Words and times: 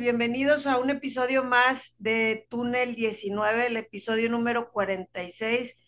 Bienvenidos 0.00 0.66
a 0.66 0.78
un 0.78 0.88
episodio 0.88 1.44
más 1.44 1.94
de 1.98 2.46
Túnel 2.48 2.94
19, 2.94 3.66
el 3.66 3.76
episodio 3.76 4.30
número 4.30 4.70
46, 4.72 5.78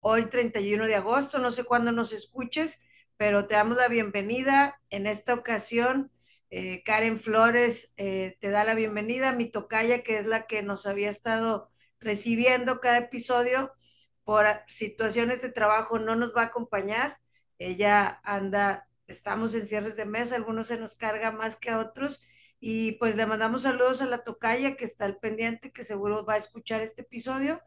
hoy 0.00 0.28
31 0.28 0.86
de 0.86 0.96
agosto. 0.96 1.38
No 1.38 1.52
sé 1.52 1.62
cuándo 1.62 1.92
nos 1.92 2.12
escuches, 2.12 2.80
pero 3.16 3.46
te 3.46 3.54
damos 3.54 3.76
la 3.76 3.86
bienvenida. 3.86 4.80
En 4.90 5.06
esta 5.06 5.34
ocasión, 5.34 6.10
eh, 6.50 6.82
Karen 6.82 7.16
Flores 7.16 7.94
eh, 7.96 8.36
te 8.40 8.50
da 8.50 8.64
la 8.64 8.74
bienvenida, 8.74 9.30
mi 9.30 9.48
tocaya, 9.48 10.02
que 10.02 10.18
es 10.18 10.26
la 10.26 10.48
que 10.48 10.64
nos 10.64 10.84
había 10.86 11.08
estado 11.08 11.70
recibiendo 12.00 12.80
cada 12.80 12.98
episodio 12.98 13.72
por 14.24 14.46
situaciones 14.66 15.42
de 15.42 15.52
trabajo, 15.52 16.00
no 16.00 16.16
nos 16.16 16.34
va 16.34 16.42
a 16.42 16.46
acompañar. 16.46 17.20
Ella 17.56 18.20
anda, 18.24 18.88
estamos 19.06 19.54
en 19.54 19.64
cierres 19.64 19.94
de 19.94 20.06
mesa, 20.06 20.34
algunos 20.34 20.66
se 20.66 20.76
nos 20.76 20.96
carga 20.96 21.30
más 21.30 21.54
que 21.54 21.70
a 21.70 21.78
otros 21.78 22.24
y 22.60 22.92
pues 22.92 23.16
le 23.16 23.26
mandamos 23.26 23.62
saludos 23.62 24.02
a 24.02 24.06
la 24.06 24.22
tocaya 24.22 24.76
que 24.76 24.84
está 24.84 25.06
al 25.06 25.18
pendiente, 25.18 25.72
que 25.72 25.82
seguro 25.82 26.24
va 26.26 26.34
a 26.34 26.36
escuchar 26.36 26.82
este 26.82 27.02
episodio. 27.02 27.62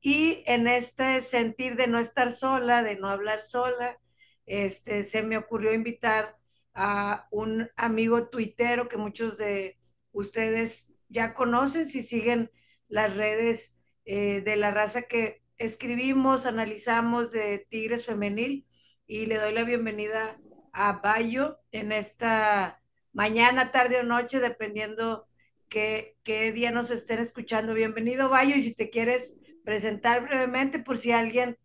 Y 0.00 0.44
en 0.46 0.68
este 0.68 1.20
sentir 1.20 1.76
de 1.76 1.88
no 1.88 1.98
estar 1.98 2.30
sola, 2.30 2.82
de 2.84 2.96
no 2.96 3.08
hablar 3.08 3.40
sola, 3.40 3.98
este, 4.46 5.02
se 5.02 5.22
me 5.22 5.36
ocurrió 5.36 5.74
invitar 5.74 6.38
a 6.74 7.26
un 7.32 7.68
amigo 7.76 8.28
tuitero 8.28 8.88
que 8.88 8.96
muchos 8.96 9.38
de 9.38 9.78
ustedes 10.12 10.86
ya 11.08 11.34
conocen 11.34 11.86
si 11.86 12.02
siguen 12.02 12.50
las 12.88 13.16
redes 13.16 13.76
eh, 14.04 14.40
de 14.42 14.56
la 14.56 14.70
raza 14.70 15.02
que 15.02 15.42
escribimos, 15.56 16.46
analizamos 16.46 17.32
de 17.32 17.66
Tigres 17.68 18.06
Femenil 18.06 18.66
y 19.06 19.26
le 19.26 19.36
doy 19.38 19.52
la 19.52 19.64
bienvenida 19.64 20.40
a 20.72 20.92
Bayo 20.92 21.58
en 21.72 21.90
esta 21.92 22.77
mañana, 23.18 23.72
tarde 23.72 23.98
o 23.98 24.04
noche, 24.04 24.38
dependiendo 24.38 25.26
qué, 25.68 26.14
qué 26.22 26.52
día 26.52 26.70
nos 26.70 26.92
estén 26.92 27.18
escuchando. 27.18 27.74
Bienvenido, 27.74 28.28
Bayo, 28.28 28.54
y 28.54 28.60
si 28.60 28.76
te 28.76 28.90
quieres 28.90 29.40
presentar 29.64 30.22
brevemente 30.22 30.78
por 30.78 30.96
si 30.96 31.10
alguien 31.10 31.58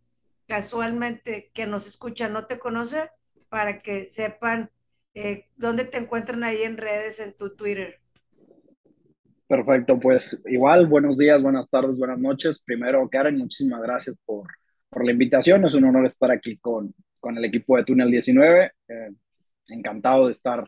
casualmente 0.47 1.51
que 1.53 1.67
nos 1.67 1.85
escucha 1.85 2.27
no 2.27 2.47
te 2.47 2.57
conoce, 2.57 3.11
para 3.49 3.77
que 3.77 4.07
sepan 4.07 4.71
eh, 5.13 5.45
dónde 5.55 5.85
te 5.85 5.99
encuentran 5.99 6.43
ahí 6.43 6.63
en 6.63 6.75
redes, 6.75 7.19
en 7.19 7.37
tu 7.37 7.55
Twitter. 7.55 7.99
Perfecto, 9.45 9.99
pues 9.99 10.41
igual, 10.47 10.87
buenos 10.87 11.19
días, 11.19 11.39
buenas 11.39 11.69
tardes, 11.69 11.99
buenas 11.99 12.17
noches. 12.17 12.63
Primero, 12.65 13.07
Karen, 13.07 13.37
muchísimas 13.37 13.79
gracias 13.79 14.15
por, 14.25 14.47
por 14.89 15.05
la 15.05 15.11
invitación. 15.11 15.63
Es 15.65 15.75
un 15.75 15.83
honor 15.83 16.07
estar 16.07 16.31
aquí 16.31 16.57
con, 16.57 16.95
con 17.19 17.37
el 17.37 17.45
equipo 17.45 17.77
de 17.77 17.83
Túnel 17.83 18.09
19. 18.09 18.71
Eh, 18.87 19.09
encantado 19.67 20.25
de 20.25 20.31
estar 20.31 20.67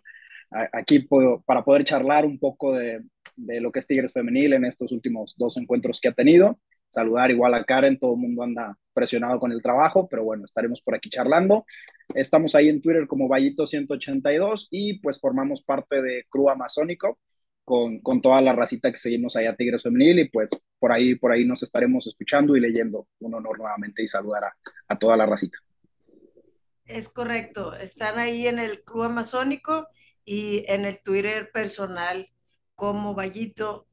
aquí 0.72 1.08
para 1.45 1.64
poder 1.64 1.84
charlar 1.84 2.25
un 2.25 2.39
poco 2.39 2.73
de, 2.73 3.03
lo 3.38 3.72
que 3.72 3.80
es 3.80 3.88
Tigres 3.88 4.14
Femenil 4.14 4.53
en 4.53 4.66
estos 4.66 4.92
últimos 4.92 5.36
dos 5.38 5.58
encuentros 5.58 6.00
que 6.00 6.09
ha 6.09 6.14
tenido. 6.14 6.59
Saludar 6.89 7.31
igual 7.31 7.53
a 7.53 7.64
Karen, 7.64 8.00
todo 8.00 8.14
el 8.14 8.22
mundo 8.22 8.44
anda 8.44 8.78
presionado 8.94 9.39
con 9.39 9.52
el 9.52 9.61
trabajo, 9.61 10.08
pero 10.08 10.23
bueno, 10.23 10.45
estaremos 10.45 10.81
por 10.81 10.95
aquí 10.95 11.09
charlando. 11.09 11.65
Estamos 12.14 12.55
ahí 12.55 12.70
en 12.70 12.82
Twitter 12.82 13.08
como 13.08 13.27
Vallito182 13.27 14.67
y 14.71 14.99
pues 14.99 15.20
formamos 15.20 15.61
parte 15.61 16.02
de 16.02 16.26
Crew 16.30 16.49
Amazónico 16.49 17.20
con, 17.65 17.99
con, 17.99 18.21
toda 18.21 18.42
la 18.42 18.54
racita 18.54 18.92
que 18.92 18.98
seguimos 18.98 19.36
allá 19.36 19.55
Tigres 19.55 19.83
Femenil 19.83 20.20
y 20.20 20.30
pues 20.30 20.52
por 20.80 20.92
ahí, 20.92 21.15
por 21.15 21.32
ahí 21.32 21.44
nos 21.45 21.64
estaremos 21.64 22.08
escuchando 22.08 22.55
y 22.55 22.61
leyendo. 22.61 23.08
Un 23.20 23.33
honor 23.33 23.58
nuevamente 23.58 24.04
y 24.04 24.08
saludar 24.08 24.45
a, 24.45 24.55
a 24.88 24.98
toda 24.98 25.17
la 25.17 25.26
racita. 25.26 25.58
Es 26.86 27.10
correcto, 27.10 27.76
están 27.76 28.20
ahí 28.20 28.48
en 28.48 28.60
el 28.60 28.83
Crew 28.83 29.04
Amazónico 29.04 29.88
y 30.25 30.65
en 30.67 30.86
el 30.86 31.02
Twitter 31.02 31.52
personal 31.52 32.30
como 32.75 33.15
Vallito 33.15 33.87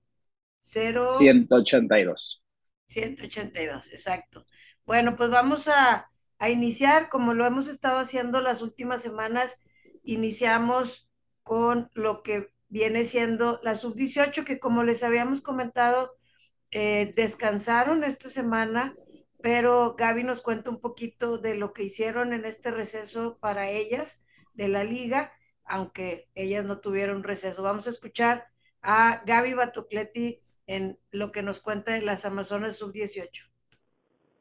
0... 0.60 1.10
182. 1.18 2.42
182, 2.86 3.92
exacto. 3.92 4.46
Bueno, 4.84 5.16
pues 5.16 5.30
vamos 5.30 5.68
a, 5.68 6.10
a 6.38 6.50
iniciar, 6.50 7.08
como 7.08 7.34
lo 7.34 7.46
hemos 7.46 7.68
estado 7.68 7.98
haciendo 8.00 8.40
las 8.40 8.62
últimas 8.62 9.02
semanas, 9.02 9.60
iniciamos 10.02 11.08
con 11.42 11.90
lo 11.94 12.22
que 12.22 12.48
viene 12.68 13.04
siendo 13.04 13.60
la 13.62 13.74
sub-18, 13.74 14.44
que 14.44 14.58
como 14.58 14.82
les 14.84 15.02
habíamos 15.02 15.42
comentado, 15.42 16.16
eh, 16.70 17.12
descansaron 17.16 18.04
esta 18.04 18.28
semana, 18.28 18.94
pero 19.42 19.94
Gaby 19.96 20.24
nos 20.24 20.40
cuenta 20.40 20.70
un 20.70 20.80
poquito 20.80 21.38
de 21.38 21.54
lo 21.54 21.72
que 21.72 21.84
hicieron 21.84 22.32
en 22.32 22.44
este 22.44 22.70
receso 22.70 23.38
para 23.40 23.68
ellas 23.68 24.20
de 24.54 24.68
la 24.68 24.84
liga 24.84 25.32
aunque 25.64 26.26
ellas 26.34 26.64
no 26.64 26.80
tuvieron 26.80 27.22
receso. 27.22 27.62
Vamos 27.62 27.86
a 27.86 27.90
escuchar 27.90 28.46
a 28.82 29.22
Gaby 29.26 29.54
Batocleti 29.54 30.40
en 30.66 30.98
lo 31.10 31.32
que 31.32 31.42
nos 31.42 31.60
cuenta 31.60 31.92
de 31.92 32.02
las 32.02 32.24
Amazonas 32.24 32.76
Sub-18. 32.78 33.48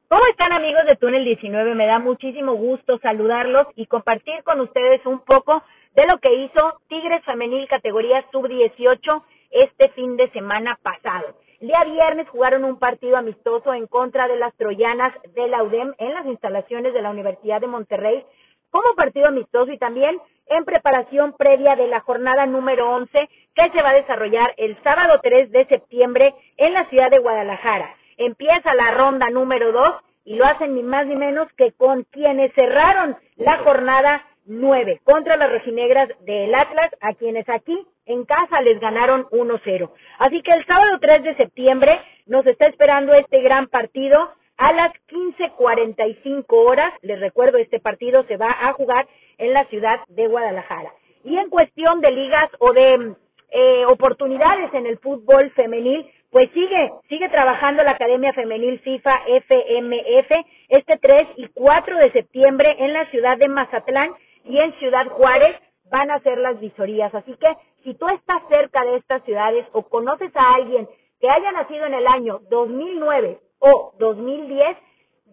¿Cómo 0.07 0.25
están 0.29 0.51
amigos 0.51 0.81
de 0.87 0.97
Túnel 0.97 1.23
19? 1.23 1.73
Me 1.73 1.87
da 1.87 1.99
muchísimo 1.99 2.55
gusto 2.55 2.99
saludarlos 2.99 3.67
y 3.75 3.85
compartir 3.85 4.43
con 4.43 4.59
ustedes 4.59 5.05
un 5.05 5.19
poco 5.21 5.63
de 5.95 6.05
lo 6.05 6.19
que 6.19 6.33
hizo 6.33 6.81
Tigres 6.89 7.23
Femenil 7.23 7.67
categoría 7.69 8.25
Sub-18 8.31 9.23
este 9.51 9.89
fin 9.89 10.17
de 10.17 10.29
semana 10.31 10.77
pasado. 10.81 11.37
El 11.61 11.67
día 11.67 11.83
viernes 11.83 12.27
jugaron 12.29 12.63
un 12.63 12.79
partido 12.79 13.17
amistoso 13.17 13.73
en 13.73 13.87
contra 13.87 14.27
de 14.27 14.35
las 14.35 14.53
troyanas 14.55 15.13
de 15.33 15.47
la 15.47 15.63
UDEM 15.63 15.93
en 15.97 16.13
las 16.13 16.25
instalaciones 16.25 16.93
de 16.93 17.01
la 17.01 17.11
Universidad 17.11 17.61
de 17.61 17.67
Monterrey 17.67 18.25
como 18.71 18.95
partido 18.95 19.27
amistoso 19.27 19.71
y 19.71 19.77
también 19.77 20.17
en 20.47 20.65
preparación 20.65 21.33
previa 21.37 21.75
de 21.75 21.87
la 21.87 22.01
jornada 22.01 22.45
número 22.45 22.89
11 22.95 23.29
que 23.55 23.69
se 23.71 23.81
va 23.81 23.89
a 23.89 23.95
desarrollar 23.95 24.53
el 24.57 24.81
sábado 24.83 25.19
3 25.21 25.51
de 25.51 25.65
septiembre 25.67 26.33
en 26.57 26.73
la 26.73 26.85
ciudad 26.89 27.09
de 27.11 27.19
Guadalajara. 27.19 27.95
Empieza 28.17 28.73
la 28.73 28.91
ronda 28.91 29.29
número 29.29 29.71
2 29.71 29.95
y 30.25 30.35
lo 30.35 30.45
hacen 30.45 30.75
ni 30.75 30.83
más 30.83 31.07
ni 31.07 31.15
menos 31.15 31.47
que 31.53 31.71
con 31.73 32.03
quienes 32.03 32.53
cerraron 32.53 33.17
la 33.37 33.57
jornada 33.59 34.25
9 34.45 35.01
contra 35.03 35.37
las 35.37 35.51
rojinegras 35.51 36.09
del 36.21 36.53
Atlas, 36.53 36.91
a 37.01 37.13
quienes 37.13 37.47
aquí 37.49 37.77
en 38.05 38.25
casa 38.25 38.61
les 38.61 38.79
ganaron 38.79 39.25
1-0. 39.29 39.89
Así 40.19 40.41
que 40.41 40.51
el 40.51 40.65
sábado 40.65 40.97
3 40.99 41.23
de 41.23 41.35
septiembre 41.35 41.99
nos 42.25 42.45
está 42.45 42.67
esperando 42.67 43.13
este 43.13 43.41
gran 43.41 43.67
partido 43.67 44.33
a 44.57 44.73
las 44.73 44.93
15.45 45.09 46.45
horas. 46.49 46.93
Les 47.01 47.19
recuerdo, 47.19 47.57
este 47.57 47.79
partido 47.79 48.23
se 48.25 48.37
va 48.37 48.55
a 48.61 48.73
jugar 48.73 49.07
en 49.37 49.53
la 49.53 49.65
ciudad 49.65 49.99
de 50.07 50.27
Guadalajara. 50.27 50.91
Y 51.23 51.37
en 51.37 51.49
cuestión 51.49 52.01
de 52.01 52.11
ligas 52.11 52.49
o 52.59 52.73
de 52.73 53.15
eh, 53.51 53.85
oportunidades 53.85 54.73
en 54.73 54.85
el 54.85 54.97
fútbol 54.99 55.51
femenil, 55.51 56.09
pues 56.31 56.49
sigue, 56.51 56.91
sigue 57.09 57.27
trabajando 57.29 57.83
la 57.83 57.91
Academia 57.91 58.31
Femenil 58.33 58.79
FIFA 58.79 59.21
FMF 59.27 60.31
este 60.69 60.97
3 60.97 61.27
y 61.35 61.47
4 61.47 61.97
de 61.97 62.11
septiembre 62.13 62.75
en 62.79 62.93
la 62.93 63.05
ciudad 63.07 63.37
de 63.37 63.49
Mazatlán 63.49 64.11
y 64.45 64.57
en 64.57 64.73
Ciudad 64.79 65.07
Juárez 65.07 65.57
van 65.91 66.09
a 66.09 66.15
hacer 66.15 66.37
las 66.37 66.59
visorías. 66.59 67.13
Así 67.13 67.35
que 67.35 67.53
si 67.83 67.93
tú 67.95 68.07
estás 68.07 68.41
cerca 68.47 68.85
de 68.85 68.95
estas 68.95 69.23
ciudades 69.25 69.65
o 69.73 69.83
conoces 69.83 70.31
a 70.35 70.55
alguien 70.55 70.87
que 71.19 71.29
haya 71.29 71.51
nacido 71.51 71.85
en 71.85 71.93
el 71.95 72.07
año 72.07 72.39
2009 72.49 73.39
o 73.61 73.93
2010, 73.99 74.77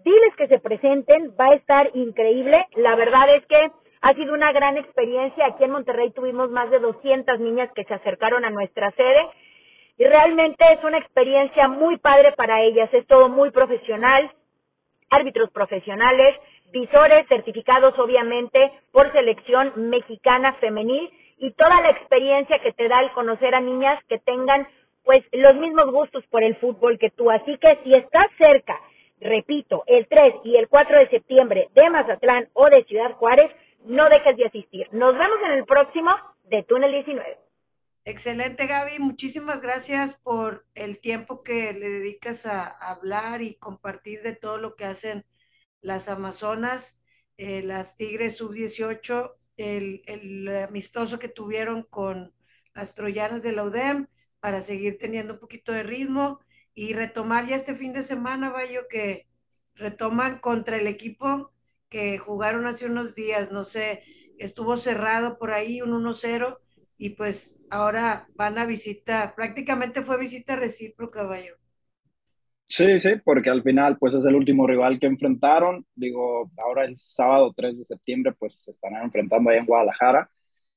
diles 0.05 0.37
que 0.37 0.47
se 0.47 0.61
presenten, 0.61 1.35
va 1.39 1.47
a 1.47 1.55
estar 1.55 1.91
increíble. 1.95 2.67
La 2.77 2.95
verdad 2.95 3.35
es 3.35 3.45
que 3.47 3.71
ha 4.01 4.15
sido 4.15 4.35
una 4.35 4.53
gran 4.53 4.77
experiencia. 4.77 5.47
Aquí 5.47 5.65
en 5.65 5.73
Monterrey 5.73 6.13
tuvimos 6.13 6.51
más 6.51 6.71
de 6.71 6.79
200 6.79 7.41
niñas 7.41 7.71
que 7.75 7.85
se 7.85 7.95
acercaron 7.95 8.45
a 8.45 8.51
nuestra 8.51 8.91
sede 8.93 9.27
y 9.99 10.05
realmente 10.05 10.65
es 10.73 10.85
una 10.85 10.99
experiencia 10.99 11.67
muy 11.67 11.97
padre 11.99 12.33
para 12.33 12.63
ellas. 12.63 12.89
Es 12.93 13.07
todo 13.07 13.29
muy 13.29 13.51
profesional, 13.51 14.31
árbitros 15.11 15.51
profesionales, 15.51 16.37
visores 16.71 17.27
certificados 17.29 17.99
obviamente 17.99 18.73
por 18.93 19.11
selección 19.13 19.73
mexicana 19.89 20.53
femenil 20.55 21.11
y 21.39 21.53
toda 21.53 21.81
la 21.81 21.91
experiencia 21.91 22.59
que 22.61 22.73
te 22.73 22.89
da 22.89 23.01
el 23.01 23.11
conocer 23.13 23.55
a 23.55 23.61
niñas 23.61 24.03
que 24.09 24.19
tengan 24.19 24.69
pues 25.09 25.25
los 25.33 25.57
mismos 25.57 25.91
gustos 25.91 26.23
por 26.27 26.45
el 26.45 26.55
fútbol 26.57 26.99
que 26.99 27.09
tú. 27.09 27.31
Así 27.31 27.57
que 27.57 27.79
si 27.83 27.95
estás 27.95 28.27
cerca, 28.37 28.79
repito, 29.21 29.83
el 29.87 30.07
3 30.07 30.35
y 30.45 30.57
el 30.57 30.69
4 30.69 30.99
de 30.99 31.09
septiembre 31.09 31.71
de 31.75 31.89
Mazatlán 31.89 32.51
o 32.53 32.69
de 32.69 32.85
Ciudad 32.85 33.13
Juárez, 33.13 33.51
no 33.87 34.07
dejes 34.11 34.37
de 34.37 34.45
asistir. 34.45 34.87
Nos 34.93 35.15
vemos 35.15 35.39
en 35.47 35.53
el 35.53 35.65
próximo 35.65 36.11
de 36.51 36.63
Túnel 36.65 36.93
19. 36.93 37.39
Excelente, 38.05 38.67
Gaby. 38.67 38.99
Muchísimas 38.99 39.63
gracias 39.63 40.13
por 40.23 40.67
el 40.75 41.01
tiempo 41.01 41.43
que 41.43 41.73
le 41.73 41.89
dedicas 41.89 42.45
a 42.45 42.67
hablar 42.67 43.41
y 43.41 43.55
compartir 43.55 44.21
de 44.21 44.37
todo 44.37 44.59
lo 44.59 44.77
que 44.77 44.85
hacen 44.85 45.25
las 45.81 46.11
Amazonas, 46.11 47.01
eh, 47.39 47.63
las 47.63 47.97
Tigres 47.97 48.37
Sub-18, 48.37 49.33
el, 49.57 50.03
el 50.05 50.65
amistoso 50.65 51.19
que 51.19 51.29
tuvieron 51.29 51.83
con 51.85 52.35
las 52.75 52.95
Troyanas 52.95 53.43
de 53.43 53.53
la 53.53 53.65
UDEM 53.65 54.07
para 54.40 54.61
seguir 54.61 54.99
teniendo 54.99 55.35
un 55.35 55.40
poquito 55.40 55.73
de 55.73 55.82
ritmo 55.82 56.40
y 56.75 56.93
retomar 56.94 57.46
ya 57.46 57.56
este 57.56 57.75
fin 57.75 57.93
de 57.93 58.02
semana, 58.02 58.50
Bayo, 58.50 58.87
que 58.88 59.26
retoman 59.75 60.38
contra 60.40 60.76
el 60.76 60.87
equipo 60.87 61.52
que 61.88 62.19
jugaron 62.19 62.67
hace 62.67 62.87
unos 62.87 63.14
días, 63.14 63.50
no 63.52 63.64
sé, 63.64 64.05
estuvo 64.38 64.76
cerrado 64.76 65.38
por 65.38 65.52
ahí 65.52 65.81
un 65.82 65.93
1-0 65.93 66.61
y 66.99 67.11
pues 67.11 67.61
ahora 67.70 68.29
van 68.35 68.58
a 68.58 68.67
visita, 68.67 69.35
prácticamente 69.37 70.02
fue 70.02 70.19
visita 70.19 70.56
recíproca, 70.56 71.23
vaya. 71.25 71.52
Sí, 72.67 72.99
sí, 73.00 73.11
porque 73.25 73.49
al 73.50 73.62
final 73.62 73.96
pues 73.99 74.14
es 74.14 74.25
el 74.26 74.35
último 74.35 74.67
rival 74.67 74.99
que 75.00 75.06
enfrentaron. 75.06 75.87
Digo, 75.94 76.50
ahora 76.58 76.85
el 76.85 76.96
sábado 76.99 77.52
3 77.56 77.79
de 77.79 77.85
septiembre 77.85 78.35
pues 78.38 78.62
se 78.62 78.70
estarán 78.70 79.05
enfrentando 79.05 79.50
ahí 79.50 79.58
en 79.58 79.67
Guadalajara 79.67 80.31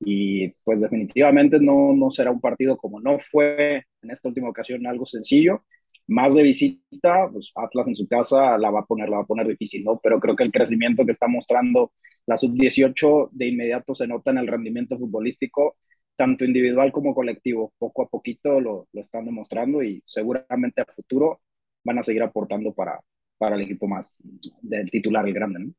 y 0.03 0.49
pues 0.63 0.81
definitivamente 0.81 1.59
no, 1.59 1.93
no 1.93 2.09
será 2.11 2.31
un 2.31 2.41
partido 2.41 2.77
como 2.77 2.99
no 2.99 3.19
fue 3.19 3.85
en 4.01 4.11
esta 4.11 4.29
última 4.29 4.49
ocasión 4.49 4.85
algo 4.87 5.05
sencillo. 5.05 5.63
Más 6.07 6.35
de 6.35 6.43
visita, 6.43 7.29
pues 7.31 7.51
Atlas 7.55 7.87
en 7.87 7.95
su 7.95 8.07
casa 8.07 8.57
la 8.57 8.71
va 8.71 8.81
a 8.81 8.85
poner, 8.85 9.09
la 9.09 9.17
va 9.17 9.23
a 9.23 9.27
poner 9.27 9.47
difícil, 9.47 9.83
¿no? 9.83 9.99
Pero 10.03 10.19
creo 10.19 10.35
que 10.35 10.43
el 10.43 10.51
crecimiento 10.51 11.05
que 11.05 11.11
está 11.11 11.27
mostrando 11.27 11.93
la 12.25 12.37
sub-18 12.37 13.29
de 13.31 13.47
inmediato 13.47 13.93
se 13.95 14.07
nota 14.07 14.31
en 14.31 14.39
el 14.39 14.47
rendimiento 14.47 14.97
futbolístico, 14.97 15.77
tanto 16.15 16.43
individual 16.45 16.91
como 16.91 17.13
colectivo. 17.15 17.73
Poco 17.77 18.03
a 18.03 18.09
poquito 18.09 18.59
lo, 18.59 18.87
lo 18.91 19.01
están 19.01 19.25
demostrando 19.25 19.83
y 19.83 20.01
seguramente 20.05 20.81
a 20.81 20.85
futuro 20.85 21.41
van 21.83 21.99
a 21.99 22.03
seguir 22.03 22.23
aportando 22.23 22.73
para, 22.73 22.99
para 23.37 23.55
el 23.55 23.61
equipo 23.61 23.87
más 23.87 24.17
del 24.61 24.89
titular, 24.91 25.27
el 25.27 25.33
grande, 25.33 25.59
¿no? 25.59 25.73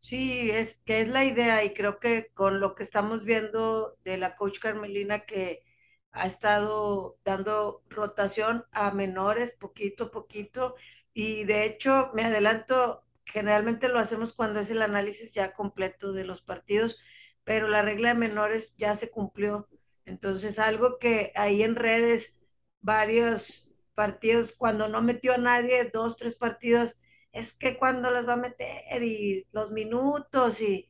Sí, 0.00 0.50
es 0.50 0.80
que 0.84 1.00
es 1.00 1.08
la 1.08 1.24
idea 1.24 1.64
y 1.64 1.74
creo 1.74 1.98
que 1.98 2.30
con 2.34 2.60
lo 2.60 2.74
que 2.74 2.82
estamos 2.84 3.24
viendo 3.24 3.96
de 4.04 4.16
la 4.16 4.36
coach 4.36 4.58
Carmelina 4.60 5.20
que 5.26 5.64
ha 6.12 6.26
estado 6.26 7.18
dando 7.24 7.82
rotación 7.88 8.64
a 8.72 8.92
menores 8.92 9.52
poquito 9.52 10.04
a 10.04 10.10
poquito 10.10 10.76
y 11.12 11.44
de 11.44 11.64
hecho 11.64 12.10
me 12.14 12.24
adelanto, 12.24 13.04
generalmente 13.26 13.88
lo 13.88 13.98
hacemos 13.98 14.32
cuando 14.32 14.60
es 14.60 14.70
el 14.70 14.82
análisis 14.82 15.32
ya 15.32 15.52
completo 15.52 16.12
de 16.12 16.24
los 16.24 16.42
partidos, 16.42 16.98
pero 17.44 17.66
la 17.68 17.82
regla 17.82 18.08
de 18.10 18.14
menores 18.14 18.72
ya 18.74 18.94
se 18.94 19.10
cumplió. 19.10 19.68
Entonces 20.04 20.58
algo 20.60 20.98
que 20.98 21.32
ahí 21.34 21.62
en 21.62 21.74
redes 21.74 22.38
varios 22.80 23.68
partidos, 23.94 24.52
cuando 24.52 24.88
no 24.88 25.02
metió 25.02 25.34
a 25.34 25.38
nadie, 25.38 25.90
dos, 25.92 26.16
tres 26.16 26.36
partidos, 26.36 26.96
es 27.38 27.54
que 27.54 27.78
cuando 27.78 28.10
los 28.10 28.28
va 28.28 28.34
a 28.34 28.36
meter 28.36 29.02
y 29.02 29.46
los 29.52 29.72
minutos 29.72 30.60
y, 30.60 30.88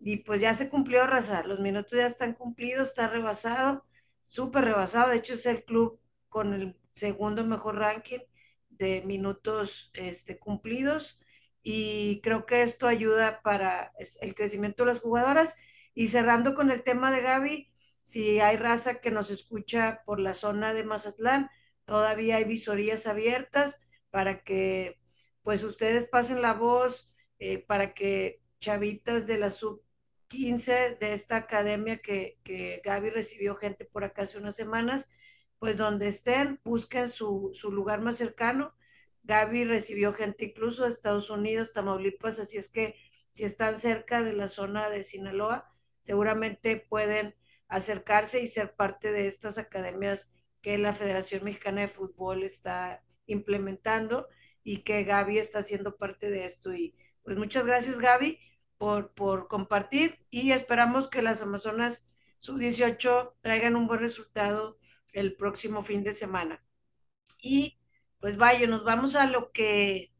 y 0.00 0.18
pues 0.18 0.40
ya 0.40 0.54
se 0.54 0.68
cumplió 0.70 1.02
arrasar, 1.02 1.46
los 1.46 1.60
minutos 1.60 1.98
ya 1.98 2.06
están 2.06 2.34
cumplidos, 2.34 2.88
está 2.88 3.08
rebasado, 3.08 3.86
súper 4.22 4.64
rebasado, 4.66 5.10
de 5.10 5.16
hecho 5.16 5.34
es 5.34 5.46
el 5.46 5.64
club 5.64 6.00
con 6.28 6.54
el 6.54 6.76
segundo 6.92 7.44
mejor 7.46 7.76
ranking 7.76 8.20
de 8.70 9.02
minutos 9.02 9.90
este, 9.94 10.38
cumplidos 10.38 11.18
y 11.62 12.20
creo 12.22 12.46
que 12.46 12.62
esto 12.62 12.86
ayuda 12.86 13.40
para 13.42 13.92
el 14.20 14.34
crecimiento 14.34 14.84
de 14.84 14.88
las 14.88 15.00
jugadoras. 15.00 15.56
Y 15.94 16.08
cerrando 16.08 16.54
con 16.54 16.70
el 16.70 16.82
tema 16.82 17.10
de 17.10 17.22
Gaby, 17.22 17.70
si 18.02 18.40
hay 18.40 18.56
raza 18.56 19.00
que 19.00 19.10
nos 19.10 19.30
escucha 19.30 20.02
por 20.04 20.20
la 20.20 20.34
zona 20.34 20.74
de 20.74 20.84
Mazatlán, 20.84 21.50
todavía 21.86 22.36
hay 22.36 22.44
visorías 22.44 23.06
abiertas 23.06 23.78
para 24.10 24.42
que 24.44 24.98
pues 25.44 25.62
ustedes 25.62 26.08
pasen 26.08 26.42
la 26.42 26.54
voz, 26.54 27.08
eh, 27.38 27.58
para 27.58 27.94
que 27.94 28.42
chavitas 28.58 29.26
de 29.26 29.38
la 29.38 29.50
sub 29.50 29.82
15 30.28 30.96
de 30.98 31.12
esta 31.12 31.36
academia 31.36 31.98
que, 31.98 32.38
que 32.42 32.80
Gaby 32.84 33.10
recibió 33.10 33.54
gente 33.54 33.84
por 33.84 34.02
acá 34.02 34.22
hace 34.22 34.38
unas 34.38 34.56
semanas, 34.56 35.06
pues 35.58 35.76
donde 35.76 36.08
estén, 36.08 36.60
busquen 36.64 37.08
su, 37.08 37.50
su 37.52 37.70
lugar 37.70 38.00
más 38.00 38.16
cercano. 38.16 38.74
Gaby 39.24 39.64
recibió 39.64 40.12
gente 40.14 40.46
incluso 40.46 40.84
de 40.84 40.90
Estados 40.90 41.30
Unidos, 41.30 41.72
Tamaulipas, 41.72 42.38
así 42.38 42.56
es 42.56 42.68
que 42.68 42.96
si 43.30 43.44
están 43.44 43.76
cerca 43.76 44.22
de 44.22 44.32
la 44.32 44.48
zona 44.48 44.88
de 44.88 45.04
Sinaloa, 45.04 45.70
seguramente 46.00 46.76
pueden 46.88 47.34
acercarse 47.68 48.40
y 48.40 48.46
ser 48.46 48.74
parte 48.74 49.12
de 49.12 49.26
estas 49.26 49.58
academias 49.58 50.32
que 50.62 50.78
la 50.78 50.94
Federación 50.94 51.44
Mexicana 51.44 51.82
de 51.82 51.88
Fútbol 51.88 52.44
está 52.44 53.04
implementando 53.26 54.26
y 54.64 54.78
que 54.78 55.04
Gaby 55.04 55.38
está 55.38 55.60
haciendo 55.60 55.96
parte 55.96 56.30
de 56.30 56.46
esto. 56.46 56.74
Y 56.74 56.96
pues 57.22 57.36
muchas 57.36 57.66
gracias 57.66 58.00
Gaby 58.00 58.40
por, 58.78 59.14
por 59.14 59.46
compartir 59.46 60.26
y 60.30 60.50
esperamos 60.50 61.08
que 61.08 61.22
las 61.22 61.42
Amazonas 61.42 62.02
sub-18 62.38 63.34
traigan 63.40 63.76
un 63.76 63.86
buen 63.86 64.00
resultado 64.00 64.78
el 65.12 65.36
próximo 65.36 65.82
fin 65.82 66.02
de 66.02 66.12
semana. 66.12 66.64
Y 67.38 67.78
pues 68.18 68.36
vaya, 68.36 68.66
nos 68.66 68.84
vamos 68.84 69.14
a 69.16 69.26
lo 69.26 69.52
que 69.52 70.12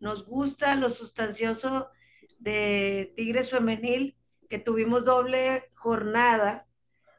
nos 0.00 0.24
gusta, 0.24 0.74
lo 0.74 0.88
sustancioso 0.88 1.90
de 2.38 3.12
Tigres 3.16 3.50
Femenil, 3.50 4.16
que 4.48 4.58
tuvimos 4.58 5.04
doble 5.04 5.68
jornada. 5.74 6.66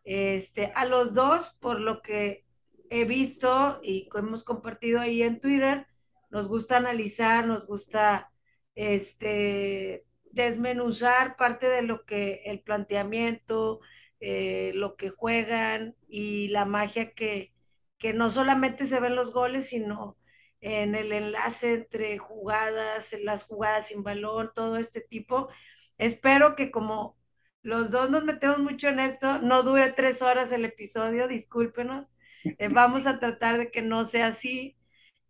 Este, 0.04 0.72
a 0.76 0.86
los 0.86 1.14
dos, 1.14 1.56
por 1.60 1.80
lo 1.80 2.02
que 2.02 2.44
he 2.90 3.06
visto 3.06 3.80
y 3.84 4.10
hemos 4.16 4.44
compartido 4.44 5.00
ahí 5.00 5.22
en 5.22 5.40
Twitter, 5.40 5.88
nos 6.32 6.48
gusta 6.48 6.78
analizar, 6.78 7.46
nos 7.46 7.66
gusta 7.68 8.32
este, 8.76 10.06
desmenuzar 10.32 11.36
parte 11.38 11.68
de 11.68 11.84
lo 11.84 12.06
que 12.06 12.42
el 12.46 12.62
planteamiento, 12.62 13.82
eh, 14.20 14.72
lo 14.76 14.96
que 14.96 15.10
juegan 15.10 15.96
y 16.08 16.48
la 16.50 16.66
magia 16.66 17.14
que, 17.14 17.54
que 17.98 18.14
no 18.14 18.30
solamente 18.30 18.86
se 18.86 19.00
ven 19.00 19.16
los 19.16 19.32
goles, 19.34 19.68
sino 19.70 20.18
en 20.62 20.96
el 20.96 21.12
enlace 21.12 21.74
entre 21.74 22.18
jugadas, 22.18 23.16
las 23.24 23.44
jugadas 23.46 23.88
sin 23.88 24.04
balón, 24.04 24.52
todo 24.54 24.78
este 24.78 25.02
tipo. 25.02 25.50
Espero 25.98 26.56
que 26.56 26.72
como 26.72 27.18
los 27.64 27.92
dos 27.92 28.10
nos 28.10 28.24
metemos 28.24 28.60
mucho 28.60 28.90
en 28.90 29.00
esto, 29.00 29.40
no 29.40 29.64
dure 29.64 29.92
tres 29.92 30.22
horas 30.22 30.52
el 30.52 30.66
episodio, 30.66 31.28
discúlpenos, 31.28 32.14
eh, 32.58 32.70
vamos 32.70 33.08
a 33.08 33.20
tratar 33.20 33.58
de 33.58 33.72
que 33.72 33.82
no 33.82 34.04
sea 34.04 34.28
así. 34.28 34.78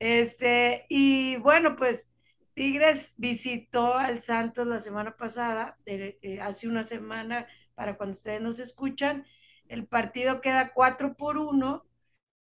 Este, 0.01 0.88
y 0.89 1.36
bueno, 1.38 1.75
pues 1.75 2.10
Tigres 2.55 3.13
visitó 3.17 3.93
al 3.96 4.20
Santos 4.20 4.65
la 4.65 4.79
semana 4.79 5.15
pasada, 5.15 5.77
eh, 5.86 6.39
hace 6.41 6.67
una 6.67 6.84
semana, 6.84 7.46
para 7.75 7.98
cuando 7.98 8.15
ustedes 8.15 8.41
nos 8.41 8.58
escuchan. 8.60 9.27
El 9.67 9.86
partido 9.86 10.41
queda 10.41 10.74
4 10.74 11.15
por 11.15 11.38
1, 11.38 11.86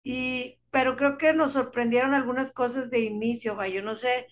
y, 0.03 0.57
pero 0.71 0.97
creo 0.97 1.19
que 1.19 1.33
nos 1.33 1.53
sorprendieron 1.53 2.15
algunas 2.15 2.51
cosas 2.51 2.89
de 2.89 3.01
inicio, 3.01 3.55
va. 3.55 3.67
Yo 3.67 3.83
no 3.83 3.93
sé, 3.93 4.27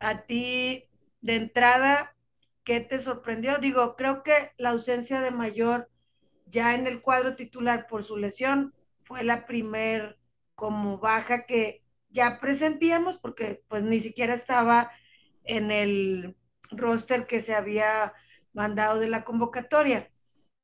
a 0.00 0.22
ti 0.22 0.84
de 1.20 1.36
entrada, 1.36 2.16
¿qué 2.64 2.80
te 2.80 2.98
sorprendió? 2.98 3.58
Digo, 3.58 3.94
creo 3.96 4.24
que 4.24 4.50
la 4.58 4.70
ausencia 4.70 5.20
de 5.20 5.30
Mayor 5.30 5.90
ya 6.46 6.74
en 6.74 6.88
el 6.88 7.00
cuadro 7.02 7.36
titular 7.36 7.86
por 7.86 8.02
su 8.02 8.16
lesión 8.16 8.74
fue 9.04 9.22
la 9.24 9.46
primer 9.46 10.18
como 10.56 10.98
baja 10.98 11.46
que 11.46 11.83
ya 12.14 12.40
presentíamos 12.40 13.18
porque 13.18 13.64
pues 13.68 13.82
ni 13.82 14.00
siquiera 14.00 14.34
estaba 14.34 14.92
en 15.44 15.72
el 15.72 16.36
roster 16.70 17.26
que 17.26 17.40
se 17.40 17.54
había 17.54 18.14
mandado 18.52 19.00
de 19.00 19.08
la 19.08 19.24
convocatoria. 19.24 20.10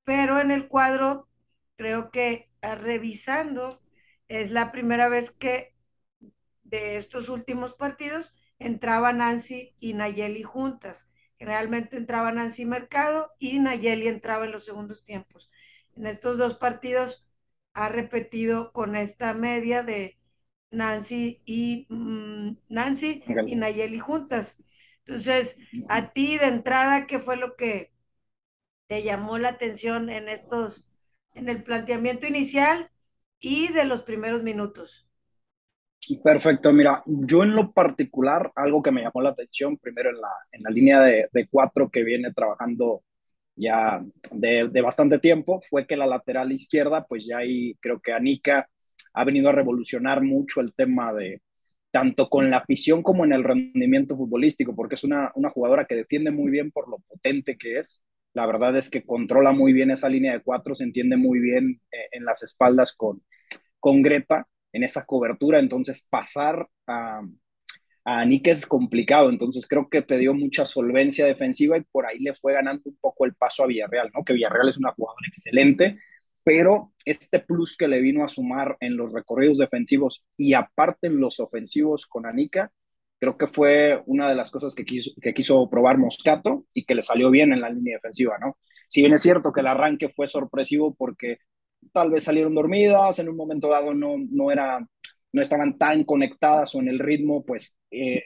Pero 0.04 0.40
en 0.40 0.52
el 0.52 0.68
cuadro, 0.68 1.28
creo 1.76 2.10
que 2.10 2.50
ah, 2.62 2.76
revisando, 2.76 3.82
es 4.28 4.52
la 4.52 4.72
primera 4.72 5.08
vez 5.08 5.32
que 5.32 5.74
de 6.62 6.96
estos 6.96 7.28
últimos 7.28 7.74
partidos 7.74 8.32
entraban 8.60 9.18
Nancy 9.18 9.74
y 9.80 9.94
Nayeli 9.94 10.44
juntas. 10.44 11.08
Generalmente 11.36 11.96
entraba 11.96 12.30
Nancy 12.32 12.64
Mercado 12.64 13.32
y 13.40 13.58
Nayeli 13.58 14.06
entraba 14.06 14.44
en 14.44 14.52
los 14.52 14.64
segundos 14.64 15.02
tiempos. 15.04 15.50
En 15.96 16.06
estos 16.06 16.38
dos 16.38 16.54
partidos 16.54 17.26
ha 17.74 17.88
repetido 17.88 18.72
con 18.72 18.94
esta 18.94 19.34
media 19.34 19.82
de 19.82 20.19
Nancy 20.70 21.42
y 21.44 21.86
mm, 21.90 22.56
Nancy 22.68 23.24
y 23.44 23.56
Nayeli 23.56 23.98
juntas. 23.98 24.58
Entonces, 25.00 25.58
a 25.86 26.12
ti 26.12 26.38
de 26.38 26.46
entrada, 26.46 27.06
¿qué 27.06 27.18
fue 27.18 27.36
lo 27.36 27.56
que 27.56 27.92
te 28.88 29.02
llamó 29.02 29.38
la 29.38 29.50
atención 29.50 30.10
en 30.10 30.28
estos, 30.28 30.88
en 31.34 31.48
el 31.48 31.62
planteamiento 31.64 32.26
inicial 32.26 32.90
y 33.40 33.68
de 33.72 33.84
los 33.86 34.02
primeros 34.02 34.42
minutos? 34.42 35.08
Perfecto, 36.24 36.72
mira, 36.72 37.02
yo 37.06 37.42
en 37.44 37.54
lo 37.54 37.72
particular, 37.72 38.50
algo 38.56 38.82
que 38.82 38.90
me 38.90 39.02
llamó 39.02 39.20
la 39.22 39.30
atención, 39.30 39.76
primero 39.78 40.10
en 40.10 40.20
la, 40.20 40.28
en 40.50 40.62
la 40.62 40.70
línea 40.70 41.00
de, 41.02 41.28
de 41.32 41.46
cuatro 41.48 41.88
que 41.90 42.02
viene 42.02 42.32
trabajando 42.32 43.02
ya 43.56 44.02
de, 44.32 44.64
bastante 44.82 45.18
tiempo 45.20 45.60
fue 45.70 45.86
que 45.86 45.96
la 45.98 46.06
lateral 46.06 46.52
izquierda, 46.52 47.06
pues 47.06 47.26
ya 47.26 47.38
ahí 47.38 47.74
creo 47.80 48.00
que 48.00 48.12
Anika 48.14 48.68
ha 49.12 49.24
venido 49.24 49.48
a 49.48 49.52
revolucionar 49.52 50.22
mucho 50.22 50.60
el 50.60 50.74
tema 50.74 51.12
de 51.12 51.42
tanto 51.90 52.28
con 52.28 52.50
la 52.50 52.58
afición 52.58 53.02
como 53.02 53.24
en 53.24 53.32
el 53.32 53.44
rendimiento 53.44 54.14
futbolístico, 54.14 54.74
porque 54.76 54.94
es 54.94 55.04
una, 55.04 55.32
una 55.34 55.50
jugadora 55.50 55.86
que 55.86 55.96
defiende 55.96 56.30
muy 56.30 56.50
bien 56.50 56.70
por 56.70 56.88
lo 56.88 56.98
potente 56.98 57.56
que 57.58 57.78
es. 57.78 58.02
La 58.32 58.46
verdad 58.46 58.76
es 58.76 58.90
que 58.90 59.04
controla 59.04 59.52
muy 59.52 59.72
bien 59.72 59.90
esa 59.90 60.08
línea 60.08 60.32
de 60.32 60.40
cuatro, 60.40 60.74
se 60.74 60.84
entiende 60.84 61.16
muy 61.16 61.40
bien 61.40 61.80
eh, 61.90 62.08
en 62.12 62.24
las 62.24 62.42
espaldas 62.44 62.94
con, 62.94 63.22
con 63.80 64.02
Greta 64.02 64.46
en 64.72 64.84
esa 64.84 65.04
cobertura, 65.04 65.58
entonces 65.58 66.06
pasar 66.08 66.68
a, 66.86 67.22
a 68.04 68.24
es 68.24 68.66
complicado, 68.66 69.30
entonces 69.30 69.66
creo 69.66 69.88
que 69.88 70.02
te 70.02 70.18
dio 70.18 70.32
mucha 70.32 70.64
solvencia 70.64 71.26
defensiva 71.26 71.76
y 71.76 71.82
por 71.82 72.06
ahí 72.06 72.20
le 72.20 72.34
fue 72.34 72.52
ganando 72.52 72.82
un 72.84 72.96
poco 73.00 73.24
el 73.26 73.34
paso 73.34 73.64
a 73.64 73.66
Villarreal, 73.66 74.10
¿no? 74.14 74.24
Que 74.24 74.32
Villarreal 74.34 74.68
es 74.68 74.78
una 74.78 74.92
jugadora 74.92 75.26
excelente, 75.28 75.98
pero 76.44 76.92
este 77.04 77.40
plus 77.40 77.76
que 77.76 77.88
le 77.88 78.00
vino 78.00 78.24
a 78.24 78.28
sumar 78.28 78.76
en 78.80 78.96
los 78.96 79.12
recorridos 79.12 79.58
defensivos 79.58 80.24
y 80.36 80.54
aparte 80.54 81.08
en 81.08 81.20
los 81.20 81.40
ofensivos 81.40 82.06
con 82.06 82.26
Anica, 82.26 82.72
creo 83.18 83.36
que 83.36 83.46
fue 83.46 84.02
una 84.06 84.28
de 84.28 84.34
las 84.34 84.50
cosas 84.50 84.74
que 84.74 84.84
quiso, 84.84 85.10
que 85.20 85.34
quiso 85.34 85.68
probar 85.68 85.98
Moscato 85.98 86.66
y 86.72 86.84
que 86.86 86.94
le 86.94 87.02
salió 87.02 87.30
bien 87.30 87.52
en 87.52 87.60
la 87.60 87.70
línea 87.70 87.96
defensiva, 87.96 88.38
¿no? 88.38 88.56
Si 88.88 89.02
bien 89.02 89.12
es 89.12 89.22
cierto 89.22 89.52
que 89.52 89.60
el 89.60 89.66
arranque 89.66 90.08
fue 90.08 90.26
sorpresivo 90.26 90.94
porque 90.94 91.38
tal 91.92 92.10
vez 92.10 92.24
salieron 92.24 92.54
dormidas, 92.54 93.18
en 93.18 93.28
un 93.28 93.36
momento 93.36 93.68
dado 93.68 93.94
no, 93.94 94.16
no, 94.30 94.50
era, 94.50 94.86
no 95.32 95.42
estaban 95.42 95.78
tan 95.78 96.04
conectadas 96.04 96.74
o 96.74 96.80
en 96.80 96.88
el 96.88 96.98
ritmo, 96.98 97.44
pues 97.44 97.76
eh, 97.90 98.24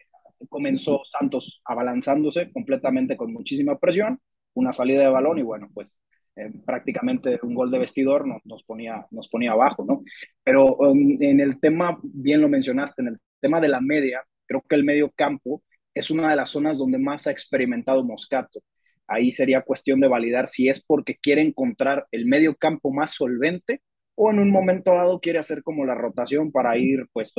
comenzó 0.49 1.03
Santos 1.05 1.61
abalanzándose 1.65 2.53
completamente 2.53 3.17
con 3.17 3.33
muchísima 3.33 3.79
presión, 3.79 4.21
una 4.55 4.73
salida 4.73 5.03
de 5.03 5.09
balón 5.09 5.39
y 5.39 5.43
bueno, 5.43 5.71
pues 5.75 5.97
eh, 6.37 6.51
prácticamente 6.65 7.39
un 7.43 7.55
gol 7.55 7.71
de 7.71 7.79
vestidor 7.79 8.27
nos, 8.27 8.45
nos, 8.45 8.65
ponía, 8.65 9.07
nos 9.11 9.29
ponía 9.29 9.53
abajo, 9.53 9.85
¿no? 9.85 10.03
Pero 10.43 10.77
um, 10.77 11.15
en 11.21 11.41
el 11.41 11.61
tema, 11.61 11.99
bien 12.03 12.41
lo 12.41 12.49
mencionaste, 12.49 13.03
en 13.03 13.09
el 13.09 13.19
tema 13.41 13.61
de 13.61 13.69
la 13.69 13.81
media, 13.81 14.23
creo 14.47 14.63
que 14.69 14.75
el 14.75 14.85
medio 14.85 15.11
campo 15.15 15.63
es 15.95 16.11
una 16.11 16.31
de 16.31 16.37
las 16.37 16.51
zonas 16.51 16.79
donde 16.79 16.99
más 16.99 17.27
ha 17.27 17.31
experimentado 17.31 18.05
Moscato. 18.05 18.61
Ahí 19.07 19.31
sería 19.31 19.63
cuestión 19.63 20.01
de 20.01 20.09
validar 20.09 20.49
si 20.49 20.69
es 20.69 20.85
porque 20.85 21.17
quiere 21.17 21.43
encontrar 21.43 22.07
el 22.11 22.27
medio 22.27 22.57
campo 22.57 22.93
más 22.93 23.13
solvente 23.13 23.81
o 24.17 24.31
en 24.31 24.39
un 24.39 24.51
momento 24.51 24.93
dado 24.93 25.21
quiere 25.21 25.39
hacer 25.39 25.63
como 25.63 25.85
la 25.85 25.95
rotación 25.95 26.53
para 26.53 26.77
ir 26.79 27.07
pues, 27.13 27.33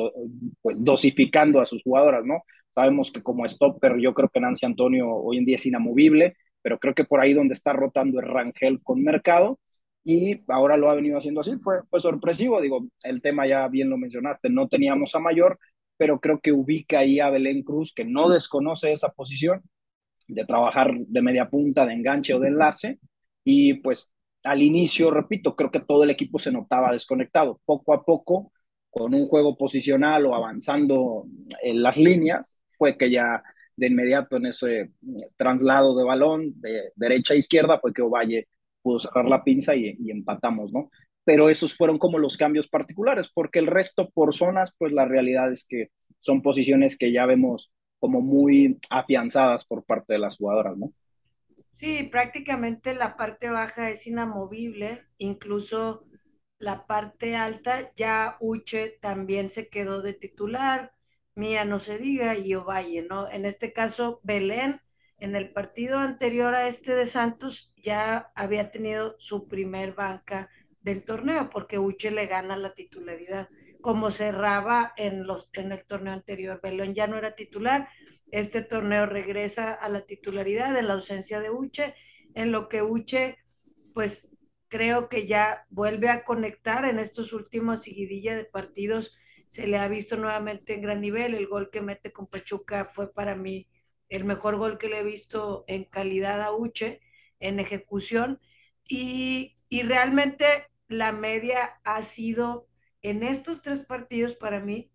pues 0.62 0.84
dosificando 0.84 1.60
a 1.60 1.66
sus 1.66 1.84
jugadoras, 1.84 2.24
¿no? 2.25 2.44
Sabemos 2.74 3.12
que 3.12 3.24
como 3.24 3.48
stopper 3.48 3.98
yo 4.00 4.14
creo 4.14 4.30
que 4.30 4.40
Nancy 4.40 4.66
Antonio 4.66 5.10
hoy 5.10 5.38
en 5.38 5.46
día 5.46 5.56
es 5.56 5.66
inamovible, 5.66 6.36
pero 6.65 6.79
creo 6.79 6.95
que 6.95 7.03
por 7.03 7.19
ahí 7.19 7.31
donde 7.34 7.53
está 7.53 7.74
rotando 7.74 8.19
es 8.19 8.25
Rangel 8.25 8.81
con 8.81 9.03
Mercado 9.03 9.60
y 10.03 10.41
ahora 10.48 10.77
lo 10.77 10.89
ha 10.89 10.95
venido 10.95 11.19
haciendo 11.19 11.41
así, 11.41 11.60
fue, 11.60 11.84
fue 11.91 12.00
sorpresivo, 12.00 12.60
digo, 12.60 12.88
el 13.03 13.22
tema 13.22 13.45
ya 13.45 13.67
bien 13.67 13.88
lo 13.88 14.00
mencionaste, 14.00 14.50
no 14.50 14.67
teníamos 14.67 15.13
a 15.13 15.19
Mayor, 15.19 15.60
pero 15.95 16.19
creo 16.19 16.39
que 16.39 16.51
ubica 16.51 16.98
ahí 17.00 17.19
a 17.19 17.29
Belén 17.29 17.62
Cruz, 17.62 17.93
que 17.93 18.03
no 18.03 18.29
desconoce 18.29 18.91
esa 18.91 19.10
posición 19.10 19.62
de 20.27 20.43
trabajar 20.43 20.91
de 20.98 21.22
media 21.22 21.51
punta, 21.51 21.86
de 21.86 21.93
enganche 21.93 22.34
o 22.34 22.39
de 22.39 22.48
enlace, 22.48 22.98
y 23.43 23.75
pues 23.75 24.12
al 24.43 24.63
inicio, 24.63 25.12
repito, 25.12 25.55
creo 25.55 25.69
que 25.69 25.81
todo 25.81 26.03
el 26.03 26.10
equipo 26.10 26.39
se 26.39 26.51
notaba 26.51 26.91
desconectado. 26.91 27.62
Poco 27.63 27.93
a 27.93 28.03
poco, 28.03 28.51
con 28.89 29.13
un 29.13 29.27
juego 29.27 29.55
posicional 29.55 30.25
o 30.25 30.34
avanzando 30.34 31.27
en 31.62 31.84
las 31.84 31.98
líneas, 31.98 32.57
fue 32.75 32.98
que 32.98 33.12
ya 33.12 33.43
de 33.75 33.88
inmediato 33.88 34.38
en 34.38 34.48
ese 34.48 34.79
eh, 34.82 34.91
traslado 35.38 35.96
de 35.98 36.03
balón 36.03 36.53
de 36.62 36.91
derecha 36.96 37.34
a 37.34 37.38
izquierda 37.38 37.79
fue 37.79 37.94
que 37.94 38.01
Ovalle 38.01 38.48
pudo 38.82 39.00
cerrar 39.00 39.25
la 39.25 39.44
pinza 39.44 39.75
y, 39.75 39.96
y, 40.00 40.12
empatamos, 40.12 40.72
¿no? 40.72 40.89
Pero 41.24 41.50
esos 41.50 41.75
fueron 41.75 41.98
como 41.98 42.20
los 42.20 42.38
cambios 42.38 42.67
particulares, 42.67 43.29
porque 43.34 43.60
el 43.60 43.67
resto 43.67 44.10
por 44.12 44.34
zonas, 44.36 44.74
pues 44.77 44.94
la 44.94 45.05
realidad 45.05 45.51
es 45.51 45.65
que 45.67 45.89
son 46.20 46.41
posiciones 46.41 46.98
que 46.98 47.12
ya 47.12 47.25
vemos 47.25 47.72
como 48.00 48.22
muy 48.22 48.77
afianzadas 48.89 49.65
por 49.65 49.84
parte 49.84 50.13
de 50.13 50.20
las 50.20 50.38
jugadoras, 50.38 50.77
¿no? 50.77 50.91
Sí, 51.70 52.03
prácticamente 52.03 52.94
la 52.94 53.17
parte 53.17 53.50
baja 53.50 53.89
es 53.89 54.08
inamovible, 54.08 55.03
incluso 55.17 56.05
la 56.58 56.86
parte 56.86 57.36
alta, 57.36 57.91
ya 57.96 58.38
Uche 58.39 58.98
también 59.01 59.50
se 59.50 59.67
quedó 59.67 60.01
de 60.01 60.13
titular, 60.13 60.94
Mía 61.36 61.65
no 61.65 61.80
se 61.80 61.98
diga 61.98 62.38
y 62.38 62.56
Ovalle, 62.56 63.06
¿no? 63.10 63.30
En 63.30 63.46
este 63.46 63.74
caso, 63.74 64.22
Belén, 64.24 64.82
en 65.18 65.36
el 65.36 65.51
partido 65.51 66.00
anterior 66.00 66.56
a 66.56 66.68
este 66.68 66.96
de 66.96 67.06
Santos, 67.06 67.74
ya 67.75 68.32
había 68.36 68.72
tenido 68.72 69.15
su 69.20 69.48
primer 69.48 69.94
banca 69.94 70.50
del 70.82 71.04
torneo, 71.04 71.50
porque 71.50 71.77
Uche 71.77 72.12
le 72.12 72.27
gana 72.27 72.56
la 72.56 72.74
titularidad, 72.74 73.50
como 73.82 74.12
cerraba 74.12 74.94
en, 74.96 75.27
los, 75.27 75.50
en 75.54 75.72
el 75.72 75.86
torneo 75.86 76.13
anterior. 76.13 76.60
Belén 76.63 76.94
ya 76.94 77.08
no 77.08 77.18
era 77.18 77.36
titular, 77.36 77.89
este 78.32 78.62
torneo 78.62 79.06
regresa 79.06 79.74
a 79.74 79.89
la 79.89 80.06
titularidad 80.06 80.75
en 80.77 80.88
la 80.88 80.94
ausencia 80.94 81.39
de 81.39 81.50
Uche, 81.50 81.96
en 82.34 82.51
lo 82.51 82.70
que 82.70 82.82
Uche, 82.82 83.38
pues 83.94 84.30
creo 84.68 85.10
que 85.10 85.27
ya 85.27 85.65
vuelve 85.70 86.10
a 86.10 86.24
conectar 86.24 86.86
en 86.86 87.00
estos 87.00 87.34
últimos 87.34 87.84
seguidilla 87.84 88.36
de 88.36 88.46
partidos 88.46 89.15
se 89.56 89.68
le 89.68 89.78
ha 89.78 89.88
visto 89.88 90.18
nuevamente 90.18 90.74
en 90.74 90.82
gran 90.82 91.00
nivel. 91.00 91.34
El 91.34 91.48
gol 91.48 91.70
que 91.72 91.80
mete 91.80 92.12
con 92.12 92.28
Pachuca 92.28 92.84
fue 92.84 93.14
para 93.14 93.36
mí 93.36 93.70
el 94.10 94.26
mejor 94.26 94.58
gol 94.58 94.78
que 94.78 94.90
le 94.90 95.00
he 95.00 95.04
visto 95.04 95.64
en 95.68 95.86
calidad 95.86 96.42
a 96.42 96.54
Uche, 96.54 97.00
en 97.40 97.62
ejecución. 97.62 98.42
Y, 98.86 99.58
y 99.70 99.84
realmente 99.84 100.68
la 100.90 101.14
media 101.14 101.80
ha 101.86 102.02
sido 102.02 102.68
en 103.02 103.24
estos 103.24 103.62
tres 103.62 103.80
partidos 103.80 104.36
para 104.36 104.60
mí, 104.60 104.92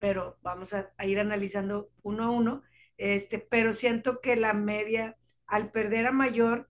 pero 0.00 0.36
vamos 0.42 0.74
a, 0.74 0.92
ir 1.04 1.20
analizando 1.20 1.92
uno 2.02 2.24
a 2.24 2.30
uno, 2.30 2.62
este, 2.96 3.38
pero 3.38 3.72
siento 3.72 4.20
que 4.20 4.34
la 4.34 4.52
media, 4.52 5.16
al 5.46 5.70
perder 5.70 6.06
a 6.06 6.12
mayor, 6.12 6.68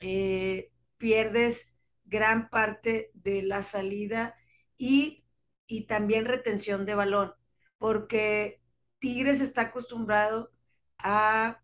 eh, 0.00 0.72
pierdes 0.98 1.72
gran 2.04 2.50
parte 2.50 3.10
de 3.14 3.42
la 3.42 3.62
salida 3.62 4.34
y 4.76 5.23
y 5.66 5.86
también 5.86 6.24
retención 6.26 6.84
de 6.86 6.94
balón, 6.94 7.34
porque 7.78 8.60
Tigres 8.98 9.40
está 9.40 9.62
acostumbrado 9.62 10.52
a 10.98 11.60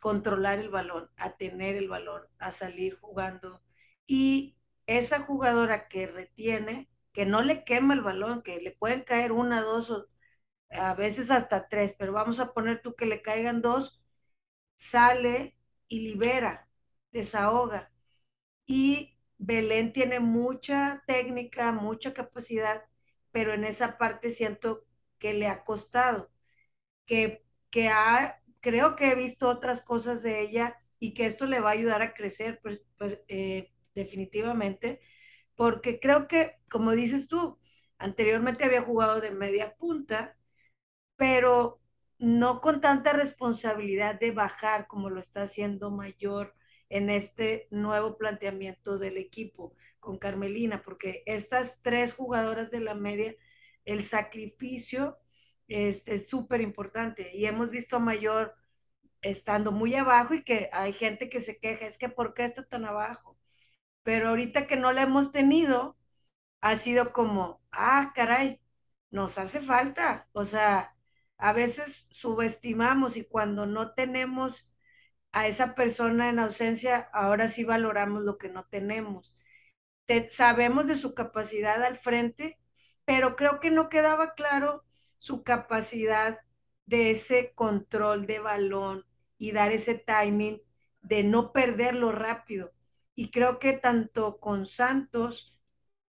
controlar 0.00 0.58
el 0.58 0.70
balón, 0.70 1.10
a 1.16 1.36
tener 1.36 1.76
el 1.76 1.88
balón, 1.88 2.22
a 2.38 2.50
salir 2.50 2.98
jugando. 3.00 3.62
Y 4.06 4.56
esa 4.86 5.20
jugadora 5.20 5.88
que 5.88 6.06
retiene, 6.06 6.90
que 7.12 7.26
no 7.26 7.42
le 7.42 7.64
quema 7.64 7.94
el 7.94 8.02
balón, 8.02 8.42
que 8.42 8.60
le 8.60 8.72
pueden 8.72 9.02
caer 9.02 9.32
una, 9.32 9.62
dos 9.62 9.90
o 9.90 10.08
a 10.70 10.94
veces 10.94 11.30
hasta 11.30 11.68
tres, 11.68 11.94
pero 11.98 12.12
vamos 12.12 12.40
a 12.40 12.52
poner 12.52 12.82
tú 12.82 12.94
que 12.96 13.06
le 13.06 13.22
caigan 13.22 13.62
dos, 13.62 14.02
sale 14.76 15.56
y 15.88 16.00
libera, 16.00 16.68
desahoga. 17.12 17.92
Y 18.66 19.18
Belén 19.38 19.92
tiene 19.92 20.20
mucha 20.20 21.02
técnica, 21.06 21.72
mucha 21.72 22.14
capacidad 22.14 22.84
pero 23.34 23.54
en 23.54 23.64
esa 23.66 23.98
parte 23.98 24.30
siento 24.30 24.86
que 25.20 25.34
le 25.34 25.48
ha 25.48 25.64
costado, 25.64 26.32
que, 27.06 27.44
que 27.70 27.88
ha, 27.88 28.42
creo 28.60 28.96
que 28.96 29.10
he 29.12 29.14
visto 29.16 29.48
otras 29.48 29.82
cosas 29.82 30.22
de 30.22 30.42
ella 30.42 30.76
y 31.00 31.14
que 31.14 31.26
esto 31.26 31.46
le 31.46 31.60
va 31.60 31.70
a 31.70 31.72
ayudar 31.74 32.02
a 32.02 32.14
crecer 32.14 32.60
pues, 32.62 32.82
pues, 32.98 33.20
eh, 33.28 33.72
definitivamente, 33.94 35.00
porque 35.56 36.00
creo 36.00 36.28
que, 36.28 36.56
como 36.70 36.92
dices 36.92 37.28
tú, 37.28 37.58
anteriormente 37.98 38.64
había 38.64 38.82
jugado 38.82 39.20
de 39.20 39.30
media 39.32 39.76
punta, 39.76 40.36
pero 41.16 41.80
no 42.18 42.60
con 42.60 42.80
tanta 42.80 43.12
responsabilidad 43.12 44.18
de 44.18 44.30
bajar 44.32 44.86
como 44.86 45.10
lo 45.10 45.20
está 45.20 45.42
haciendo 45.42 45.90
mayor 45.90 46.54
en 46.88 47.10
este 47.10 47.68
nuevo 47.70 48.16
planteamiento 48.18 48.98
del 48.98 49.16
equipo 49.18 49.74
con 50.04 50.18
Carmelina, 50.18 50.82
porque 50.82 51.22
estas 51.26 51.82
tres 51.82 52.14
jugadoras 52.14 52.70
de 52.70 52.80
la 52.80 52.94
media, 52.94 53.34
el 53.84 54.04
sacrificio 54.04 55.18
es 55.68 56.28
súper 56.28 56.60
importante 56.60 57.34
y 57.34 57.46
hemos 57.46 57.70
visto 57.70 57.96
a 57.96 57.98
Mayor 58.00 58.54
estando 59.22 59.72
muy 59.72 59.94
abajo 59.94 60.34
y 60.34 60.44
que 60.44 60.70
hay 60.72 60.92
gente 60.92 61.28
que 61.28 61.40
se 61.40 61.58
queja, 61.58 61.86
es 61.86 61.98
que 61.98 62.08
¿por 62.08 62.34
qué 62.34 62.44
está 62.44 62.64
tan 62.66 62.84
abajo? 62.84 63.38
Pero 64.02 64.28
ahorita 64.30 64.66
que 64.66 64.76
no 64.76 64.92
la 64.92 65.02
hemos 65.02 65.32
tenido, 65.32 65.96
ha 66.60 66.76
sido 66.76 67.12
como, 67.12 67.62
ah, 67.72 68.12
caray, 68.14 68.60
nos 69.10 69.38
hace 69.38 69.60
falta. 69.60 70.28
O 70.32 70.44
sea, 70.44 70.96
a 71.38 71.52
veces 71.52 72.06
subestimamos 72.10 73.16
y 73.16 73.24
cuando 73.26 73.66
no 73.66 73.94
tenemos 73.94 74.70
a 75.32 75.46
esa 75.48 75.74
persona 75.74 76.28
en 76.30 76.38
ausencia, 76.38 77.10
ahora 77.12 77.48
sí 77.48 77.64
valoramos 77.64 78.22
lo 78.24 78.38
que 78.38 78.48
no 78.48 78.66
tenemos 78.66 79.36
sabemos 80.28 80.86
de 80.86 80.96
su 80.96 81.14
capacidad 81.14 81.82
al 81.84 81.96
frente, 81.96 82.58
pero 83.04 83.36
creo 83.36 83.60
que 83.60 83.70
no 83.70 83.88
quedaba 83.88 84.34
claro 84.34 84.84
su 85.18 85.42
capacidad 85.44 86.40
de 86.86 87.10
ese 87.10 87.52
control 87.54 88.26
de 88.26 88.40
balón 88.40 89.04
y 89.38 89.52
dar 89.52 89.72
ese 89.72 89.94
timing 89.96 90.60
de 91.02 91.24
no 91.24 91.52
perderlo 91.52 92.12
rápido. 92.12 92.72
Y 93.14 93.30
creo 93.30 93.58
que 93.58 93.72
tanto 93.74 94.38
con 94.40 94.66
Santos, 94.66 95.56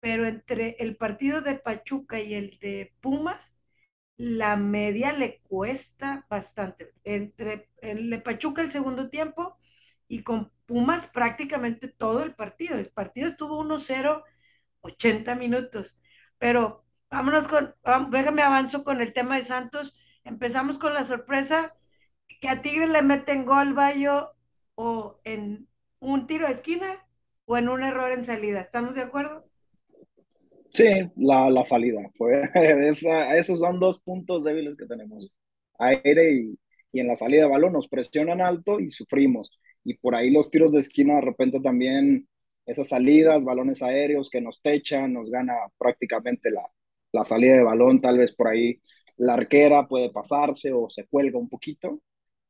pero 0.01 0.27
entre 0.27 0.77
el 0.79 0.97
partido 0.97 1.41
de 1.43 1.57
Pachuca 1.57 2.21
y 2.21 2.35
el 2.35 2.59
de 2.61 2.95
Pumas, 3.01 3.55
la 4.17 4.57
media 4.57 5.13
le 5.13 5.41
cuesta 5.43 6.27
bastante. 6.31 6.93
Entre 7.05 7.71
el 7.83 8.11
de 8.11 8.19
Pachuca 8.21 8.63
el 8.63 8.71
segundo 8.71 9.09
tiempo 9.11 9.57
y 10.09 10.23
con 10.23 10.53
Pumas 10.71 11.09
prácticamente 11.09 11.89
todo 11.89 12.23
el 12.23 12.35
partido. 12.37 12.79
El 12.79 12.91
partido 12.91 13.27
estuvo 13.27 13.59
1-0, 13.59 14.25
80 14.83 15.35
minutos. 15.35 15.99
Pero 16.39 16.87
vámonos 17.11 17.49
con, 17.49 17.75
déjame 18.11 18.43
avanzo 18.43 18.85
con 18.85 19.01
el 19.01 19.13
tema 19.13 19.37
de 19.37 19.43
Santos. 19.43 19.97
Empezamos 20.25 20.79
con 20.79 20.95
la 20.95 21.05
sorpresa 21.05 21.75
que 22.41 22.49
a 22.49 22.63
Tigres 22.63 22.91
le 22.91 23.03
meten 23.03 23.47
gol 23.47 23.75
Bayo 23.75 24.33
o 24.77 25.21
en 25.25 25.69
un 26.01 26.27
tiro 26.29 26.47
de 26.47 26.53
esquina 26.53 27.07
o 27.47 27.59
en 27.59 27.69
un 27.69 27.83
error 27.85 28.13
en 28.13 28.23
salida. 28.25 28.61
¿Estamos 28.63 28.95
de 28.97 29.03
acuerdo? 29.03 29.49
Sí, 30.73 30.85
la, 31.17 31.51
la 31.51 31.65
salida. 31.65 32.01
Fue, 32.17 32.43
esos 33.37 33.59
son 33.59 33.81
dos 33.81 34.01
puntos 34.01 34.45
débiles 34.45 34.77
que 34.77 34.87
tenemos. 34.87 35.31
Aire 35.79 36.33
y, 36.35 36.59
y 36.93 37.01
en 37.01 37.09
la 37.09 37.17
salida 37.17 37.43
de 37.43 37.49
balón 37.49 37.73
nos 37.73 37.89
presionan 37.89 38.41
alto 38.41 38.79
y 38.81 38.91
sufrimos. 38.91 39.51
Y 39.85 39.95
por 39.95 40.15
ahí 40.15 40.31
los 40.31 40.51
tiros 40.51 40.73
de 40.73 40.81
esquina 40.81 41.17
de 41.17 41.21
repente 41.23 41.61
también 41.61 42.29
esas 42.67 42.89
salidas, 42.89 43.45
balones 43.45 43.83
aéreos 43.83 44.31
que 44.31 44.41
nos 44.41 44.61
techan, 44.63 45.13
nos 45.15 45.31
gana 45.31 45.55
prácticamente 45.79 46.51
la, 46.51 46.63
la 47.13 47.25
salida 47.25 47.57
de 47.57 47.65
balón, 47.65 48.01
tal 48.01 48.19
vez 48.19 48.33
por 48.35 48.49
ahí 48.49 48.81
la 49.17 49.35
arquera 49.35 49.89
puede 49.89 50.11
pasarse 50.11 50.73
o 50.73 50.89
se 50.91 51.07
cuelga 51.07 51.39
un 51.39 51.49
poquito. 51.49 52.01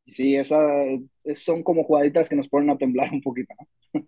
Sí, 0.07 0.37
esas 0.37 0.63
son 1.37 1.63
como 1.65 1.85
jugaditas 1.85 2.29
que 2.29 2.37
nos 2.37 2.49
ponen 2.49 2.71
a 2.71 2.79
temblar 2.79 3.13
un 3.13 3.23
poquito. 3.23 3.55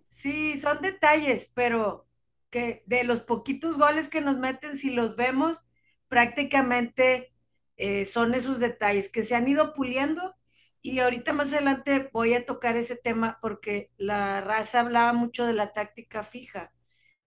Sí, 0.07 0.57
son 0.57 0.81
detalles, 0.81 1.51
pero 1.55 2.07
que 2.49 2.83
de 2.85 3.03
los 3.03 3.21
poquitos 3.21 3.77
goles 3.77 4.09
que 4.09 4.21
nos 4.21 4.37
meten, 4.37 4.75
si 4.77 4.91
los 4.91 5.15
vemos, 5.15 5.65
prácticamente 6.07 7.33
eh, 7.77 8.05
son 8.05 8.35
esos 8.35 8.59
detalles 8.59 9.09
que 9.09 9.23
se 9.23 9.35
han 9.35 9.47
ido 9.47 9.73
puliendo. 9.73 10.35
Y 10.83 10.99
ahorita 10.99 11.33
más 11.33 11.53
adelante 11.53 12.09
voy 12.13 12.33
a 12.35 12.45
tocar 12.45 12.75
ese 12.77 12.97
tema 12.97 13.39
porque 13.41 13.91
la 13.97 14.41
raza 14.41 14.81
hablaba 14.81 15.13
mucho 15.13 15.45
de 15.47 15.53
la 15.53 15.73
táctica 15.73 16.23
fija. 16.23 16.73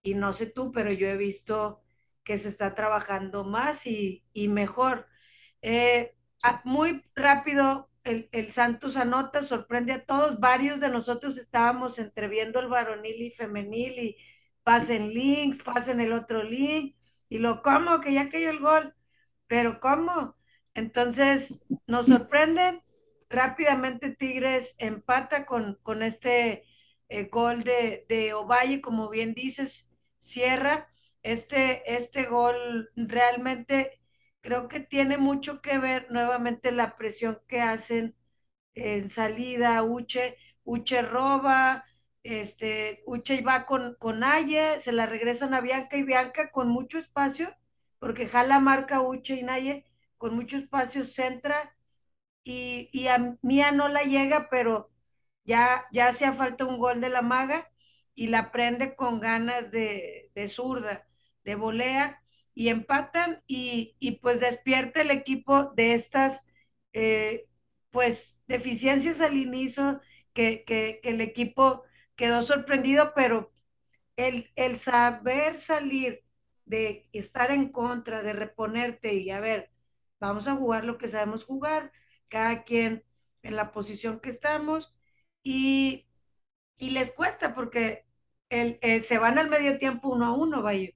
Y 0.03 0.13
no 0.15 0.33
sé 0.33 0.47
tú, 0.47 0.71
pero 0.71 0.91
yo 0.93 1.07
he 1.07 1.17
visto 1.17 1.83
que 2.23 2.37
se 2.37 2.49
está 2.49 2.75
trabajando 2.75 3.45
más 3.45 3.87
y, 3.87 4.23
mejor. 4.49 5.07
Eh, 5.61 6.15
muy 6.65 7.03
rápido, 7.15 7.89
el, 8.03 8.29
el, 8.31 8.51
Santos 8.51 8.95
anota, 8.97 9.41
sorprende 9.41 9.93
a 9.93 10.05
todos. 10.05 10.39
Varios 10.39 10.79
de 10.79 10.89
nosotros 10.89 11.37
estábamos 11.37 11.99
entreviendo 11.99 12.59
el 12.59 12.67
varonil 12.67 13.21
y 13.23 13.31
femenil 13.31 13.99
y 13.99 14.17
pasen 14.63 15.13
links, 15.13 15.63
pasen 15.63 15.99
el 16.01 16.13
otro 16.13 16.43
link. 16.43 16.95
Y 17.29 17.39
lo, 17.39 17.61
¿cómo? 17.63 18.01
Que 18.01 18.13
ya 18.13 18.29
cayó 18.29 18.51
el 18.51 18.59
gol. 18.59 18.93
Pero 19.47 19.79
¿cómo? 19.79 20.37
Entonces, 20.75 21.59
nos 21.87 22.07
sorprenden. 22.07 22.83
Rápidamente 23.29 24.09
Tigres 24.15 24.75
empata 24.79 25.45
con, 25.45 25.75
con 25.83 26.01
este 26.03 26.63
eh, 27.09 27.25
gol 27.25 27.63
de, 27.63 28.05
de 28.09 28.33
Ovalle, 28.33 28.81
como 28.81 29.09
bien 29.09 29.33
dices, 29.33 29.89
cierra. 30.19 30.89
Este, 31.23 31.93
este 31.95 32.25
gol 32.25 32.89
realmente 32.95 33.99
creo 34.41 34.67
que 34.69 34.79
tiene 34.79 35.17
mucho 35.17 35.61
que 35.61 35.77
ver 35.79 36.07
nuevamente 36.11 36.71
la 36.71 36.95
presión 36.97 37.41
que 37.47 37.61
hacen 37.61 38.15
en 38.75 39.09
salida 39.09 39.83
Uche, 39.83 40.37
Uche 40.63 41.01
roba, 41.01 41.85
este, 42.23 43.03
Uche 43.07 43.41
va 43.41 43.65
con, 43.65 43.95
con 43.99 44.23
Aye, 44.23 44.79
se 44.79 44.91
la 44.91 45.05
regresan 45.05 45.53
a 45.53 45.61
Bianca 45.61 45.97
y 45.97 46.03
Bianca 46.03 46.51
con 46.51 46.69
mucho 46.69 46.97
espacio, 46.97 47.55
porque 47.99 48.27
jala 48.27 48.59
marca 48.59 49.01
Uche 49.01 49.35
y 49.35 49.43
Naye, 49.43 49.85
con 50.17 50.35
mucho 50.35 50.57
espacio 50.57 51.03
centra 51.03 51.75
y, 52.47 52.89
y 52.93 53.07
a 53.09 53.37
Mía 53.41 53.71
no 53.71 53.89
la 53.89 54.03
llega, 54.03 54.49
pero 54.49 54.89
ya, 55.45 55.85
ya 55.91 56.07
hacía 56.07 56.33
falta 56.33 56.65
un 56.65 56.77
gol 56.79 57.01
de 57.01 57.09
la 57.09 57.21
maga 57.21 57.69
y 58.15 58.27
la 58.27 58.51
prende 58.51 58.95
con 58.95 59.19
ganas 59.19 59.71
de, 59.71 60.31
de 60.35 60.47
zurda 60.47 61.07
de 61.43 61.55
volea 61.55 62.23
y 62.53 62.69
empatan 62.69 63.43
y, 63.47 63.95
pues 64.21 64.39
despierta 64.41 65.01
el 65.01 65.11
equipo 65.11 65.71
de 65.75 65.93
estas 65.93 66.43
eh, 66.93 67.47
pues 67.91 68.41
deficiencias 68.47 69.21
al 69.21 69.37
inicio 69.37 70.01
que, 70.33 70.99
el 71.03 71.21
equipo 71.21 71.83
quedó 72.15 72.41
sorprendido, 72.41 73.13
pero 73.15 73.53
el, 74.15 74.51
el 74.55 74.77
saber 74.77 75.57
salir 75.57 76.23
de 76.65 77.09
estar 77.13 77.51
en 77.51 77.69
contra, 77.71 78.23
de 78.23 78.33
reponerte 78.33 79.13
y 79.15 79.29
a 79.31 79.39
ver, 79.39 79.71
vamos 80.19 80.47
a 80.47 80.55
jugar 80.55 80.85
lo 80.85 80.97
que 80.97 81.07
sabemos 81.07 81.45
jugar, 81.45 81.91
cada 82.29 82.63
quien 82.63 83.03
en 83.43 83.55
la 83.55 83.71
posición 83.71 84.19
que 84.19 84.29
estamos 84.29 84.93
y, 85.43 86.05
les 86.79 87.11
cuesta 87.11 87.55
porque 87.55 88.05
el, 88.49 88.79
se 89.03 89.17
van 89.17 89.37
al 89.39 89.49
medio 89.49 89.77
tiempo 89.77 90.09
uno 90.09 90.25
a 90.27 90.33
uno, 90.33 90.61
vaya. 90.61 90.91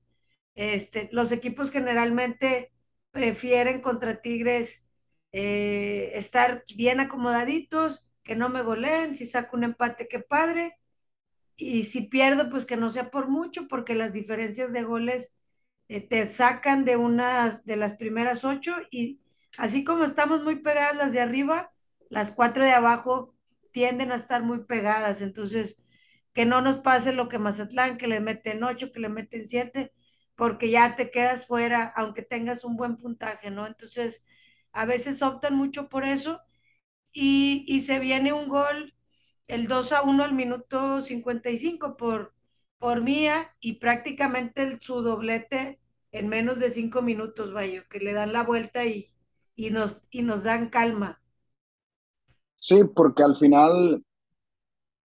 Este, 0.56 1.10
los 1.12 1.32
equipos 1.32 1.72
generalmente 1.72 2.72
prefieren 3.12 3.82
contra 3.82 4.22
Tigres 4.22 4.84
eh, 5.32 6.12
estar 6.16 6.64
bien 6.76 7.00
acomodaditos, 7.00 8.10
que 8.24 8.36
no 8.36 8.50
me 8.50 8.62
goleen, 8.64 9.16
si 9.16 9.26
saco 9.26 9.58
un 9.58 9.64
empate, 9.64 10.08
qué 10.08 10.20
padre, 10.20 10.78
y 11.58 11.84
si 11.84 12.02
pierdo, 12.04 12.50
pues 12.50 12.66
que 12.66 12.78
no 12.78 12.90
sea 12.90 13.12
por 13.12 13.30
mucho, 13.30 13.68
porque 13.68 13.96
las 13.96 14.14
diferencias 14.14 14.74
de 14.74 14.84
goles 14.84 15.34
eh, 15.88 16.02
te 16.02 16.28
sacan 16.30 16.86
de 16.86 16.98
una 16.98 17.62
de 17.66 17.76
las 17.78 17.96
primeras 17.96 18.44
ocho, 18.46 18.76
y 18.92 19.20
así 19.58 19.84
como 19.84 20.04
estamos 20.04 20.44
muy 20.44 20.58
pegadas 20.58 20.96
las 20.96 21.14
de 21.14 21.22
arriba, 21.22 21.72
las 22.10 22.32
cuatro 22.32 22.64
de 22.64 22.72
abajo 22.72 23.36
tienden 23.72 24.12
a 24.12 24.16
estar 24.16 24.44
muy 24.44 24.66
pegadas, 24.66 25.22
entonces 25.22 25.82
que 26.34 26.46
no 26.46 26.62
nos 26.62 26.78
pase 26.78 27.14
lo 27.14 27.30
que 27.30 27.40
Mazatlán, 27.40 27.98
que 27.98 28.08
le 28.08 28.20
meten 28.20 28.64
ocho, 28.64 28.92
que 28.92 29.00
le 29.00 29.10
meten 29.10 29.46
siete, 29.46 29.94
porque 30.36 30.70
ya 30.72 30.96
te 30.96 31.12
quedas 31.12 31.48
fuera, 31.48 31.86
aunque 31.96 32.22
tengas 32.22 32.64
un 32.66 32.78
buen 32.78 32.98
puntaje, 32.98 33.52
¿no? 33.52 33.68
Entonces, 33.68 34.26
a 34.72 34.86
veces 34.86 35.22
optan 35.22 35.56
mucho 35.56 35.90
por 35.90 36.06
eso 36.06 36.42
y, 37.14 37.80
se 37.82 38.00
viene 38.00 38.34
un 38.34 38.48
gol, 38.48 38.96
el 39.48 39.68
2 39.68 39.92
a 39.94 40.02
1 40.04 40.24
al 40.24 40.34
minuto 40.34 41.02
55 41.02 41.98
por, 41.98 42.34
por 42.78 43.02
Mía 43.02 43.56
y 43.60 43.74
prácticamente 43.74 44.64
el, 44.64 44.82
su 44.82 45.02
doblete 45.02 45.80
en 46.12 46.30
menos 46.30 46.60
de 46.60 46.70
cinco 46.70 47.02
minutos, 47.02 47.54
vaya, 47.54 47.86
que 47.90 48.00
le 48.00 48.14
dan 48.14 48.34
la 48.34 48.44
vuelta 48.44 48.86
y, 48.86 49.11
y, 49.68 49.70
nos, 49.72 50.02
y 50.10 50.24
nos 50.24 50.44
dan 50.44 50.70
calma. 50.70 51.22
Sí, 52.60 52.82
porque 52.96 53.24
al 53.24 53.36
final 53.36 54.04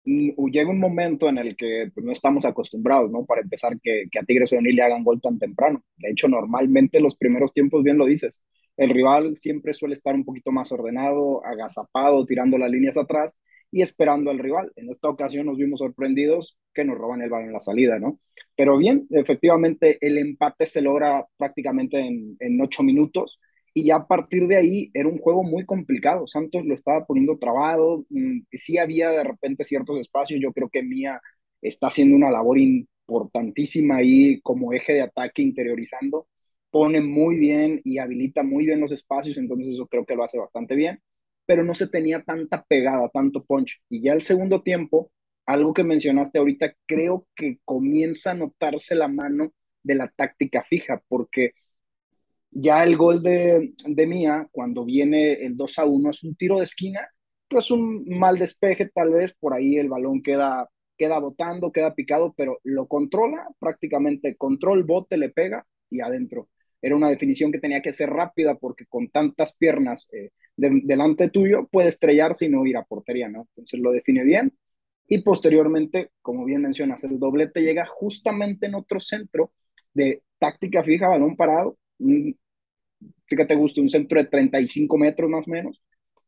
llega 0.04 0.70
un 0.70 0.78
momento 0.80 1.28
en 1.28 1.38
el 1.38 1.56
que 1.56 1.90
pues, 1.94 2.04
no 2.06 2.12
estamos 2.12 2.44
acostumbrados, 2.44 3.10
¿no? 3.10 3.24
Para 3.24 3.42
empezar, 3.42 3.78
que, 3.82 4.04
que 4.10 4.18
a 4.18 4.22
Tigres 4.22 4.52
o 4.52 4.60
le 4.60 4.82
hagan 4.82 5.02
gol 5.04 5.20
tan 5.20 5.38
temprano. 5.38 5.82
De 5.96 6.10
hecho, 6.10 6.28
normalmente 6.28 7.00
los 7.00 7.16
primeros 7.16 7.52
tiempos, 7.52 7.82
bien 7.82 7.98
lo 7.98 8.06
dices, 8.06 8.40
el 8.76 8.90
rival 8.90 9.36
siempre 9.36 9.74
suele 9.74 9.94
estar 9.94 10.14
un 10.14 10.24
poquito 10.24 10.52
más 10.52 10.70
ordenado, 10.72 11.44
agazapado, 11.44 12.24
tirando 12.26 12.56
las 12.58 12.70
líneas 12.70 12.96
atrás 12.96 13.36
y 13.72 13.82
esperando 13.82 14.30
al 14.30 14.38
rival. 14.38 14.70
En 14.76 14.90
esta 14.90 15.08
ocasión 15.08 15.46
nos 15.46 15.56
vimos 15.58 15.80
sorprendidos 15.80 16.56
que 16.72 16.84
nos 16.84 16.96
roban 16.98 17.22
el 17.22 17.30
balón 17.30 17.48
en 17.48 17.52
la 17.54 17.60
salida, 17.60 17.98
¿no? 17.98 18.20
Pero 18.54 18.76
bien, 18.78 19.06
efectivamente, 19.10 19.98
el 20.00 20.18
empate 20.18 20.66
se 20.66 20.82
logra 20.82 21.26
prácticamente 21.36 21.98
en, 21.98 22.36
en 22.38 22.60
ocho 22.60 22.82
minutos 22.84 23.40
y 23.76 23.84
ya 23.84 23.96
a 23.96 24.06
partir 24.08 24.48
de 24.48 24.56
ahí 24.56 24.90
era 24.94 25.06
un 25.08 25.18
juego 25.18 25.44
muy 25.44 25.66
complicado. 25.66 26.26
Santos 26.26 26.64
lo 26.64 26.74
estaba 26.74 27.04
poniendo 27.04 27.38
trabado, 27.38 28.06
mm, 28.08 28.40
sí 28.52 28.78
había 28.78 29.10
de 29.10 29.22
repente 29.22 29.64
ciertos 29.64 30.00
espacios, 30.00 30.40
yo 30.40 30.50
creo 30.54 30.70
que 30.70 30.82
Mía 30.82 31.20
está 31.60 31.88
haciendo 31.88 32.16
una 32.16 32.30
labor 32.30 32.58
importantísima 32.58 33.96
ahí 33.98 34.40
como 34.40 34.72
eje 34.72 34.94
de 34.94 35.02
ataque 35.02 35.42
interiorizando, 35.42 36.26
pone 36.70 37.02
muy 37.02 37.36
bien 37.38 37.82
y 37.84 37.98
habilita 37.98 38.42
muy 38.42 38.64
bien 38.64 38.80
los 38.80 38.92
espacios, 38.92 39.36
entonces 39.36 39.74
eso 39.74 39.86
creo 39.88 40.06
que 40.06 40.16
lo 40.16 40.24
hace 40.24 40.38
bastante 40.38 40.74
bien, 40.74 41.02
pero 41.44 41.62
no 41.62 41.74
se 41.74 41.86
tenía 41.88 42.22
tanta 42.22 42.64
pegada, 42.64 43.10
tanto 43.10 43.44
punch. 43.44 43.82
Y 43.90 44.00
ya 44.02 44.14
el 44.14 44.22
segundo 44.22 44.62
tiempo, 44.62 45.10
algo 45.44 45.74
que 45.74 45.84
mencionaste 45.84 46.38
ahorita, 46.38 46.74
creo 46.86 47.26
que 47.36 47.58
comienza 47.66 48.30
a 48.30 48.34
notarse 48.34 48.94
la 48.94 49.08
mano 49.08 49.52
de 49.82 49.94
la 49.96 50.08
táctica 50.08 50.64
fija, 50.64 51.02
porque 51.08 51.52
ya 52.50 52.84
el 52.84 52.96
gol 52.96 53.22
de, 53.22 53.74
de 53.86 54.06
Mía, 54.06 54.48
cuando 54.50 54.84
viene 54.84 55.34
el 55.34 55.56
2 55.56 55.78
a 55.78 55.84
1, 55.84 56.10
es 56.10 56.24
un 56.24 56.34
tiro 56.36 56.58
de 56.58 56.64
esquina, 56.64 57.08
que 57.48 57.58
es 57.58 57.70
un 57.70 58.04
mal 58.08 58.38
despeje 58.38 58.86
tal 58.88 59.12
vez, 59.12 59.34
por 59.38 59.54
ahí 59.54 59.76
el 59.76 59.88
balón 59.88 60.22
queda, 60.22 60.68
queda 60.96 61.18
botando, 61.18 61.72
queda 61.72 61.94
picado, 61.94 62.34
pero 62.36 62.58
lo 62.64 62.86
controla, 62.88 63.48
prácticamente 63.58 64.36
control, 64.36 64.84
bote, 64.84 65.16
le 65.16 65.30
pega 65.30 65.66
y 65.90 66.00
adentro. 66.00 66.48
Era 66.82 66.96
una 66.96 67.08
definición 67.08 67.52
que 67.52 67.58
tenía 67.60 67.82
que 67.82 67.92
ser 67.92 68.10
rápida 68.10 68.56
porque 68.56 68.86
con 68.86 69.08
tantas 69.08 69.54
piernas 69.56 70.08
eh, 70.12 70.30
delante 70.56 71.30
tuyo 71.30 71.68
puede 71.70 71.88
estrellarse 71.88 72.46
y 72.46 72.48
no 72.48 72.66
ir 72.66 72.76
a 72.76 72.84
portería, 72.84 73.28
¿no? 73.28 73.48
Entonces 73.50 73.80
lo 73.80 73.92
define 73.92 74.24
bien 74.24 74.52
y 75.08 75.22
posteriormente, 75.22 76.10
como 76.22 76.44
bien 76.44 76.62
mencionas, 76.62 77.04
el 77.04 77.18
doblete 77.18 77.62
llega 77.62 77.86
justamente 77.86 78.66
en 78.66 78.74
otro 78.74 79.00
centro 79.00 79.52
de 79.94 80.22
táctica 80.38 80.82
fija, 80.82 81.08
balón 81.08 81.36
parado, 81.36 81.78
que 81.98 83.44
te 83.44 83.54
guste, 83.54 83.80
un 83.80 83.90
centro 83.90 84.20
de 84.20 84.28
35 84.28 84.98
metros 84.98 85.30
más 85.30 85.46
o 85.46 85.50
menos, 85.50 85.82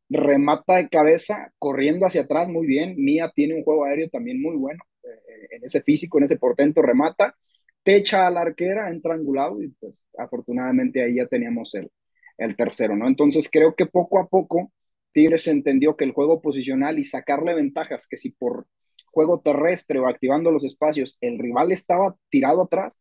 remata 0.09 0.77
de 0.77 0.89
cabeza, 0.89 1.53
corriendo 1.59 2.07
hacia 2.07 2.23
atrás 2.23 2.49
muy 2.49 2.67
bien, 2.67 2.95
Mía 2.97 3.31
tiene 3.35 3.55
un 3.55 3.65
juego 3.65 3.85
aéreo 3.85 4.09
también 4.09 4.41
muy 4.41 4.57
bueno, 4.57 4.83
eh, 5.05 5.57
en 5.57 5.65
ese 5.65 5.83
físico, 5.83 6.19
en 6.19 6.25
ese 6.25 6.39
portento, 6.39 6.83
remata, 6.83 7.37
te 7.83 7.97
echa 7.97 8.27
a 8.27 8.31
la 8.31 8.43
arquera, 8.43 8.91
entra 8.91 9.15
angulado 9.15 9.63
y 9.63 9.69
pues 9.69 10.03
afortunadamente 10.19 11.03
ahí 11.03 11.17
ya 11.17 11.27
teníamos 11.27 11.75
el, 11.75 11.91
el 12.39 12.57
tercero, 12.57 12.97
¿no? 12.97 13.07
Entonces 13.07 13.49
creo 13.51 13.75
que 13.75 13.87
poco 13.87 14.19
a 14.19 14.29
poco 14.29 14.73
Tigres 15.13 15.47
entendió 15.49 15.97
que 15.97 16.05
el 16.05 16.13
juego 16.13 16.41
posicional 16.43 16.99
y 16.99 17.05
sacarle 17.05 17.55
ventajas, 17.55 18.07
que 18.07 18.17
si 18.17 18.31
por 18.31 18.67
juego 19.07 19.41
terrestre 19.41 19.99
o 19.99 20.07
activando 20.07 20.51
los 20.51 20.65
espacios, 20.65 21.17
el 21.21 21.39
rival 21.39 21.73
estaba 21.73 22.17
tirado 22.29 22.63
atrás, 22.63 22.99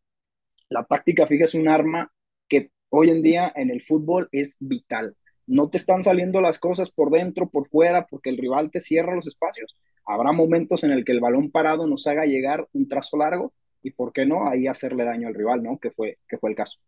la 0.70 0.86
táctica 0.86 1.28
fija 1.28 1.46
es 1.46 1.54
un 1.54 1.68
arma 1.68 2.12
que 2.50 2.72
hoy 2.90 3.10
en 3.10 3.22
día 3.22 3.52
en 3.56 3.70
el 3.70 3.82
fútbol 3.82 4.30
es 4.32 4.58
vital. 4.60 5.16
No 5.46 5.70
te 5.70 5.78
están 5.78 6.04
saliendo 6.04 6.42
las 6.42 6.60
cosas 6.60 6.92
por 6.92 7.12
dentro, 7.12 7.50
por 7.50 7.68
fuera, 7.68 8.08
porque 8.08 8.30
el 8.30 8.38
rival 8.38 8.72
te 8.72 8.82
cierra 8.82 9.16
los 9.16 9.28
espacios. 9.28 9.76
Habrá 10.06 10.32
momentos 10.32 10.84
en 10.84 10.92
el 10.92 11.06
que 11.06 11.12
el 11.14 11.20
balón 11.22 11.52
parado 11.52 11.88
nos 11.88 12.08
haga 12.08 12.26
llegar 12.26 12.68
un 12.74 12.88
trazo 12.88 13.18
largo 13.18 13.54
y, 13.82 13.92
¿por 13.92 14.14
qué 14.14 14.26
no? 14.26 14.48
Ahí 14.50 14.68
hacerle 14.68 15.06
daño 15.06 15.28
al 15.28 15.36
rival, 15.36 15.64
¿no? 15.64 15.80
Que 15.80 15.92
fue, 15.92 16.18
que 16.28 16.38
fue 16.38 16.50
el 16.50 16.56
caso. 16.56 16.80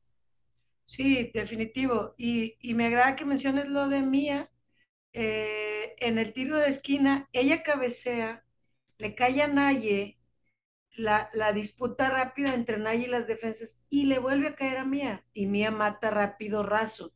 Sí, 0.86 1.32
definitivo. 1.34 2.16
Y, 2.18 2.58
y 2.62 2.74
me 2.74 2.88
agrada 2.88 3.16
que 3.16 3.26
menciones 3.26 3.68
lo 3.68 3.88
de 3.90 4.02
Mía. 4.02 4.50
Eh, 5.14 5.96
en 6.00 6.20
el 6.20 6.34
tiro 6.34 6.58
de 6.58 6.70
esquina, 6.70 7.30
ella 7.34 7.64
cabecea, 7.64 8.46
le 9.00 9.16
cae 9.16 9.42
a 9.44 9.50
Naye, 9.50 10.19
la, 11.00 11.54
disputa 11.54 12.10
rápida 12.10 12.54
entre 12.54 12.78
Naye 12.78 13.06
y 13.06 13.08
las 13.08 13.28
defensas 13.28 13.84
y 13.90 14.06
le 14.06 14.20
vuelve 14.20 14.50
a 14.50 14.56
caer 14.56 14.78
a 14.78 14.86
Mía 14.86 15.26
y 15.34 15.48
Mía 15.48 15.72
mata 15.72 16.10
rápido 16.12 16.64
raso. 16.64 17.14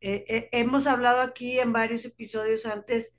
Eh, 0.00 0.24
eh, 0.28 0.48
hemos 0.52 0.86
hablado 0.86 1.20
aquí 1.22 1.58
en 1.58 1.72
varios 1.72 2.04
episodios 2.04 2.66
antes 2.66 3.16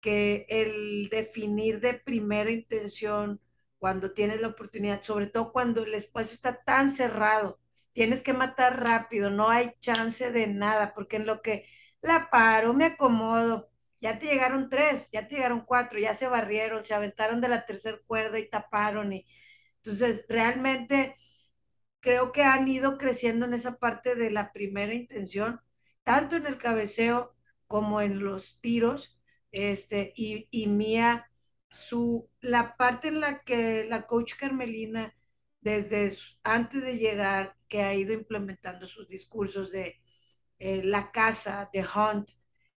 que 0.00 0.46
el 0.48 1.08
definir 1.10 1.80
de 1.80 1.94
primera 1.94 2.50
intención 2.50 3.40
cuando 3.78 4.12
tienes 4.12 4.40
la 4.40 4.48
oportunidad, 4.48 5.02
sobre 5.02 5.26
todo 5.26 5.52
cuando 5.52 5.84
el 5.84 5.94
espacio 5.94 6.34
está 6.34 6.62
tan 6.64 6.88
cerrado, 6.88 7.60
tienes 7.92 8.22
que 8.22 8.32
matar 8.32 8.86
rápido, 8.86 9.30
no 9.30 9.50
hay 9.50 9.72
chance 9.80 10.30
de 10.32 10.46
nada, 10.48 10.94
porque 10.94 11.16
en 11.16 11.26
lo 11.26 11.42
que 11.42 11.66
la 12.02 12.30
paro, 12.30 12.74
me 12.74 12.86
acomodo, 12.86 13.70
ya 14.00 14.18
te 14.18 14.26
llegaron 14.26 14.68
tres, 14.68 15.10
ya 15.10 15.28
te 15.28 15.36
llegaron 15.36 15.62
cuatro, 15.62 15.98
ya 15.98 16.14
se 16.14 16.28
barrieron, 16.28 16.82
se 16.82 16.94
aventaron 16.94 17.40
de 17.40 17.48
la 17.48 17.66
tercera 17.66 17.98
cuerda 18.06 18.38
y 18.38 18.48
taparon. 18.48 19.12
Y, 19.12 19.26
entonces, 19.90 20.26
realmente 20.28 21.14
creo 22.00 22.32
que 22.32 22.42
han 22.44 22.68
ido 22.68 22.98
creciendo 22.98 23.46
en 23.46 23.54
esa 23.54 23.78
parte 23.78 24.14
de 24.14 24.30
la 24.30 24.52
primera 24.52 24.94
intención, 24.94 25.60
tanto 26.04 26.36
en 26.36 26.46
el 26.46 26.58
cabeceo 26.58 27.34
como 27.66 28.00
en 28.00 28.20
los 28.24 28.60
tiros, 28.60 29.18
este, 29.52 30.12
y, 30.16 30.48
y 30.50 30.68
Mía, 30.68 31.30
su, 31.70 32.30
la 32.40 32.76
parte 32.76 33.08
en 33.08 33.20
la 33.20 33.42
que 33.44 33.84
la 33.88 34.06
coach 34.06 34.34
Carmelina, 34.38 35.14
desde 35.60 36.10
antes 36.44 36.84
de 36.84 36.98
llegar, 36.98 37.56
que 37.68 37.82
ha 37.82 37.94
ido 37.94 38.12
implementando 38.14 38.86
sus 38.86 39.08
discursos 39.08 39.72
de 39.72 40.00
eh, 40.58 40.82
la 40.84 41.10
casa, 41.12 41.70
de 41.72 41.82
Hunt, 41.84 42.30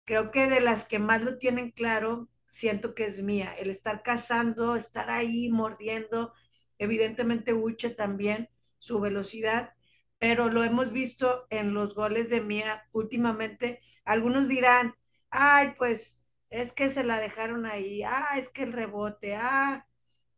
creo 0.05 0.31
que 0.31 0.47
de 0.47 0.61
las 0.61 0.85
que 0.87 0.99
más 0.99 1.23
lo 1.23 1.37
tienen 1.37 1.71
claro, 1.71 2.29
siento 2.47 2.93
que 2.95 3.05
es 3.05 3.21
mía, 3.23 3.53
el 3.57 3.69
estar 3.69 4.03
cazando, 4.03 4.75
estar 4.75 5.09
ahí 5.09 5.49
mordiendo, 5.49 6.33
evidentemente 6.81 7.53
Uche 7.53 7.91
también, 7.91 8.49
su 8.77 8.99
velocidad, 8.99 9.73
pero 10.19 10.49
lo 10.49 10.63
hemos 10.63 10.91
visto 10.91 11.45
en 11.49 11.73
los 11.73 11.95
goles 11.95 12.29
de 12.29 12.41
Mía 12.41 12.87
últimamente. 12.91 13.79
Algunos 14.05 14.47
dirán, 14.49 14.95
ay, 15.29 15.73
pues 15.77 16.21
es 16.49 16.73
que 16.73 16.89
se 16.89 17.03
la 17.03 17.19
dejaron 17.19 17.65
ahí, 17.65 18.03
ah, 18.03 18.31
es 18.37 18.49
que 18.49 18.63
el 18.63 18.73
rebote, 18.73 19.35
ah, 19.35 19.87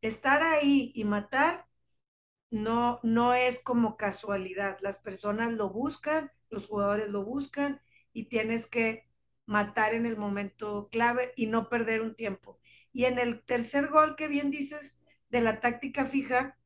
estar 0.02 0.44
ahí 0.44 0.92
y 0.96 1.06
matar 1.06 1.68
no, 2.52 3.00
no 3.04 3.34
es 3.34 3.60
como 3.62 3.98
casualidad. 3.98 4.78
Las 4.82 4.98
personas 5.00 5.54
lo 5.54 5.70
buscan, 5.70 6.32
los 6.50 6.68
jugadores 6.68 7.10
lo 7.10 7.24
buscan 7.26 7.82
y 8.14 8.26
tienes 8.26 8.66
que 8.68 9.08
matar 9.46 9.94
en 9.94 10.06
el 10.06 10.18
momento 10.18 10.90
clave 10.92 11.34
y 11.36 11.48
no 11.48 11.70
perder 11.70 12.02
un 12.02 12.16
tiempo. 12.16 12.60
Y 12.92 13.06
en 13.06 13.20
el 13.20 13.44
tercer 13.44 13.88
gol 13.90 14.16
que 14.16 14.28
bien 14.28 14.52
dices 14.52 15.02
de 15.34 15.42
la 15.42 15.60
táctica 15.60 16.06
fija, 16.06 16.58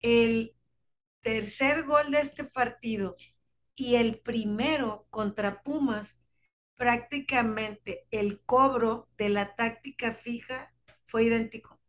el 0.00 0.54
tercer 1.22 1.84
gol 1.84 2.10
de 2.10 2.20
este 2.20 2.44
partido 2.44 3.16
y 3.76 3.96
el 3.96 4.20
primero 4.20 5.06
contra 5.10 5.62
Pumas, 5.62 6.18
prácticamente 6.76 8.06
el 8.10 8.40
cobro 8.42 9.08
de 9.18 9.30
la 9.30 9.56
táctica 9.56 10.12
fija 10.12 10.74
fue 11.04 11.24
idéntico. 11.24 11.80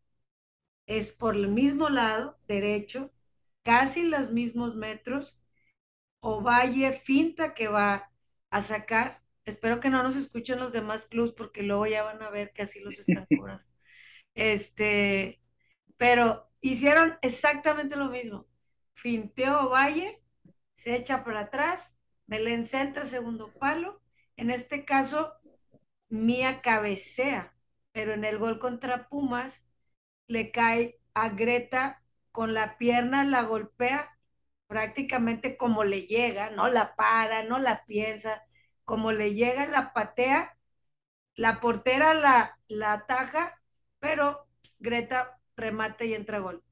Es 0.88 1.12
por 1.12 1.36
el 1.36 1.50
mismo 1.50 1.89
lado, 1.89 2.39
derecho, 2.48 3.12
casi 3.63 4.04
los 4.08 4.32
mismos 4.32 4.76
metros, 4.76 5.39
Ovalle 6.22 6.91
finta 6.93 7.54
que 7.54 7.67
va 7.67 8.12
a 8.50 8.62
sacar. 8.62 9.22
Espero 9.46 9.80
que 9.80 9.89
no 9.89 10.04
nos 10.04 10.15
escuchen 10.15 10.60
los 10.60 10.74
demás 10.74 11.06
clubs 11.06 11.32
porque 11.34 11.63
luego 11.63 11.88
ya 11.88 12.04
van 12.04 12.22
a 12.24 12.30
ver 12.30 12.52
que 12.54 12.63
así 12.63 12.80
los 12.82 13.00
están 13.00 13.28
cobrando. 13.28 13.63
Este, 14.36 15.41
pero 15.98 16.50
hicieron 16.62 17.18
exactamente 17.22 17.96
lo 17.96 18.08
mismo. 18.10 18.48
Finteó 18.96 19.70
Valle, 19.70 20.22
se 20.74 20.96
echa 20.96 21.24
para 21.24 21.42
atrás, 21.42 21.96
Belén 22.28 22.64
centra 22.64 23.06
segundo 23.06 23.54
palo. 23.54 24.02
En 24.38 24.52
este 24.52 24.86
caso, 24.86 25.34
Mía 26.10 26.62
cabecea, 26.62 27.54
pero 27.92 28.14
en 28.14 28.24
el 28.26 28.38
gol 28.38 28.60
contra 28.60 29.10
Pumas 29.10 29.66
le 30.28 30.52
cae 30.52 31.00
a 31.14 31.30
Greta 31.30 32.04
con 32.32 32.54
la 32.54 32.78
pierna, 32.78 33.24
la 33.26 33.44
golpea 33.44 34.18
prácticamente 34.68 35.58
como 35.58 35.84
le 35.84 36.04
llega, 36.04 36.50
no 36.52 36.68
la 36.70 36.96
para, 36.96 37.44
no 37.44 37.60
la 37.60 37.86
piensa, 37.86 38.44
como 38.86 39.12
le 39.12 39.34
llega, 39.34 39.66
la 39.68 39.94
patea, 39.94 40.58
la 41.36 41.60
portera 41.60 42.14
la, 42.14 42.60
la 42.68 42.94
ataja, 42.94 43.62
pero 44.00 44.48
Greta 44.80 45.37
remata 45.58 46.06
y 46.06 46.13
entra 46.13 46.39
gol. 46.39 46.63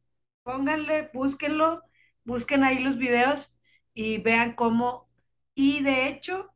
Pónganle, 0.44 1.12
búsquenlo, 1.14 1.84
busquen 2.26 2.64
ahí 2.64 2.80
los 2.80 2.98
videos 2.98 3.58
y 3.94 4.20
vean 4.20 4.54
cómo, 4.56 5.10
y 5.56 5.84
de 5.84 6.08
hecho, 6.10 6.54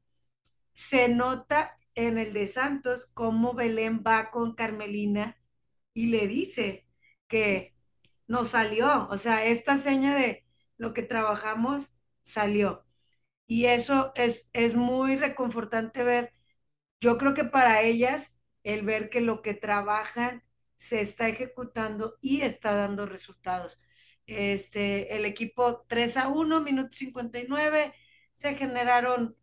se 0.74 1.10
nota 1.10 1.78
en 1.96 2.18
el 2.18 2.34
de 2.34 2.48
Santos 2.48 3.12
cómo 3.14 3.54
Belén 3.54 4.04
va 4.06 4.32
con 4.32 4.56
Carmelina 4.56 5.38
y 5.94 6.08
le 6.08 6.28
dice 6.28 6.88
que 7.28 7.76
no 8.28 8.44
salió, 8.44 9.08
o 9.10 9.18
sea, 9.18 9.46
esta 9.46 9.76
seña 9.76 10.16
de 10.16 10.46
lo 10.78 10.94
que 10.94 11.04
trabajamos 11.04 11.94
salió. 12.24 12.86
Y 13.48 13.66
eso 13.66 14.12
es, 14.16 14.50
es 14.54 14.76
muy 14.76 15.16
reconfortante 15.18 16.04
ver. 16.04 16.34
Yo 17.02 17.18
creo 17.18 17.34
que 17.34 17.44
para 17.46 17.82
ellas, 17.82 18.36
el 18.64 18.84
ver 18.86 19.10
que 19.10 19.22
lo 19.22 19.42
que 19.42 19.54
trabajan 19.54 20.44
se 20.80 21.02
está 21.02 21.28
ejecutando 21.28 22.18
y 22.22 22.42
está 22.42 22.74
dando 22.74 23.06
resultados. 23.06 23.82
Este, 24.26 25.14
el 25.18 25.26
equipo 25.26 25.86
3 25.90 26.16
a 26.16 26.30
1, 26.30 26.62
minuto 26.62 26.96
59, 26.96 27.94
se 28.32 28.56
generaron 28.56 29.36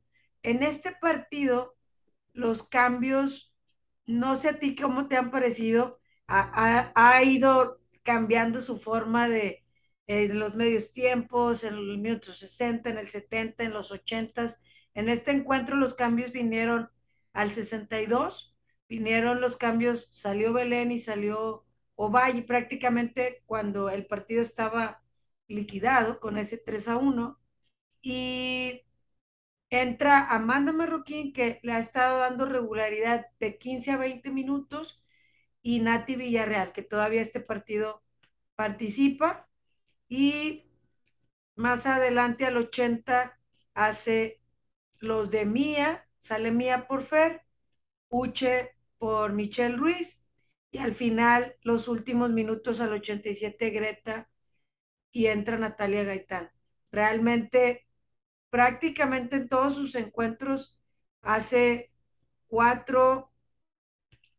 en 0.42 0.62
este 0.62 0.92
partido 0.92 1.77
los 2.33 2.62
cambios, 2.62 3.55
no 4.07 4.35
sé 4.35 4.49
a 4.49 4.59
ti 4.59 4.75
cómo 4.75 5.09
te 5.09 5.16
han 5.18 5.31
parecido, 5.31 6.01
ha, 6.27 6.92
ha 6.94 7.22
ido 7.22 7.83
cambiando 8.03 8.61
su 8.61 8.79
forma 8.79 9.29
de, 9.29 9.62
en 10.07 10.38
los 10.38 10.55
medios 10.55 10.90
tiempos, 10.92 11.64
en 11.64 11.77
los 11.77 11.99
minutos 11.99 12.38
60, 12.38 12.88
en 12.88 12.96
el 12.99 13.09
70, 13.09 13.62
en 13.64 13.75
los 13.75 13.90
80. 13.90 14.57
En 14.94 15.11
este 15.11 15.33
encuentro 15.33 15.77
los 15.77 15.92
cambios 15.92 16.33
vinieron 16.33 16.90
al 17.35 17.53
62, 17.53 18.56
vinieron 18.88 19.40
los 19.40 19.57
cambios, 19.57 20.09
salió 20.11 20.53
Belén 20.53 20.92
y 20.92 20.99
salió 20.99 21.64
Ovalle 21.96 22.42
prácticamente 22.42 23.42
cuando 23.46 23.90
el 23.90 24.07
partido 24.07 24.42
estaba 24.42 25.03
liquidado 25.49 26.20
con 26.20 26.37
ese 26.38 26.59
3 26.59 26.88
a 26.88 26.96
1. 26.96 27.38
Y 28.03 28.83
entra 29.70 30.31
Amanda 30.31 30.72
Marroquín, 30.72 31.33
que 31.33 31.61
le 31.62 31.72
ha 31.72 31.79
estado 31.79 32.18
dando 32.20 32.46
regularidad 32.46 33.27
de 33.40 33.59
15 33.59 33.92
a 33.92 33.96
20 33.99 34.31
minutos, 34.31 35.03
y 35.62 35.81
Nati 35.81 36.16
Villarreal, 36.16 36.72
que 36.72 36.83
todavía 36.83 37.20
este 37.22 37.40
partido 37.40 38.05
participa 38.57 39.49
y 40.09 40.64
más 41.57 41.87
adelante 41.87 42.46
al 42.46 42.57
80 42.57 43.38
hace 43.75 44.40
los 45.01 45.31
de 45.31 45.46
Mía, 45.46 46.09
sale 46.20 46.53
Mía 46.53 46.87
por 46.88 47.03
Fer, 47.03 47.44
Uche 48.09 48.76
por 48.99 49.33
Michelle 49.33 49.77
Ruiz 49.77 50.25
y 50.71 50.79
al 50.79 50.93
final 50.95 51.57
los 51.63 51.89
últimos 51.89 52.31
minutos 52.31 52.81
al 52.81 52.93
87 52.93 53.71
Greta 53.71 54.29
y 55.13 55.27
entra 55.27 55.59
Natalia 55.59 56.05
Gaitán. 56.05 56.51
Realmente 56.91 57.87
prácticamente 58.51 59.37
en 59.37 59.49
todos 59.49 59.75
sus 59.75 59.95
encuentros 59.95 60.79
hace 61.23 61.93
cuatro 62.47 63.33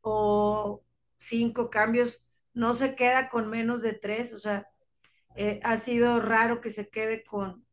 o 0.01 0.83
cinco 1.17 1.69
cambios, 1.69 2.23
no 2.53 2.73
se 2.73 2.95
queda 2.95 3.29
con 3.29 3.49
menos 3.49 3.81
de 3.81 3.93
tres, 3.93 4.33
o 4.33 4.37
sea, 4.39 4.67
eh, 5.35 5.59
ha 5.63 5.77
sido 5.77 6.19
raro 6.19 6.61
que 6.61 6.69
se 6.69 6.89
quede 6.89 7.23
con, 7.23 7.65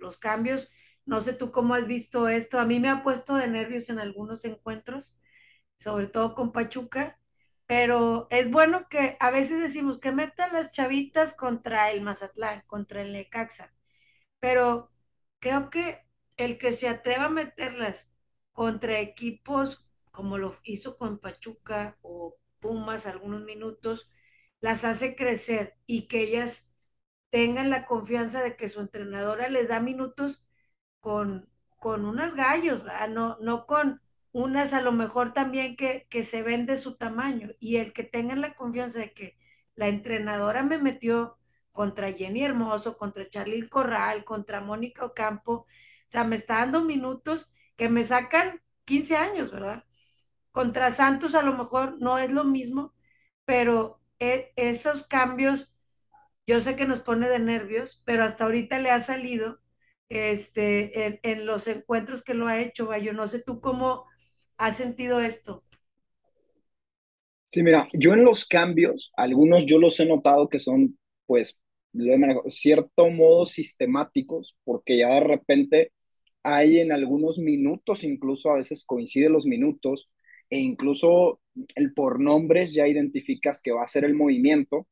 los 0.00 0.16
cambios. 0.16 0.68
No 1.06 1.20
sé 1.20 1.32
tú 1.32 1.52
cómo 1.52 1.74
has 1.74 1.86
visto 1.86 2.28
esto. 2.28 2.58
A 2.58 2.66
mí 2.66 2.80
me 2.80 2.88
ha 2.88 3.02
puesto 3.02 3.36
de 3.36 3.46
nervios 3.48 3.88
en 3.90 3.98
algunos 4.00 4.44
encuentros, 4.44 5.18
sobre 5.78 6.08
todo 6.08 6.34
con 6.34 6.52
Pachuca, 6.52 7.18
pero 7.66 8.28
es 8.30 8.50
bueno 8.50 8.88
que 8.90 9.16
a 9.20 9.30
veces 9.30 9.60
decimos 9.62 9.98
que 10.00 10.12
metan 10.12 10.52
las 10.54 10.72
chavitas 10.72 11.34
contra 11.34 11.90
el 11.92 12.02
Mazatlán, 12.02 12.62
contra 12.66 13.02
el 13.02 13.12
Necaxa, 13.14 13.74
pero 14.40 14.90
creo 15.40 15.70
que 15.70 16.06
el 16.36 16.58
que 16.58 16.72
se 16.72 16.88
atreva 16.88 17.26
a 17.26 17.30
meterlas 17.30 18.08
contra 18.52 19.00
equipos 19.00 19.84
como 20.12 20.38
lo 20.38 20.56
hizo 20.64 20.96
con 20.98 21.18
Pachuca 21.18 21.96
o 22.02 22.36
Pumas 22.60 23.06
algunos 23.06 23.42
minutos, 23.44 24.10
las 24.60 24.84
hace 24.84 25.14
crecer 25.14 25.76
y 25.86 26.08
que 26.08 26.22
ellas 26.22 26.68
tengan 27.30 27.70
la 27.70 27.86
confianza 27.86 28.42
de 28.42 28.56
que 28.56 28.68
su 28.68 28.80
entrenadora 28.80 29.48
les 29.48 29.68
da 29.68 29.80
minutos 29.80 30.46
con, 31.00 31.48
con 31.78 32.04
unas 32.04 32.34
gallos, 32.34 32.82
No, 33.10 33.38
no 33.40 33.66
con 33.66 34.00
unas 34.32 34.72
a 34.74 34.82
lo 34.82 34.92
mejor 34.92 35.32
también 35.32 35.76
que, 35.76 36.06
que 36.10 36.22
se 36.22 36.42
ven 36.42 36.66
de 36.66 36.76
su 36.76 36.96
tamaño 36.96 37.50
y 37.60 37.76
el 37.76 37.92
que 37.92 38.04
tengan 38.04 38.40
la 38.40 38.54
confianza 38.54 39.00
de 39.00 39.12
que 39.12 39.38
la 39.74 39.88
entrenadora 39.88 40.62
me 40.62 40.78
metió 40.78 41.38
contra 41.72 42.12
Jenny 42.12 42.42
Hermoso, 42.44 42.98
contra 42.98 43.28
Charly 43.28 43.68
Corral, 43.68 44.24
contra 44.24 44.60
Mónica 44.60 45.04
Ocampo, 45.04 45.52
o 45.52 45.66
sea, 46.06 46.24
me 46.24 46.36
está 46.36 46.56
dando 46.56 46.82
minutos 46.84 47.52
que 47.76 47.88
me 47.88 48.02
sacan 48.04 48.60
15 48.84 49.16
años, 49.16 49.50
¿verdad? 49.52 49.84
Contra 50.52 50.90
Santos 50.90 51.34
a 51.34 51.42
lo 51.42 51.54
mejor 51.56 51.98
no 52.00 52.18
es 52.18 52.32
lo 52.32 52.44
mismo, 52.44 52.94
pero 53.44 54.00
e, 54.18 54.52
esos 54.56 55.06
cambios, 55.06 55.72
yo 56.46 56.60
sé 56.60 56.76
que 56.76 56.86
nos 56.86 57.00
pone 57.00 57.28
de 57.28 57.38
nervios, 57.38 58.02
pero 58.06 58.24
hasta 58.24 58.44
ahorita 58.44 58.78
le 58.78 58.90
ha 58.90 59.00
salido 59.00 59.60
este, 60.08 61.06
en, 61.06 61.20
en 61.22 61.46
los 61.46 61.68
encuentros 61.68 62.22
que 62.22 62.34
lo 62.34 62.46
ha 62.48 62.58
hecho, 62.58 62.94
yo 62.96 63.12
no 63.12 63.26
sé 63.26 63.42
tú 63.42 63.60
cómo 63.60 64.06
has 64.58 64.76
sentido 64.76 65.20
esto. 65.20 65.64
Sí, 67.50 67.62
mira, 67.62 67.88
yo 67.94 68.12
en 68.12 68.24
los 68.24 68.46
cambios, 68.46 69.10
algunos 69.16 69.64
yo 69.66 69.78
los 69.78 69.98
he 70.00 70.06
notado 70.06 70.48
que 70.48 70.60
son, 70.60 70.98
pues, 71.26 71.58
de 71.92 72.18
cierto 72.48 73.08
modo 73.10 73.46
sistemáticos, 73.46 74.56
porque 74.64 74.98
ya 74.98 75.14
de 75.14 75.20
repente 75.20 75.92
hay 76.42 76.78
en 76.80 76.92
algunos 76.92 77.38
minutos, 77.38 78.04
incluso 78.04 78.50
a 78.50 78.56
veces 78.56 78.84
coinciden 78.84 79.32
los 79.32 79.46
minutos, 79.46 80.10
e 80.50 80.58
incluso 80.58 81.40
el 81.74 81.94
por 81.94 82.20
nombres 82.20 82.72
ya 82.74 82.86
identificas 82.86 83.62
que 83.62 83.72
va 83.72 83.82
a 83.84 83.88
ser 83.88 84.04
el 84.04 84.14
movimiento, 84.14 84.86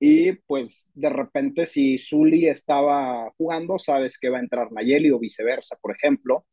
y 0.00 0.32
pues 0.32 0.86
de 0.94 1.10
repente 1.10 1.66
si 1.66 1.98
Zully 1.98 2.48
estaba 2.48 3.30
jugando, 3.38 3.78
sabes 3.78 4.18
que 4.18 4.30
va 4.30 4.38
a 4.38 4.40
entrar 4.40 4.72
Nayeli 4.72 5.10
o 5.12 5.18
viceversa, 5.20 5.76
por 5.80 5.94
ejemplo. 5.94 6.44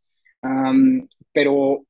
pero, 1.33 1.85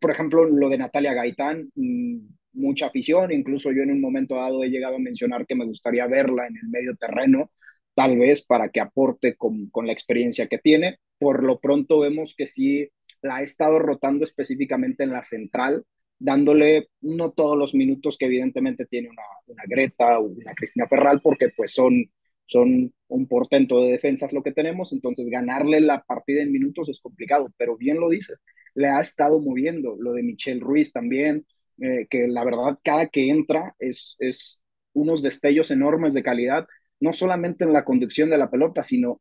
por 0.00 0.10
ejemplo, 0.10 0.44
lo 0.44 0.68
de 0.68 0.78
Natalia 0.78 1.14
Gaitán, 1.14 1.70
mm, 1.74 2.18
mucha 2.54 2.86
afición, 2.86 3.32
incluso 3.32 3.72
yo 3.72 3.82
en 3.82 3.92
un 3.92 4.00
momento 4.00 4.34
dado 4.36 4.64
he 4.64 4.70
llegado 4.70 4.96
a 4.96 5.00
mencionar 5.00 5.46
que 5.46 5.54
me 5.54 5.66
gustaría 5.66 6.06
verla 6.06 6.46
en 6.46 6.56
el 6.56 6.68
medio 6.68 6.96
terreno, 6.96 7.50
tal 7.94 8.18
vez 8.18 8.42
para 8.42 8.68
que 8.70 8.80
aporte 8.80 9.36
con, 9.36 9.68
con 9.70 9.86
la 9.86 9.92
experiencia 9.92 10.46
que 10.48 10.58
tiene. 10.58 10.98
Por 11.18 11.42
lo 11.44 11.60
pronto 11.60 12.00
vemos 12.00 12.34
que 12.36 12.46
sí 12.46 12.88
la 13.22 13.36
ha 13.36 13.42
estado 13.42 13.78
rotando 13.78 14.24
específicamente 14.24 15.04
en 15.04 15.12
la 15.12 15.22
central, 15.22 15.84
dándole 16.18 16.88
no 17.00 17.32
todos 17.32 17.58
los 17.58 17.74
minutos 17.74 18.16
que 18.16 18.26
evidentemente 18.26 18.86
tiene 18.86 19.08
una, 19.10 19.22
Greta 19.66 20.18
o 20.18 20.24
una 20.26 20.54
Cristina 20.54 20.86
Ferral, 20.88 21.20
porque 21.20 21.50
pues 21.54 21.72
son, 21.72 22.10
son 22.46 22.92
un 23.08 23.26
portento 23.26 23.82
de 23.82 23.92
defensas 23.92 24.32
lo 24.32 24.42
que 24.42 24.52
tenemos, 24.52 24.92
entonces 24.92 25.28
ganarle 25.28 25.80
la 25.80 26.02
partida 26.02 26.42
en 26.42 26.52
minutos 26.52 26.88
es 26.88 27.00
complicado, 27.00 27.52
pero 27.56 27.76
bien 27.76 28.00
lo 28.00 28.08
dice, 28.08 28.34
le 28.74 28.88
ha 28.88 29.00
estado 29.00 29.40
moviendo, 29.40 29.96
lo 29.98 30.12
de 30.12 30.22
Michelle 30.22 30.60
Ruiz 30.60 30.92
también, 30.92 31.46
eh, 31.80 32.06
que 32.08 32.26
la 32.28 32.44
verdad 32.44 32.78
cada 32.82 33.08
que 33.08 33.28
entra 33.28 33.74
es, 33.78 34.16
es 34.18 34.60
unos 34.92 35.22
destellos 35.22 35.70
enormes 35.70 36.14
de 36.14 36.22
calidad, 36.22 36.66
no 37.00 37.12
solamente 37.12 37.64
en 37.64 37.72
la 37.72 37.84
conducción 37.84 38.30
de 38.30 38.38
la 38.38 38.50
pelota, 38.50 38.82
sino 38.82 39.20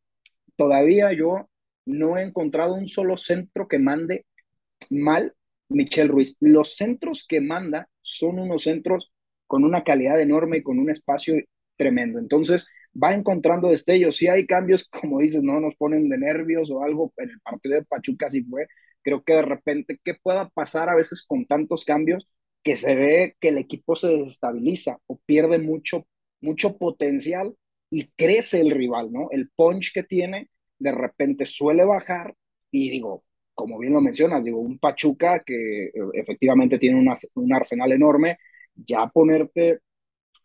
todavía 0.56 1.12
yo 1.14 1.50
no 1.86 2.18
he 2.18 2.24
encontrado 2.24 2.74
un 2.76 2.88
solo 2.88 3.18
centro 3.18 3.68
que 3.68 3.80
mande 3.80 4.26
mal 4.90 5.34
Michelle 5.70 6.10
Ruiz. 6.10 6.38
Los 6.40 6.76
centros 6.76 7.26
que 7.28 7.42
manda 7.42 7.90
son 8.02 8.40
unos 8.40 8.64
centros 8.64 9.12
con 9.48 9.64
una 9.64 9.84
calidad 9.84 10.20
enorme 10.20 10.58
y 10.58 10.64
con 10.64 10.80
un 10.80 10.90
espacio 10.90 11.36
tremendo. 11.78 12.20
Entonces, 12.20 12.68
va 13.02 13.14
encontrando 13.14 13.70
destellos. 13.70 14.18
Si 14.18 14.28
hay 14.28 14.46
cambios, 14.48 14.88
como 15.02 15.20
dices, 15.20 15.44
no 15.44 15.60
nos 15.60 15.76
ponen 15.76 16.10
de 16.10 16.18
nervios 16.18 16.72
o 16.72 16.84
algo, 16.84 17.14
en 17.18 17.30
el 17.30 17.40
partido 17.42 17.76
de 17.76 17.86
Pachuca 17.86 18.30
sí 18.30 18.44
fue. 18.44 18.68
Creo 19.04 19.24
que 19.24 19.34
de 19.36 19.42
repente, 19.44 20.00
¿qué 20.04 20.16
pueda 20.22 20.50
pasar 20.50 20.90
a 20.90 20.96
veces 20.96 21.24
con 21.28 21.46
tantos 21.46 21.86
cambios? 21.86 22.28
que 22.64 22.76
se 22.76 22.96
ve 22.96 23.36
que 23.40 23.50
el 23.50 23.60
equipo 23.60 23.96
se 23.96 24.08
desestabiliza 24.08 25.00
o 25.06 25.20
pierde 25.26 25.60
mucho, 25.60 26.08
mucho 26.42 26.78
potencial 26.80 27.56
y 27.92 28.08
crece 28.18 28.60
el 28.60 28.72
rival, 28.72 29.12
¿no? 29.14 29.30
El 29.32 29.50
punch 29.56 29.94
que 29.94 30.04
tiene 30.04 30.50
de 30.80 30.92
repente 30.92 31.46
suele 31.46 31.86
bajar 31.86 32.36
y 32.72 32.90
digo, 32.90 33.24
como 33.54 33.78
bien 33.80 33.94
lo 33.94 34.02
mencionas, 34.02 34.44
digo, 34.44 34.60
un 34.60 34.80
Pachuca 34.80 35.44
que 35.46 35.86
eh, 35.86 35.92
efectivamente 36.14 36.80
tiene 36.80 37.00
un 37.36 37.54
arsenal 37.54 37.92
enorme, 37.92 38.40
ya 38.76 39.08
ponerte 39.08 39.80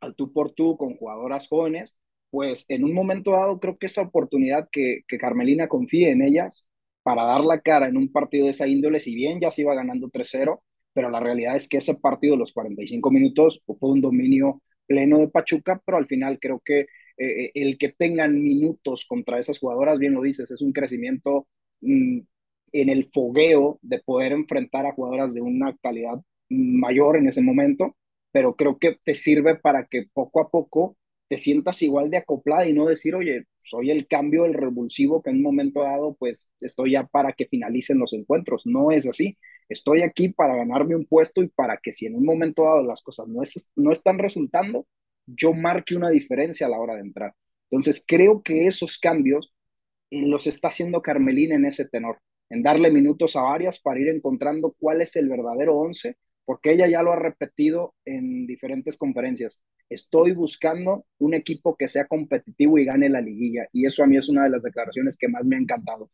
al 0.01 0.15
tú 0.15 0.33
por 0.33 0.53
tú 0.53 0.77
con 0.77 0.97
jugadoras 0.97 1.49
jóvenes, 1.49 1.97
pues 2.31 2.65
en 2.69 2.85
un 2.85 2.95
momento 2.95 3.33
dado 3.33 3.61
creo 3.61 3.79
que 3.79 3.87
esa 3.87 4.03
oportunidad 4.03 4.69
que, 4.71 5.03
Carmelina 5.19 5.69
confíe 5.69 6.11
en 6.11 6.23
ellas 6.23 6.67
para 7.03 7.25
dar 7.25 7.45
la 7.45 7.61
cara 7.61 7.89
en 7.89 7.97
un 7.97 8.13
partido 8.13 8.45
de 8.47 8.53
esa 8.53 8.67
índole, 8.69 9.01
si 9.01 9.15
bien 9.15 9.41
ya 9.41 9.51
se 9.51 9.63
iba 9.63 9.75
ganando 9.75 10.09
3-0, 10.11 10.63
pero 10.93 11.11
la 11.11 11.21
realidad 11.21 11.57
es 11.57 11.69
que 11.69 11.79
ese 11.79 11.95
partido, 11.97 12.37
los 12.37 12.53
45 12.53 13.11
minutos, 13.11 13.63
fue 13.67 13.91
un 13.91 14.01
dominio 14.01 14.63
pleno 14.87 15.19
de 15.19 15.29
Pachuca, 15.29 15.81
pero 15.85 15.99
al 15.99 16.07
final 16.07 16.39
creo 16.41 16.61
que 16.65 16.81
eh, 16.81 16.87
eh, 17.17 17.51
el 17.55 17.79
que 17.79 17.91
tengan 17.91 18.43
minutos 18.43 19.05
contra 19.09 19.39
esas 19.39 19.59
jugadoras, 19.59 19.99
bien 19.99 20.15
lo 20.15 20.23
dices, 20.23 20.51
es 20.51 20.61
un 20.63 20.73
crecimiento 20.73 21.47
mm, 21.81 22.21
en 22.73 22.89
el 22.89 23.11
fogueo 23.13 23.79
de 23.83 24.01
poder 24.01 24.33
enfrentar 24.33 24.87
a 24.87 24.93
jugadoras 24.93 25.35
de 25.35 25.41
una 25.43 25.77
calidad 25.83 26.21
mayor 26.49 27.17
en 27.17 27.29
ese 27.29 27.43
momento, 27.43 27.97
pero 28.33 28.57
creo 28.57 28.79
que 28.79 28.99
te 29.03 29.14
sirve 29.14 29.57
para 29.57 29.87
que 29.87 30.07
poco 30.12 30.40
a 30.40 30.51
poco 30.51 30.97
te 31.29 31.38
sientas 31.38 31.81
igual 31.83 32.11
de 32.11 32.16
acoplada 32.19 32.66
y 32.66 32.73
no 32.73 32.87
decir, 32.87 33.14
oye, 33.14 33.45
soy 33.61 33.90
el 33.93 34.09
cambio, 34.09 34.47
el 34.47 34.55
revulsivo 34.55 35.23
que 35.23 35.31
en 35.31 35.37
un 35.37 35.43
momento 35.43 35.83
dado, 35.83 36.16
pues 36.19 36.49
estoy 36.61 36.93
ya 36.93 37.07
para 37.07 37.33
que 37.33 37.47
finalicen 37.47 37.99
los 37.99 38.12
encuentros. 38.12 38.66
No 38.66 38.90
es 38.90 39.07
así. 39.07 39.38
Estoy 39.69 40.03
aquí 40.03 40.31
para 40.31 40.57
ganarme 40.57 40.97
un 40.97 41.07
puesto 41.07 41.40
y 41.43 41.49
para 41.49 41.77
que 41.77 41.93
si 41.93 42.07
en 42.07 42.16
un 42.16 42.25
momento 42.25 42.64
dado 42.64 42.83
las 42.83 43.03
cosas 43.03 43.29
no, 43.29 43.43
es, 43.43 43.71
no 43.77 43.93
están 43.93 44.19
resultando, 44.19 44.87
yo 45.27 45.53
marque 45.53 45.95
una 45.95 46.11
diferencia 46.11 46.66
a 46.66 46.71
la 46.71 46.81
hora 46.81 46.97
de 46.97 47.03
entrar. 47.03 47.35
Entonces, 47.71 48.05
creo 48.07 48.43
que 48.43 48.66
esos 48.66 48.99
cambios 48.99 49.53
eh, 50.11 50.27
los 50.27 50.47
está 50.47 50.69
haciendo 50.69 51.03
Carmelina 51.03 51.55
en 51.55 51.64
ese 51.66 51.87
tenor, 51.88 52.19
en 52.51 52.62
darle 52.62 52.90
minutos 52.90 53.37
a 53.37 53.43
varias 53.43 53.81
para 53.81 54.01
ir 54.01 54.09
encontrando 54.09 54.75
cuál 54.79 55.01
es 55.03 55.14
el 55.16 55.29
verdadero 55.29 55.77
once, 55.77 56.16
porque 56.51 56.73
ella 56.73 56.89
ya 56.89 57.03
lo 57.05 57.13
ha 57.13 57.17
repetido 57.17 57.95
en 58.05 58.45
diferentes 58.45 58.99
conferencias. 58.99 59.61
Estoy 59.89 60.33
buscando 60.33 61.07
un 61.19 61.35
equipo 61.35 61.77
que 61.77 61.87
sea 61.87 62.09
competitivo 62.09 62.77
y 62.77 62.85
gane 62.85 63.09
la 63.09 63.21
liguilla, 63.21 63.69
y 63.73 63.87
eso 63.87 64.03
a 64.03 64.09
mí 64.09 64.17
es 64.17 64.29
una 64.29 64.43
de 64.43 64.51
las 64.51 64.63
declaraciones 64.63 65.17
que 65.17 65.29
más 65.29 65.45
me 65.45 65.55
ha 65.55 65.61
encantado 65.61 66.11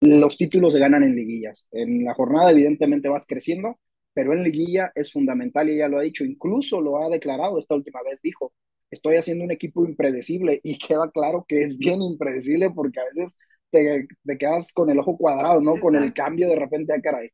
los 0.00 0.36
títulos 0.36 0.72
se 0.72 0.80
ganan 0.80 1.02
en 1.02 1.14
liguillas. 1.14 1.66
En 1.70 2.04
la 2.04 2.14
jornada 2.14 2.50
evidentemente 2.50 3.08
vas 3.08 3.26
creciendo, 3.26 3.78
pero 4.14 4.32
en 4.32 4.42
liguilla 4.42 4.92
es 4.94 5.12
fundamental 5.12 5.68
y 5.68 5.74
ella 5.74 5.88
lo 5.88 5.98
ha 5.98 6.02
dicho, 6.02 6.24
incluso 6.24 6.80
lo 6.80 6.98
ha 6.98 7.08
declarado 7.08 7.58
esta 7.58 7.74
última 7.74 8.00
vez, 8.02 8.20
dijo, 8.22 8.52
estoy 8.90 9.16
haciendo 9.16 9.44
un 9.44 9.50
equipo 9.50 9.84
impredecible 9.84 10.60
y 10.62 10.78
queda 10.78 11.10
claro 11.10 11.44
que 11.46 11.60
es 11.60 11.78
bien 11.78 12.02
impredecible 12.02 12.70
porque 12.70 13.00
a 13.00 13.04
veces 13.04 13.38
te, 13.70 14.08
quedas 14.38 14.72
con 14.72 14.90
el 14.90 14.98
ojo 14.98 15.16
cuadrado, 15.16 15.60
¿no? 15.60 15.78
Con 15.78 15.94
el 15.94 16.12
cambio 16.12 16.48
de 16.48 16.56
repente 16.56 16.92
a 16.92 16.96
ah, 16.96 17.00
caray. 17.00 17.30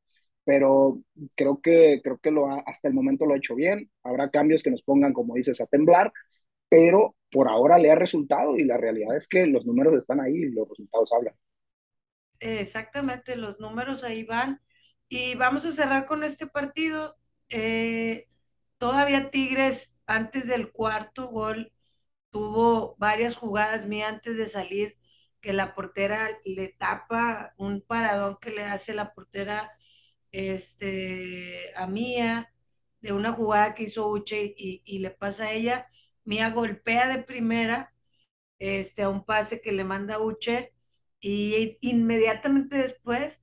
Pero 0.47 1.03
creo 1.37 1.61
que, 1.63 2.01
creo 2.05 2.19
que 2.21 2.33
lo 2.33 2.49
hasta 2.49 2.89
el 2.89 2.95
momento 2.95 3.27
lo 3.27 3.35
ha 3.35 3.39
hecho 3.39 3.57
bien. 3.57 3.91
Habrá 4.05 4.31
cambios 4.31 4.65
que 4.65 4.73
nos 4.73 4.83
pongan, 4.85 5.15
como 5.15 5.37
dices, 5.37 5.61
a 5.63 5.67
temblar, 5.69 6.13
pero 6.71 7.17
por 7.33 7.49
ahora 7.49 7.79
le 7.79 7.91
ha 7.93 7.97
resultado 7.97 8.59
y 8.59 8.65
la 8.65 8.79
realidad 8.79 9.17
es 9.17 9.29
que 9.29 9.47
los 9.47 9.67
números 9.67 9.95
están 9.97 10.21
ahí 10.21 10.35
y 10.37 10.51
los 10.53 10.69
resultados 10.69 11.13
hablan. 11.15 11.35
Exactamente, 12.41 13.37
los 13.37 13.61
números 13.61 14.05
ahí 14.05 14.25
van. 14.25 14.61
Y 15.09 15.35
vamos 15.37 15.65
a 15.65 15.73
cerrar 15.73 16.07
con 16.07 16.25
este 16.25 16.47
partido. 16.47 17.17
Eh, 17.49 18.29
todavía 18.79 19.31
Tigres, 19.31 19.99
antes 20.07 20.49
del 20.49 20.71
cuarto 20.73 21.29
gol, 21.29 21.73
tuvo 22.31 22.97
varias 22.99 23.37
jugadas 23.37 23.87
mías 23.87 24.13
antes 24.15 24.37
de 24.39 24.47
salir, 24.47 24.99
que 25.41 25.53
la 25.53 25.75
portera 25.75 26.29
le 26.45 26.69
tapa 26.71 27.55
un 27.59 27.83
paradón 27.83 28.39
que 28.41 28.51
le 28.51 28.65
hace 28.65 28.95
la 28.95 29.15
portera 29.15 29.73
este, 30.33 31.73
a 31.77 31.87
Mía, 31.87 32.53
de 33.01 33.13
una 33.13 33.33
jugada 33.33 33.75
que 33.75 33.85
hizo 33.85 34.09
Uche 34.11 34.55
y, 34.57 34.83
y 34.85 34.99
le 35.01 35.11
pasa 35.11 35.47
a 35.47 35.53
ella. 35.53 35.89
Mía 36.25 36.51
golpea 36.51 37.09
de 37.09 37.23
primera 37.23 37.95
este, 38.59 39.03
a 39.03 39.09
un 39.09 39.25
pase 39.25 39.61
que 39.61 39.73
le 39.73 39.85
manda 39.85 40.21
Uche 40.21 40.75
y 41.21 41.79
inmediatamente 41.81 42.77
después 42.79 43.43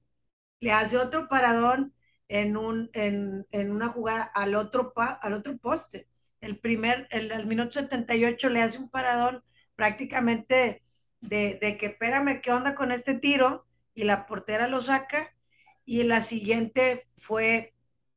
le 0.60 0.72
hace 0.72 0.98
otro 0.98 1.28
paradón 1.28 1.94
en, 2.28 2.58
un, 2.58 2.90
en, 2.94 3.48
en 3.52 3.72
una 3.72 3.90
jugada 3.90 4.24
al 4.24 4.56
otro, 4.56 4.94
pa, 4.94 5.08
al 5.08 5.34
otro 5.34 5.58
poste. 5.58 6.08
El 6.42 6.58
primer, 6.60 7.08
el, 7.12 7.32
al 7.32 7.46
minuto 7.48 7.72
78 7.72 8.50
le 8.50 8.62
hace 8.62 8.80
un 8.80 8.90
paradón 8.90 9.44
prácticamente 9.76 10.84
de, 11.22 11.58
de 11.62 11.78
que 11.78 11.88
espérame, 11.88 12.42
¿qué 12.42 12.52
onda 12.52 12.76
con 12.76 12.92
este 12.92 13.14
tiro? 13.16 13.66
Y 13.94 14.04
la 14.06 14.26
portera 14.26 14.68
lo 14.68 14.82
saca 14.82 15.36
y 15.86 16.04
la 16.04 16.22
siguiente 16.22 17.08
fue 17.18 17.74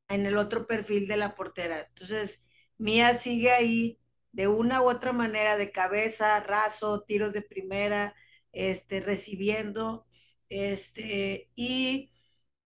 en 0.09 0.27
el 0.27 0.39
otro 0.39 0.67
perfil 0.67 1.09
de 1.09 1.17
la 1.17 1.35
portera. 1.35 1.81
Entonces, 1.89 2.45
Mía 2.79 3.15
sigue 3.15 3.51
ahí 3.53 3.99
de 4.33 4.49
una 4.49 4.83
u 4.83 4.89
otra 4.91 5.13
manera, 5.13 5.57
de 5.57 5.71
cabeza, 5.73 6.41
raso, 6.41 7.03
tiros 7.03 7.33
de 7.33 7.43
primera, 7.43 8.15
este, 8.53 9.01
recibiendo, 9.01 10.07
este, 10.49 11.51
y 11.55 12.11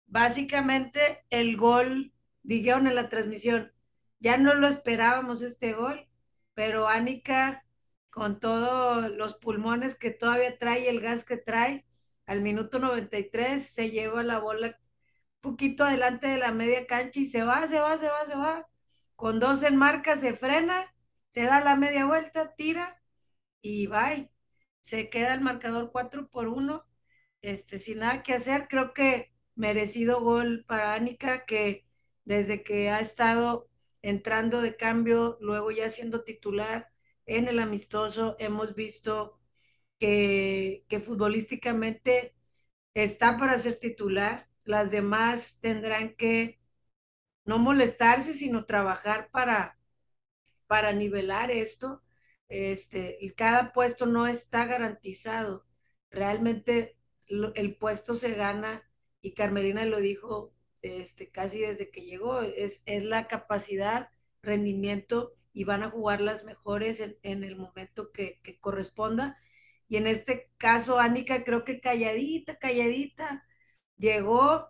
básicamente 0.07 1.23
el 1.29 1.57
gol, 1.57 2.13
dijeron 2.43 2.87
en 2.87 2.95
la 2.95 3.09
transmisión, 3.09 3.71
ya 4.19 4.37
no 4.37 4.53
lo 4.55 4.67
esperábamos 4.67 5.41
este 5.41 5.73
gol, 5.73 6.07
pero 6.53 6.87
Ánica, 6.87 7.65
con 8.09 8.39
todos 8.39 9.11
los 9.11 9.35
pulmones 9.35 9.95
que 9.95 10.11
todavía 10.11 10.57
trae, 10.57 10.89
el 10.89 11.01
gas 11.01 11.23
que 11.25 11.37
trae, 11.37 11.85
al 12.25 12.41
minuto 12.41 12.79
93 12.79 13.63
se 13.63 13.91
lleva 13.91 14.23
la 14.23 14.39
bola 14.39 14.79
poquito 15.41 15.83
adelante 15.83 16.27
de 16.27 16.37
la 16.37 16.51
media 16.51 16.85
cancha 16.87 17.19
y 17.19 17.25
se 17.25 17.43
va, 17.43 17.67
se 17.67 17.79
va, 17.79 17.97
se 17.97 18.07
va, 18.09 18.25
se 18.25 18.35
va. 18.35 18.67
Con 19.15 19.39
dos 19.39 19.63
en 19.63 19.75
marca 19.77 20.15
se 20.15 20.33
frena, 20.33 20.93
se 21.29 21.43
da 21.43 21.61
la 21.61 21.75
media 21.75 22.05
vuelta, 22.05 22.55
tira 22.55 23.01
y 23.61 23.87
va. 23.87 24.11
Se 24.81 25.09
queda 25.09 25.33
el 25.33 25.41
marcador 25.41 25.91
4 25.91 26.29
por 26.29 26.47
1, 26.47 26.85
este, 27.41 27.77
sin 27.79 27.99
nada 27.99 28.23
que 28.23 28.33
hacer. 28.33 28.67
Creo 28.69 28.93
que 28.93 29.33
merecido 29.55 30.21
gol 30.21 30.65
para 30.67 30.93
Ánica, 30.93 31.45
que 31.45 31.85
desde 32.25 32.63
que 32.63 32.89
ha 32.89 32.99
estado 32.99 33.69
entrando 34.01 34.61
de 34.61 34.75
cambio, 34.77 35.37
luego 35.41 35.71
ya 35.71 35.89
siendo 35.89 36.23
titular 36.23 36.91
en 37.25 37.47
el 37.47 37.59
amistoso, 37.59 38.35
hemos 38.39 38.75
visto 38.75 39.39
que, 39.99 40.85
que 40.89 40.99
futbolísticamente 40.99 42.35
está 42.93 43.37
para 43.37 43.57
ser 43.57 43.79
titular 43.79 44.48
las 44.69 44.91
demás 44.91 45.57
tendrán 45.61 46.15
que 46.15 46.59
no 47.45 47.57
molestarse, 47.59 48.33
sino 48.35 48.65
trabajar 48.65 49.29
para, 49.31 49.79
para 50.67 50.93
nivelar 50.93 51.51
esto. 51.51 52.03
Este, 52.49 53.17
cada 53.35 53.73
puesto 53.73 54.05
no 54.05 54.27
está 54.27 54.65
garantizado. 54.65 55.65
Realmente 56.11 56.97
el 57.27 57.75
puesto 57.77 58.13
se 58.15 58.33
gana, 58.35 58.83
y 59.21 59.33
Carmelina 59.33 59.85
lo 59.85 59.99
dijo 59.99 60.53
este, 60.83 61.31
casi 61.31 61.61
desde 61.61 61.89
que 61.89 62.01
llegó, 62.01 62.41
es, 62.41 62.83
es 62.85 63.03
la 63.03 63.27
capacidad, 63.27 64.11
rendimiento, 64.43 65.35
y 65.51 65.63
van 65.63 65.81
a 65.83 65.89
jugar 65.89 66.21
las 66.21 66.43
mejores 66.43 66.99
en, 66.99 67.17
en 67.23 67.43
el 67.43 67.55
momento 67.55 68.11
que, 68.11 68.39
que 68.43 68.59
corresponda. 68.59 69.39
Y 69.87 69.97
en 69.97 70.05
este 70.05 70.51
caso, 70.57 70.99
Ánica 70.99 71.43
creo 71.43 71.63
que 71.65 71.81
calladita, 71.81 72.59
calladita, 72.59 73.43
llegó, 73.99 74.69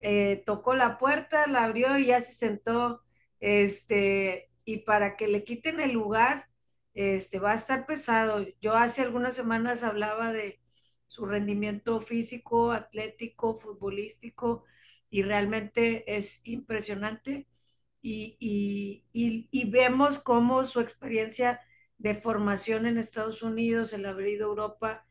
eh, 0.00 0.42
tocó 0.46 0.74
la 0.74 0.98
puerta, 0.98 1.46
la 1.46 1.64
abrió 1.64 1.98
y 1.98 2.06
ya 2.06 2.20
se 2.20 2.32
sentó, 2.32 3.02
este, 3.40 4.50
y 4.64 4.78
para 4.78 5.16
que 5.16 5.28
le 5.28 5.44
quiten 5.44 5.80
el 5.80 5.92
lugar, 5.92 6.48
este, 6.94 7.38
va 7.40 7.52
a 7.52 7.54
estar 7.56 7.86
pesado. 7.86 8.46
Yo 8.60 8.74
hace 8.74 9.02
algunas 9.02 9.34
semanas 9.36 9.82
hablaba 9.82 10.32
de 10.32 10.60
su 11.06 11.26
rendimiento 11.26 12.00
físico, 12.00 12.72
atlético, 12.72 13.56
futbolístico, 13.56 14.64
y 15.10 15.22
realmente 15.22 16.16
es 16.16 16.40
impresionante. 16.44 17.48
Y, 18.02 18.36
y, 18.40 19.04
y, 19.12 19.70
vemos 19.70 20.18
cómo 20.20 20.64
su 20.64 20.80
experiencia 20.80 21.60
de 21.98 22.14
formación 22.14 22.86
en 22.86 22.98
Estados 22.98 23.42
Unidos, 23.42 23.92
el 23.92 24.06
haber 24.06 24.28
ido 24.28 24.48
Europa, 24.48 25.06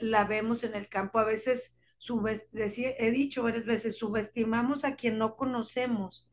la 0.00 0.24
vemos 0.24 0.64
en 0.64 0.74
el 0.74 0.88
campo. 0.88 1.18
A 1.18 1.24
veces 1.24 1.77
he 1.98 3.10
dicho 3.10 3.42
varias 3.42 3.66
veces, 3.66 3.98
subestimamos 3.98 4.84
a 4.84 4.96
quien 4.96 5.18
no 5.18 5.36
conocemos. 5.36 6.26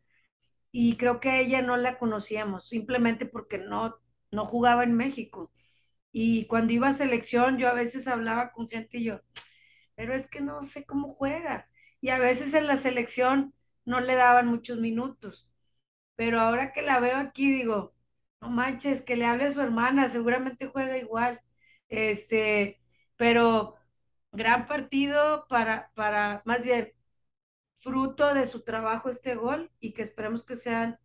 Y 0.71 0.97
creo 0.97 1.19
que 1.19 1.39
ella 1.39 1.61
no 1.61 1.77
la 1.77 1.97
conocíamos, 1.97 2.67
simplemente 2.67 3.25
porque 3.25 3.57
no, 3.57 3.97
no 4.31 4.45
jugaba 4.45 4.83
en 4.83 4.93
México. 4.95 5.51
Y 6.11 6.47
cuando 6.47 6.73
iba 6.73 6.89
a 6.89 6.91
selección, 6.93 7.57
yo 7.57 7.69
a 7.69 7.73
veces 7.73 8.07
hablaba 8.07 8.51
con 8.51 8.69
gente 8.69 8.99
y 8.99 9.05
yo, 9.05 9.21
pero 9.95 10.13
es 10.13 10.27
que 10.29 10.41
no 10.41 10.63
sé 10.63 10.85
cómo 10.85 11.07
juega. 11.09 11.69
Y 12.01 12.09
a 12.09 12.19
veces 12.19 12.53
en 12.53 12.67
la 12.67 12.77
selección 12.77 13.53
no 13.85 14.01
le 14.01 14.15
daban 14.15 14.47
muchos 14.47 14.79
minutos. 14.79 15.49
Pero 16.15 16.39
ahora 16.39 16.71
que 16.73 16.81
la 16.81 16.99
veo 16.99 17.17
aquí, 17.17 17.51
digo, 17.51 17.93
no 18.41 18.49
manches, 18.49 19.01
que 19.01 19.15
le 19.15 19.25
hable 19.25 19.45
a 19.45 19.49
su 19.51 19.61
hermana, 19.61 20.07
seguramente 20.07 20.67
juega 20.67 20.97
igual. 20.97 21.41
Este, 21.89 22.81
pero 23.17 23.75
gran 24.35 24.67
partido 24.67 25.45
para, 25.49 25.91
para, 25.95 26.41
más 26.45 26.63
bien, 26.63 26.93
fruto 27.75 28.33
de 28.33 28.45
su 28.47 28.63
trabajo 28.63 29.09
este 29.09 29.35
gol 29.35 29.71
y 29.79 29.93
que 29.93 30.01
esperemos 30.01 30.43
que 30.43 30.55
sean 30.55 30.99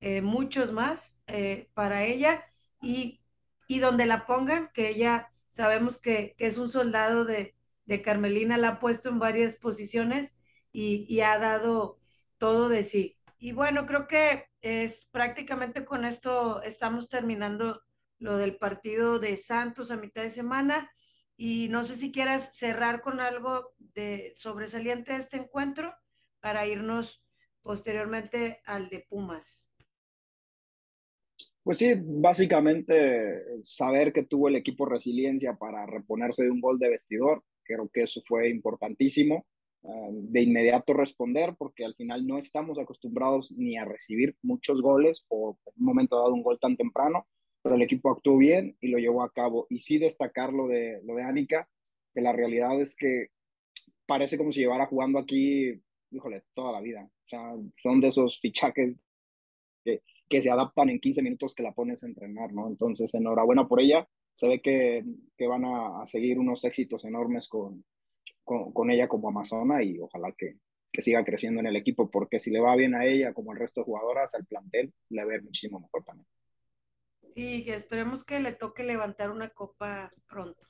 eh, 0.00 0.22
muchos 0.22 0.72
más 0.72 1.16
eh, 1.26 1.70
para 1.74 2.04
ella 2.04 2.44
y, 2.82 3.22
y, 3.68 3.78
donde 3.80 4.06
la 4.06 4.26
pongan, 4.26 4.70
que 4.74 4.88
ella 4.90 5.32
sabemos 5.48 5.98
que, 5.98 6.34
que 6.38 6.46
es 6.46 6.58
un 6.58 6.68
soldado 6.68 7.24
de, 7.24 7.56
de, 7.86 8.02
Carmelina, 8.02 8.58
la 8.58 8.68
ha 8.68 8.80
puesto 8.80 9.08
en 9.08 9.18
varias 9.18 9.56
posiciones 9.56 10.34
y, 10.72 11.06
y, 11.08 11.20
ha 11.22 11.38
dado 11.38 11.98
todo 12.38 12.68
de 12.68 12.82
sí. 12.82 13.18
Y 13.38 13.52
bueno, 13.52 13.86
creo 13.86 14.06
que 14.08 14.46
es 14.60 15.06
prácticamente 15.10 15.84
con 15.84 16.04
esto 16.04 16.62
estamos 16.62 17.08
terminando 17.08 17.82
lo 18.18 18.36
del 18.36 18.56
partido 18.56 19.18
de 19.18 19.36
Santos 19.36 19.90
a 19.90 19.96
mitad 19.96 20.22
de 20.22 20.30
semana. 20.30 20.90
Y 21.36 21.68
no 21.68 21.84
sé 21.84 21.96
si 21.96 22.12
quieras 22.12 22.56
cerrar 22.56 23.02
con 23.02 23.20
algo 23.20 23.74
de 23.78 24.32
sobresaliente 24.34 25.12
de 25.12 25.18
este 25.18 25.36
encuentro 25.36 25.94
para 26.40 26.66
irnos 26.66 27.24
posteriormente 27.62 28.60
al 28.64 28.88
de 28.88 29.06
Pumas. 29.08 29.70
Pues 31.62 31.78
sí, 31.78 31.94
básicamente 31.96 33.42
saber 33.64 34.12
que 34.12 34.22
tuvo 34.22 34.48
el 34.48 34.56
equipo 34.56 34.86
resiliencia 34.86 35.56
para 35.56 35.84
reponerse 35.84 36.44
de 36.44 36.50
un 36.50 36.60
gol 36.60 36.78
de 36.78 36.90
vestidor, 36.90 37.42
creo 37.64 37.90
que 37.92 38.04
eso 38.04 38.20
fue 38.24 38.48
importantísimo. 38.48 39.44
Ah, 39.88 40.08
de 40.10 40.42
inmediato 40.42 40.94
responder, 40.94 41.54
porque 41.56 41.84
al 41.84 41.94
final 41.94 42.26
no 42.26 42.38
estamos 42.38 42.78
acostumbrados 42.78 43.52
ni 43.56 43.76
a 43.76 43.84
recibir 43.84 44.36
muchos 44.42 44.80
goles 44.82 45.24
o 45.28 45.58
en 45.66 45.72
un 45.76 45.86
momento 45.86 46.16
dado 46.16 46.34
un 46.34 46.42
gol 46.42 46.58
tan 46.60 46.76
temprano 46.76 47.26
pero 47.66 47.74
el 47.74 47.82
equipo 47.82 48.12
actuó 48.12 48.38
bien 48.38 48.76
y 48.80 48.88
lo 48.88 48.98
llevó 48.98 49.24
a 49.24 49.32
cabo. 49.32 49.66
Y 49.68 49.80
sí 49.80 49.98
destacar 49.98 50.52
lo 50.52 50.68
de, 50.68 51.00
lo 51.02 51.16
de 51.16 51.24
Anika, 51.24 51.68
que 52.14 52.20
la 52.20 52.32
realidad 52.32 52.80
es 52.80 52.94
que 52.94 53.30
parece 54.06 54.38
como 54.38 54.52
si 54.52 54.60
llevara 54.60 54.86
jugando 54.86 55.18
aquí, 55.18 55.82
híjole, 56.12 56.44
toda 56.54 56.70
la 56.70 56.80
vida. 56.80 57.10
O 57.24 57.28
sea, 57.28 57.56
son 57.82 58.00
de 58.00 58.06
esos 58.06 58.38
fichajes 58.38 59.00
que, 59.84 60.00
que 60.28 60.42
se 60.42 60.48
adaptan 60.48 60.90
en 60.90 61.00
15 61.00 61.22
minutos 61.22 61.56
que 61.56 61.64
la 61.64 61.72
pones 61.72 62.04
a 62.04 62.06
entrenar, 62.06 62.52
¿no? 62.52 62.68
Entonces, 62.68 63.12
enhorabuena 63.14 63.66
por 63.66 63.80
ella. 63.80 64.08
Se 64.36 64.46
ve 64.46 64.62
que, 64.62 65.04
que 65.36 65.48
van 65.48 65.64
a, 65.64 66.02
a, 66.02 66.06
seguir 66.06 66.38
unos 66.38 66.64
éxitos 66.64 67.04
enormes 67.04 67.48
con, 67.48 67.84
con, 68.44 68.72
con, 68.72 68.92
ella 68.92 69.08
como 69.08 69.28
Amazona 69.28 69.82
y 69.82 69.98
ojalá 69.98 70.32
que, 70.38 70.58
que 70.92 71.02
siga 71.02 71.24
creciendo 71.24 71.58
en 71.58 71.66
el 71.66 71.74
equipo, 71.74 72.08
porque 72.12 72.38
si 72.38 72.52
le 72.52 72.60
va 72.60 72.76
bien 72.76 72.94
a 72.94 73.06
ella 73.06 73.34
como 73.34 73.50
al 73.50 73.58
resto 73.58 73.80
de 73.80 73.86
jugadoras, 73.86 74.36
al 74.36 74.46
plantel, 74.46 74.92
le 75.08 75.16
va 75.16 75.24
a 75.24 75.26
ver 75.26 75.42
muchísimo 75.42 75.80
mejor 75.80 76.04
también. 76.04 76.28
Sí, 77.36 77.64
esperemos 77.70 78.24
que 78.24 78.40
le 78.40 78.52
toque 78.52 78.82
levantar 78.82 79.30
una 79.30 79.50
copa 79.50 80.10
pronto, 80.26 80.66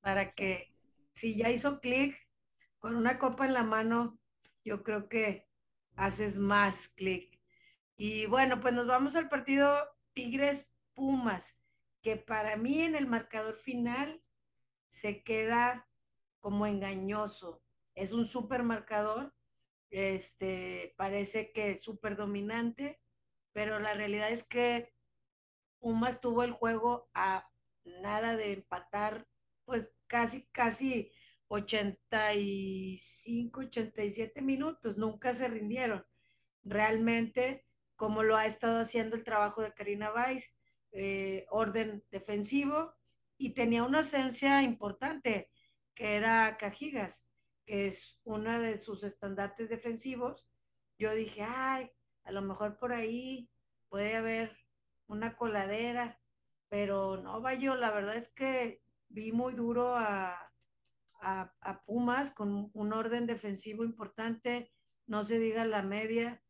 para 0.00 0.34
que 0.34 0.72
si 1.12 1.34
ya 1.34 1.50
hizo 1.50 1.80
clic 1.80 2.16
con 2.78 2.94
una 2.94 3.18
copa 3.18 3.44
en 3.44 3.54
la 3.54 3.64
mano, 3.64 4.16
yo 4.64 4.84
creo 4.84 5.08
que 5.08 5.48
haces 5.96 6.36
más 6.38 6.90
clic. 6.90 7.40
Y 7.96 8.26
bueno, 8.26 8.60
pues 8.60 8.72
nos 8.72 8.86
vamos 8.86 9.16
al 9.16 9.28
partido 9.28 9.76
Tigres 10.12 10.72
Pumas, 10.94 11.58
que 12.02 12.16
para 12.16 12.56
mí 12.56 12.82
en 12.82 12.94
el 12.94 13.08
marcador 13.08 13.56
final 13.56 14.22
se 14.88 15.24
queda 15.24 15.88
como 16.38 16.68
engañoso. 16.68 17.64
Es 17.96 18.12
un 18.12 18.26
super 18.26 18.62
marcador, 18.62 19.34
este, 19.90 20.94
parece 20.96 21.50
que 21.50 21.72
es 21.72 21.82
súper 21.82 22.14
dominante, 22.14 23.00
pero 23.52 23.80
la 23.80 23.92
realidad 23.94 24.30
es 24.30 24.44
que 24.44 24.94
Pumas 25.80 26.20
tuvo 26.20 26.44
el 26.44 26.52
juego 26.52 27.10
a 27.14 27.50
nada 27.84 28.36
de 28.36 28.52
empatar, 28.52 29.26
pues 29.64 29.90
casi, 30.06 30.46
casi 30.52 31.10
85, 31.48 33.60
87 33.60 34.42
minutos, 34.42 34.98
nunca 34.98 35.32
se 35.32 35.48
rindieron. 35.48 36.04
Realmente, 36.62 37.66
como 37.96 38.22
lo 38.22 38.36
ha 38.36 38.46
estado 38.46 38.80
haciendo 38.80 39.16
el 39.16 39.24
trabajo 39.24 39.62
de 39.62 39.74
Karina 39.74 40.12
Weiss, 40.14 40.54
eh, 40.92 41.46
orden 41.50 42.04
defensivo, 42.10 42.94
y 43.36 43.54
tenía 43.54 43.84
una 43.84 44.00
esencia 44.00 44.62
importante, 44.62 45.50
que 45.94 46.16
era 46.16 46.56
Cajigas, 46.58 47.24
que 47.64 47.86
es 47.86 48.20
uno 48.24 48.60
de 48.60 48.76
sus 48.78 49.02
estandartes 49.02 49.70
defensivos, 49.70 50.46
yo 50.98 51.14
dije, 51.14 51.42
ay, 51.42 51.90
a 52.24 52.32
lo 52.32 52.42
mejor 52.42 52.76
por 52.76 52.92
ahí 52.92 53.50
puede 53.88 54.14
haber 54.14 54.59
una 55.10 55.34
coladera, 55.34 56.20
pero 56.68 57.16
no, 57.16 57.40
vaya, 57.40 57.74
la 57.74 57.90
verdad 57.90 58.16
es 58.16 58.28
que 58.30 58.80
vi 59.08 59.32
muy 59.32 59.54
duro 59.54 59.96
a, 59.96 60.50
a, 61.20 61.82
Pumas 61.84 62.30
con 62.30 62.70
un 62.72 62.92
orden 62.92 63.26
defensivo 63.26 63.84
importante, 63.84 64.72
no 65.06 65.22
se 65.22 65.38
diga 65.38 65.64
la 65.64 65.82
media, 65.82 66.42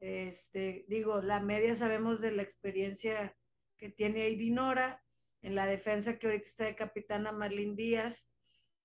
este, 0.00 0.84
digo, 0.88 1.20
la 1.20 1.40
media 1.40 1.74
sabemos 1.74 2.20
de 2.20 2.32
la 2.32 2.42
experiencia 2.42 3.36
que 3.76 3.90
tiene 3.90 4.22
ahí 4.22 4.36
Dinora, 4.36 5.02
en 5.42 5.54
la 5.54 5.66
defensa 5.66 6.18
que 6.18 6.26
ahorita 6.26 6.46
está 6.46 6.64
de 6.64 6.74
capitana 6.74 7.32
Marlene 7.32 7.76
Díaz, 7.76 8.28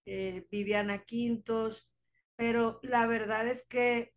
eh, 0.05 0.45
Viviana 0.51 1.03
Quintos, 1.03 1.89
pero 2.35 2.79
la 2.83 3.07
verdad 3.07 3.47
es 3.47 3.65
que 3.65 4.13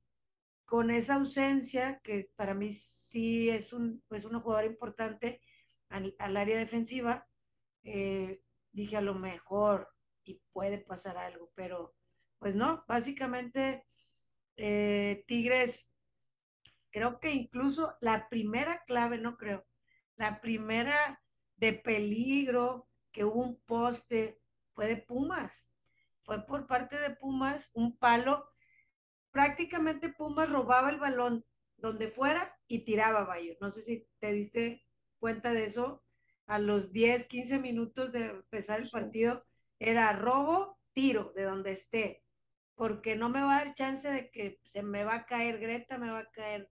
con 0.65 0.91
esa 0.91 1.15
ausencia, 1.15 2.01
que 2.03 2.31
para 2.37 2.55
mí 2.55 2.71
sí 2.71 3.51
es, 3.51 3.73
un, 3.73 4.03
es 4.11 4.25
una 4.25 4.41
jugadora 4.41 4.67
importante 4.67 5.41
al, 5.89 6.37
área 6.37 6.59
defensiva, 6.59 7.27
eh, 7.83 8.43
dije 8.73 8.97
a 8.97 9.03
lo 9.03 9.15
mejor 9.15 9.89
y 10.25 10.41
puede 10.53 10.79
pasar 10.79 11.19
algo, 11.19 11.51
pero 11.55 11.95
pues 12.39 12.57
no, 12.57 12.85
básicamente 12.89 13.87
eh, 14.57 15.25
Tigres, 15.27 15.91
creo 16.91 17.19
que 17.21 17.33
incluso 17.33 17.95
la 18.01 18.29
primera 18.29 18.83
clave, 18.87 19.19
no 19.19 19.37
creo, 19.37 19.67
la 20.17 20.41
primera 20.41 21.23
de 21.57 21.73
peligro 21.73 22.89
que 23.13 23.25
hubo 23.25 23.41
un 23.43 23.61
poste 23.61 24.41
fue 24.73 24.87
de 24.87 24.97
Pumas, 24.97 25.71
fue 26.23 26.45
por 26.47 26.67
parte 26.67 26.99
de 26.99 27.11
Pumas 27.11 27.71
un 27.75 27.97
palo, 27.97 28.54
prácticamente 29.35 30.11
Pumas 30.11 30.49
robaba 30.49 30.91
el 30.91 31.01
balón 31.01 31.45
donde 31.77 32.07
fuera 32.07 32.57
y 32.69 32.85
tiraba 32.85 33.25
Bayo. 33.25 33.57
No 33.61 33.69
sé 33.69 33.83
si 33.83 34.07
te 34.21 34.33
diste 34.33 34.87
cuenta 35.19 35.53
de 35.53 35.65
eso. 35.65 36.05
A 36.47 36.61
los 36.61 36.93
10, 36.93 37.25
15 37.25 37.59
minutos 37.59 38.13
de 38.13 38.27
empezar 38.27 38.81
el 38.81 38.91
partido, 38.91 39.45
era 39.81 40.13
robo, 40.13 40.79
tiro 40.93 41.33
de 41.35 41.43
donde 41.43 41.73
esté, 41.73 42.23
porque 42.77 43.17
no 43.17 43.29
me 43.29 43.41
va 43.41 43.57
a 43.57 43.65
dar 43.65 43.75
chance 43.75 44.09
de 44.09 44.31
que 44.31 44.61
se 44.63 44.83
me 44.83 45.03
va 45.03 45.15
a 45.15 45.27
caer 45.27 45.59
Greta, 45.59 45.99
me 45.99 46.11
va 46.11 46.21
a 46.21 46.31
caer 46.31 46.71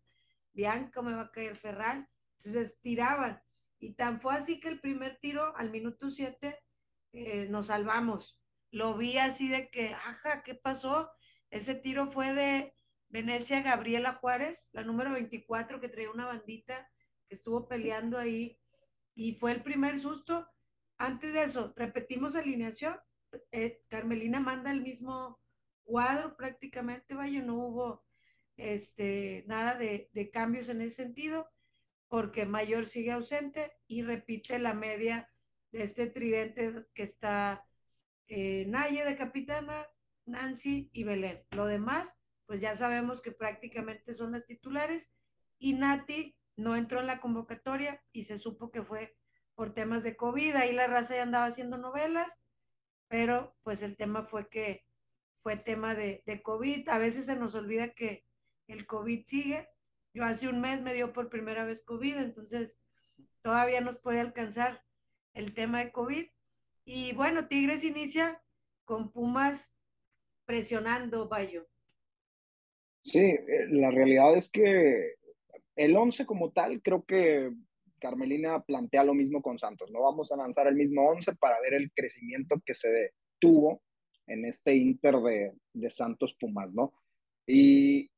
Bianca, 0.53 1.01
me 1.01 1.15
va 1.15 1.23
a 1.23 1.31
caer 1.31 1.57
Ferral. 1.57 2.07
Entonces 2.37 2.79
tiraban. 2.79 3.41
Y 3.77 3.95
tan 3.95 4.21
fue 4.21 4.35
así 4.35 4.61
que 4.61 4.69
el 4.69 4.79
primer 4.79 5.19
tiro 5.19 5.53
al 5.57 5.69
minuto 5.69 6.07
7 6.07 6.57
eh, 7.11 7.47
nos 7.49 7.65
salvamos. 7.65 8.39
Lo 8.71 8.95
vi 8.95 9.17
así 9.17 9.49
de 9.49 9.69
que, 9.69 9.93
ajá, 9.93 10.43
¿qué 10.43 10.55
pasó? 10.55 11.11
Ese 11.53 11.75
tiro 11.75 12.07
fue 12.07 12.33
de 12.33 12.73
Venecia 13.09 13.61
Gabriela 13.61 14.15
Juárez, 14.15 14.69
la 14.73 14.83
número 14.83 15.11
24, 15.11 15.79
que 15.79 15.87
traía 15.87 16.09
una 16.09 16.25
bandita 16.25 16.89
que 17.27 17.35
estuvo 17.35 17.67
peleando 17.67 18.17
ahí. 18.17 18.59
Y 19.13 19.35
fue 19.35 19.51
el 19.51 19.61
primer 19.61 19.99
susto 19.99 20.47
antes 20.97 21.31
de 21.31 21.43
eso, 21.43 21.71
repetimos 21.75 22.35
alineación. 22.35 22.99
Eh, 23.51 23.83
Carmelina 23.87 24.39
manda 24.39 24.71
el 24.71 24.81
mismo 24.81 25.39
cuadro 25.83 26.35
prácticamente, 26.35 27.13
vaya, 27.13 27.43
no 27.43 27.53
hubo 27.55 28.03
este, 28.57 29.43
nada 29.45 29.75
de, 29.75 30.09
cambios 30.33 30.69
en 30.69 30.81
ese 30.81 31.03
sentido, 31.03 31.47
porque 32.07 32.47
Mayor 32.47 32.85
sigue 32.85 33.11
ausente 33.11 33.73
y 33.85 34.01
repite 34.01 34.57
la 34.57 34.73
media 34.73 35.29
de 35.71 35.83
este 35.83 36.07
tridente 36.07 36.87
que 36.95 37.03
está 37.03 37.63
eh, 38.27 38.65
Naye 38.67 39.05
de 39.05 39.15
capitana, 39.15 39.87
Nancy 40.25 40.89
y 40.93 41.03
Belén. 41.03 41.43
Lo 41.51 41.65
demás, 41.65 42.13
pues 42.45 42.61
ya 42.61 42.75
sabemos 42.75 43.21
que 43.21 43.31
prácticamente 43.31 44.13
son 44.13 44.31
las 44.31 44.45
titulares 44.45 45.09
y 45.57 45.73
Nati 45.73 46.35
no 46.55 46.75
entró 46.75 46.99
en 46.99 47.07
la 47.07 47.19
convocatoria 47.19 48.01
y 48.11 48.23
se 48.23 48.37
supo 48.37 48.71
que 48.71 48.83
fue 48.83 49.15
por 49.55 49.73
temas 49.73 50.03
de 50.03 50.15
COVID, 50.15 50.55
ahí 50.55 50.73
la 50.73 50.87
raza 50.87 51.15
ya 51.15 51.23
andaba 51.23 51.45
haciendo 51.45 51.77
novelas, 51.77 52.41
pero 53.07 53.55
pues 53.63 53.83
el 53.83 53.95
tema 53.95 54.23
fue 54.23 54.49
que 54.49 54.85
fue 55.35 55.57
tema 55.57 55.93
de, 55.93 56.23
de 56.25 56.41
COVID. 56.41 56.89
A 56.89 56.97
veces 56.97 57.25
se 57.27 57.35
nos 57.35 57.53
olvida 57.53 57.93
que 57.93 58.25
el 58.67 58.87
COVID 58.87 59.25
sigue. 59.25 59.69
Yo 60.13 60.23
hace 60.23 60.47
un 60.47 60.61
mes 60.61 60.81
me 60.81 60.93
dio 60.93 61.13
por 61.13 61.29
primera 61.29 61.65
vez 61.65 61.83
COVID, 61.83 62.17
entonces 62.17 62.79
todavía 63.41 63.81
nos 63.81 63.99
puede 63.99 64.19
alcanzar 64.19 64.83
el 65.33 65.53
tema 65.53 65.79
de 65.79 65.91
COVID. 65.91 66.27
Y 66.85 67.13
bueno, 67.13 67.47
Tigres 67.47 67.83
inicia 67.83 68.41
con 68.85 69.11
Pumas 69.11 69.72
presionando, 70.45 71.27
Bayo. 71.27 71.67
Sí, 73.03 73.19
eh, 73.19 73.67
la 73.69 73.91
realidad 73.91 74.35
es 74.35 74.49
que 74.49 75.15
el 75.75 75.95
11 75.95 76.25
como 76.25 76.51
tal 76.51 76.81
creo 76.81 77.03
que 77.03 77.51
Carmelina 77.99 78.61
plantea 78.63 79.03
lo 79.03 79.13
mismo 79.13 79.41
con 79.41 79.57
Santos. 79.57 79.89
No 79.91 80.01
vamos 80.01 80.31
a 80.31 80.37
lanzar 80.37 80.67
el 80.67 80.75
mismo 80.75 81.07
11 81.09 81.35
para 81.35 81.59
ver 81.61 81.73
el 81.73 81.91
crecimiento 81.93 82.61
que 82.65 82.73
se 82.73 83.11
tuvo 83.39 83.81
en 84.27 84.45
este 84.45 84.75
Inter 84.75 85.15
de, 85.73 85.89
Santos 85.89 86.35
Pumas, 86.39 86.73
¿no? 86.73 86.93
Y 87.47 88.09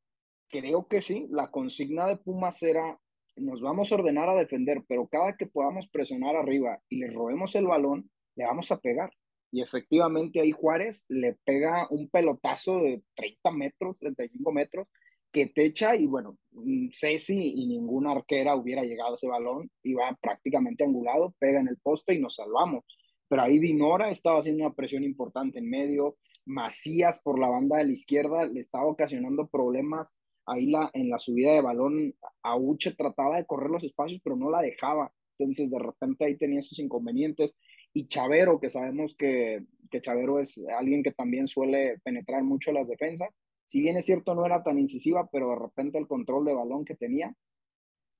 creo 0.49 0.87
que 0.87 1.01
sí, 1.01 1.27
la 1.29 1.49
consigna 1.49 2.07
de 2.07 2.17
Pumas 2.17 2.61
era, 2.63 2.99
nos 3.35 3.61
vamos 3.61 3.91
a 3.91 3.95
ordenar 3.95 4.29
a 4.29 4.35
defender, 4.35 4.83
pero 4.87 5.07
cada 5.07 5.35
que 5.35 5.47
podamos 5.47 5.87
presionar 5.87 6.35
arriba 6.35 6.79
y 6.89 6.97
le 6.97 7.11
robemos 7.11 7.55
el 7.55 7.67
balón, 7.67 8.09
le 8.35 8.45
vamos 8.45 8.71
a 8.71 8.79
pegar. 8.79 9.11
Y 9.55 9.61
efectivamente 9.61 10.41
ahí 10.41 10.51
Juárez 10.51 11.05
le 11.07 11.37
pega 11.45 11.87
un 11.89 12.09
pelotazo 12.09 12.81
de 12.81 13.01
30 13.15 13.51
metros, 13.51 13.97
35 13.99 14.51
metros, 14.51 14.87
que 15.31 15.45
te 15.45 15.63
echa 15.63 15.95
y 15.95 16.07
bueno, 16.07 16.37
mm, 16.51 16.89
Ceci 16.91 17.53
y 17.55 17.65
ninguna 17.65 18.11
arquera 18.11 18.53
hubiera 18.57 18.83
llegado 18.83 19.13
a 19.13 19.15
ese 19.15 19.29
balón, 19.29 19.71
iba 19.81 20.13
prácticamente 20.21 20.83
angulado, 20.83 21.33
pega 21.39 21.61
en 21.61 21.69
el 21.69 21.77
poste 21.77 22.13
y 22.13 22.19
nos 22.19 22.35
salvamos. 22.35 22.83
Pero 23.29 23.43
ahí 23.43 23.57
Dinora 23.57 24.09
estaba 24.09 24.41
haciendo 24.41 24.65
una 24.65 24.75
presión 24.75 25.05
importante 25.05 25.59
en 25.59 25.69
medio, 25.69 26.17
Macías 26.43 27.21
por 27.21 27.39
la 27.39 27.47
banda 27.47 27.77
de 27.77 27.85
la 27.85 27.93
izquierda 27.93 28.45
le 28.47 28.59
estaba 28.59 28.87
ocasionando 28.87 29.47
problemas. 29.47 30.13
Ahí 30.45 30.69
la, 30.69 30.91
en 30.93 31.09
la 31.09 31.17
subida 31.17 31.53
de 31.53 31.61
balón, 31.61 32.13
Auche 32.43 32.91
trataba 32.91 33.37
de 33.37 33.45
correr 33.45 33.69
los 33.69 33.85
espacios, 33.85 34.19
pero 34.21 34.35
no 34.35 34.51
la 34.51 34.61
dejaba. 34.61 35.13
Entonces, 35.37 35.71
de 35.71 35.79
repente 35.79 36.25
ahí 36.25 36.37
tenía 36.37 36.59
esos 36.59 36.77
inconvenientes. 36.77 37.55
Y 37.95 38.07
Chavero, 38.07 38.59
que 38.59 38.69
sabemos 38.69 39.15
que, 39.15 39.65
que 39.89 40.01
Chavero 40.01 40.39
es 40.39 40.59
alguien 40.77 41.01
que 41.01 41.11
también 41.11 41.47
suele 41.47 41.99
penetrar 42.03 42.43
mucho 42.43 42.71
las 42.71 42.89
defensas, 42.89 43.29
si 43.65 43.81
bien 43.81 43.97
es 43.97 44.05
cierto 44.05 44.35
no 44.35 44.45
era 44.45 44.63
tan 44.63 44.77
incisiva, 44.77 45.27
pero 45.31 45.49
de 45.49 45.55
repente 45.55 45.97
el 45.97 46.07
control 46.07 46.45
de 46.45 46.53
balón 46.53 46.85
que 46.85 46.95
tenía, 46.95 47.35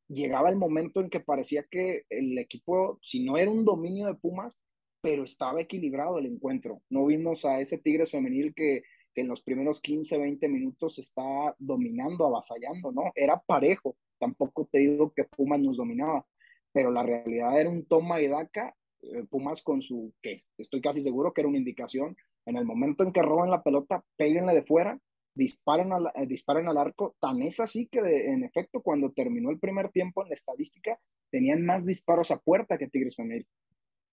llegaba 0.08 0.50
el 0.50 0.56
momento 0.56 1.02
en 1.02 1.10
que 1.10 1.20
parecía 1.20 1.66
que 1.70 2.04
el 2.10 2.38
equipo, 2.38 3.00
si 3.02 3.24
no 3.24 3.38
era 3.38 3.52
un 3.52 3.66
dominio 3.66 4.08
de 4.08 4.16
Pumas, 4.16 4.58
pero 5.02 5.24
estaba 5.24 5.62
equilibrado 5.62 6.18
el 6.18 6.26
encuentro. 6.26 6.82
No 6.90 7.06
vimos 7.06 7.46
a 7.46 7.60
ese 7.60 7.78
Tigres 7.78 8.12
femenil 8.12 8.54
que, 8.56 8.84
en 9.14 9.28
los 9.30 9.42
primeros 9.42 9.80
15, 9.80 10.18
20 10.18 10.50
minutos 10.50 11.00
está 11.00 11.56
dominando, 11.58 12.26
avasallando, 12.26 12.92
¿no? 12.92 13.14
Era 13.16 13.40
parejo. 13.40 13.96
Tampoco 14.20 14.68
te 14.70 14.80
digo 14.80 15.14
que 15.14 15.24
Pumas 15.24 15.62
nos 15.62 15.78
dominaba, 15.78 16.26
pero 16.74 16.92
la 16.92 17.02
realidad 17.02 17.58
era 17.58 17.70
un 17.70 17.86
toma 17.86 18.20
y 18.20 18.28
daca. 18.28 18.76
Eh, 19.14 19.26
Pumas 19.30 19.62
con 19.62 19.82
su, 19.82 20.14
que 20.22 20.38
estoy 20.58 20.82
casi 20.82 21.02
seguro 21.02 21.34
que 21.34 21.42
era 21.42 21.50
una 21.50 21.58
indicación, 21.58 22.16
en 22.46 22.58
el 22.58 22.66
momento 22.66 23.04
en 23.04 23.12
que 23.12 23.22
roban 23.22 23.50
la 23.50 23.64
pelota, 23.64 24.04
péguenle 24.18 24.54
de 24.54 24.64
fuera 24.64 25.00
disparan 25.36 25.92
al, 25.92 26.08
eh, 26.16 26.40
al 26.48 26.78
arco. 26.78 27.16
Tan 27.20 27.42
es 27.42 27.60
así 27.60 27.88
que, 27.88 28.00
en 28.00 28.44
efecto, 28.44 28.82
cuando 28.82 29.12
terminó 29.12 29.52
el 29.52 29.60
primer 29.60 29.90
tiempo 29.90 30.24
en 30.24 30.30
la 30.30 30.36
estadística, 30.36 30.98
tenían 31.30 31.64
más 31.66 31.86
disparos 31.86 32.32
a 32.32 32.40
puerta 32.40 32.78
que 32.78 32.88
Tigres 32.88 33.16
Femenil. 33.16 33.46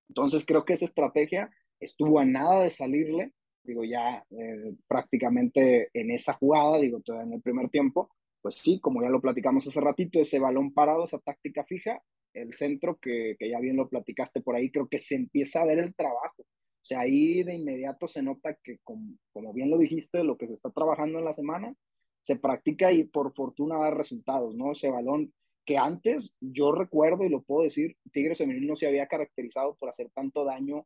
Entonces, 0.09 0.45
creo 0.45 0.64
que 0.64 0.74
esa 0.74 0.84
estrategia 0.84 1.51
estuvo 1.80 2.18
a 2.18 2.24
nada 2.24 2.64
de 2.64 2.70
salirle. 2.70 3.32
Digo, 3.62 3.84
ya 3.84 4.24
eh, 4.30 4.74
prácticamente 4.88 5.88
en 5.95 6.11
esa 6.11 6.34
jugada, 6.34 6.78
digo, 6.78 7.01
todavía 7.01 7.28
en 7.28 7.34
el 7.34 7.43
primer 7.43 7.70
tiempo, 7.70 8.11
pues 8.43 8.57
sí, 8.57 8.80
como 8.80 9.01
ya 9.01 9.09
lo 9.09 9.20
platicamos 9.20 9.66
hace 9.68 9.80
ratito, 9.80 10.18
ese 10.18 10.40
balón 10.40 10.74
parado, 10.74 11.05
esa 11.05 11.20
táctica 11.20 11.62
fija, 11.64 12.03
el 12.35 12.53
centro 12.53 12.99
que, 13.01 13.37
que 13.39 13.51
ya 13.51 13.61
bien 13.61 13.76
lo 13.76 13.89
platicaste 13.89 14.41
por 14.41 14.57
ahí, 14.57 14.70
creo 14.70 14.89
que 14.89 14.99
se 14.99 15.14
empieza 15.14 15.62
a 15.62 15.66
ver 15.66 15.78
el 15.78 15.95
trabajo 15.95 16.45
o 16.83 16.85
sea, 16.85 17.01
ahí 17.01 17.45
de 17.45 17.55
inmediato 17.55 18.09
se 18.09 18.22
nota 18.22 18.59
que, 18.62 18.78
como, 18.83 19.16
como, 19.33 19.53
bien 19.53 19.70
lo 19.70 19.78
dijiste, 19.78 20.24
lo 20.24 20.37
que 20.37 20.49
se 20.49 20.55
está 20.55 20.70
trabajando 20.70 21.20
en 21.20 21.24
la 21.24 21.33
semana, 21.33 21.76
se 22.22 22.35
practica 22.35 22.91
y 22.91 23.05
por 23.05 23.33
fortuna 23.35 23.78
da 23.78 23.93
resultados, 23.93 24.57
¿no? 24.57 24.72
Ese 24.72 24.91
balón 24.91 25.33
que 25.64 25.78
antes, 25.78 26.35
yo 26.41 26.72
recuerdo 26.72 27.22
y 27.22 27.28
lo 27.28 27.43
puedo 27.43 27.62
decir, 27.62 27.97
Tigres 28.11 28.39
Femenil 28.39 28.66
no 28.66 28.74
se 28.74 28.89
había 28.89 29.07
caracterizado 29.07 29.76
por 29.76 29.91
hacer 29.91 30.11
tanto 30.12 30.45
daño 30.45 30.85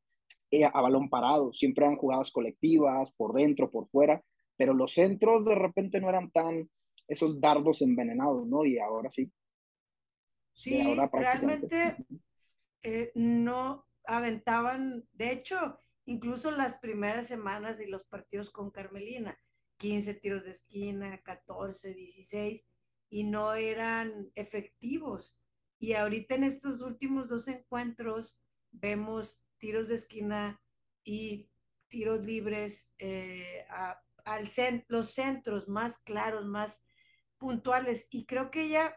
eh, 0.51 0.64
a 0.64 0.80
balón 0.82 1.09
parado. 1.09 1.55
Siempre 1.55 1.86
eran 1.86 1.97
jugadas 1.97 2.30
colectivas, 2.30 3.12
por 3.12 3.32
dentro, 3.32 3.70
por 3.70 3.88
fuera, 3.88 4.22
pero 4.59 4.74
los 4.74 4.92
centros 4.92 5.47
de 5.47 5.55
repente 5.55 5.99
no 5.99 6.11
eran 6.11 6.30
tan 6.30 6.68
esos 7.09 7.40
dardos 7.40 7.80
envenenados, 7.80 8.47
¿no? 8.47 8.66
Y 8.66 8.78
ahora 8.78 9.11
sí. 9.11 9.32
Sí, 10.57 10.96
realmente 11.12 11.96
eh, 12.82 13.12
no 13.14 13.86
aventaban, 14.04 15.07
de 15.12 15.30
hecho, 15.30 15.78
incluso 16.07 16.50
las 16.50 16.78
primeras 16.78 17.26
semanas 17.26 17.78
y 17.78 17.90
los 17.90 18.04
partidos 18.04 18.48
con 18.48 18.70
Carmelina, 18.70 19.38
15 19.76 20.14
tiros 20.14 20.46
de 20.46 20.52
esquina, 20.52 21.20
14, 21.22 21.92
16, 21.92 22.66
y 23.11 23.24
no 23.24 23.52
eran 23.52 24.32
efectivos. 24.34 25.36
Y 25.78 25.92
ahorita 25.92 26.36
en 26.36 26.44
estos 26.44 26.80
últimos 26.80 27.28
dos 27.28 27.48
encuentros 27.48 28.40
vemos 28.70 29.44
tiros 29.59 29.88
de 29.88 29.96
esquina 29.96 30.59
y 31.04 31.50
tiros 31.88 32.24
libres 32.24 32.90
eh, 32.96 33.66
al 34.24 34.48
los 34.88 35.11
centros 35.11 35.68
más 35.68 35.98
claros, 35.98 36.46
más 36.46 36.82
puntuales. 37.36 38.09
Y 38.11 38.24
creo 38.24 38.50
que 38.50 38.62
ella 38.62 38.96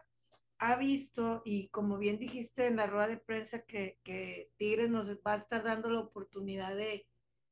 ha 0.60 0.76
visto, 0.76 1.40
y 1.46 1.68
como 1.68 1.96
bien 1.96 2.18
dijiste 2.18 2.66
en 2.66 2.76
la 2.76 2.86
rueda 2.86 3.08
de 3.08 3.16
prensa, 3.16 3.62
que, 3.64 3.98
que 4.04 4.52
Tigres 4.58 4.90
nos 4.90 5.10
va 5.20 5.32
a 5.32 5.36
estar 5.36 5.64
dando 5.64 5.90
la 5.90 6.00
oportunidad 6.00 6.76
de 6.76 7.06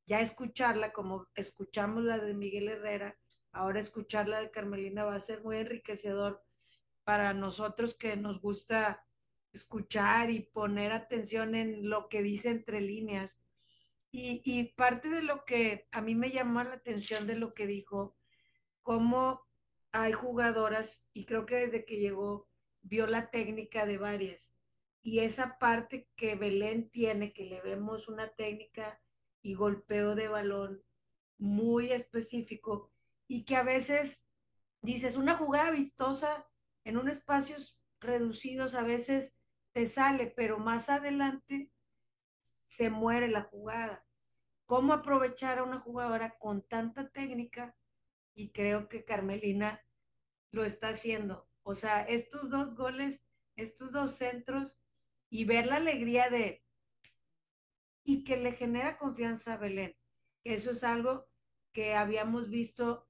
ya 0.04 0.20
escucharla, 0.20 0.92
como 0.92 1.26
escuchamos 1.34 2.04
la 2.04 2.18
de 2.18 2.34
Miguel 2.34 2.68
Herrera, 2.68 3.18
ahora 3.50 3.80
escucharla 3.80 4.40
de 4.40 4.50
Carmelina 4.50 5.04
va 5.04 5.14
a 5.14 5.20
ser 5.20 5.42
muy 5.42 5.56
enriquecedor 5.56 6.42
para 7.02 7.32
nosotros 7.32 7.94
que 7.94 8.14
nos 8.16 8.42
gusta 8.42 9.02
escuchar 9.54 10.30
y 10.30 10.40
poner 10.40 10.92
atención 10.92 11.54
en 11.54 11.88
lo 11.88 12.11
que 12.11 12.22
dice 12.22 12.50
entre 12.50 12.82
líneas. 12.82 13.40
Y, 14.11 14.42
y 14.44 14.74
parte 14.74 15.09
de 15.09 15.22
lo 15.22 15.46
que 15.46 15.88
a 15.92 16.02
mí 16.02 16.14
me 16.14 16.30
llamó 16.30 16.62
la 16.62 16.74
atención 16.74 17.26
de 17.26 17.36
lo 17.36 17.54
que 17.54 17.66
dijo, 17.66 18.16
cómo 18.82 19.42
hay 19.92 20.12
jugadoras, 20.12 21.06
y 21.14 21.24
creo 21.24 21.46
que 21.46 21.56
desde 21.56 21.86
que 21.86 21.96
llegó, 21.96 22.48
vio 22.83 23.07
la 23.07 23.31
técnica 23.31 23.87
de 23.87 23.99
varias. 23.99 24.53
Y 25.03 25.20
esa 25.20 25.59
parte 25.59 26.09
que 26.16 26.35
Belén 26.35 26.91
tiene, 26.91 27.33
que 27.33 27.45
le 27.45 27.61
vemos 27.61 28.09
una 28.09 28.35
técnica 28.35 29.01
y 29.43 29.55
golpeo 29.55 30.14
de 30.14 30.29
balón 30.29 30.85
muy 31.39 31.93
específico, 31.93 32.93
y 33.29 33.45
que 33.45 33.57
a 33.57 33.62
veces 33.62 34.24
dices, 34.83 35.16
una 35.16 35.37
jugada 35.37 35.70
vistosa 35.70 36.49
en 36.85 36.97
un 36.97 37.09
espacios 37.09 37.79
reducidos 38.01 38.74
a 38.74 38.83
veces 38.83 39.35
te 39.72 39.87
sale, 39.87 40.26
pero 40.26 40.59
más 40.59 40.89
adelante 40.89 41.70
se 42.55 42.91
muere 42.91 43.29
la 43.29 43.43
jugada. 43.43 44.05
¿Cómo 44.66 44.93
aprovechar 44.93 45.59
a 45.59 45.62
una 45.62 45.81
jugadora 45.81 46.37
con 46.39 46.66
tanta 46.66 47.09
técnica? 47.09 47.76
Y 48.35 48.51
creo 48.51 48.89
que 48.89 49.05
Carmelina 49.05 49.83
lo 50.51 50.64
está 50.64 50.91
haciendo. 50.91 51.47
O 51.69 51.75
sea, 51.75 52.01
estos 52.01 52.49
dos 52.49 52.75
goles, 52.75 53.23
estos 53.55 53.93
dos 53.93 54.16
centros 54.16 54.79
y 55.29 55.45
ver 55.45 55.66
la 55.66 55.77
alegría 55.77 56.31
de... 56.31 56.64
y 58.05 58.25
que 58.25 58.39
le 58.39 58.53
genera 58.53 58.97
confianza 58.97 59.53
a 59.53 59.59
Belén. 59.59 59.95
Que 60.43 60.55
eso 60.55 60.71
es 60.71 60.83
algo 60.83 61.29
que 61.73 61.95
habíamos 61.95 62.49
visto 62.49 63.07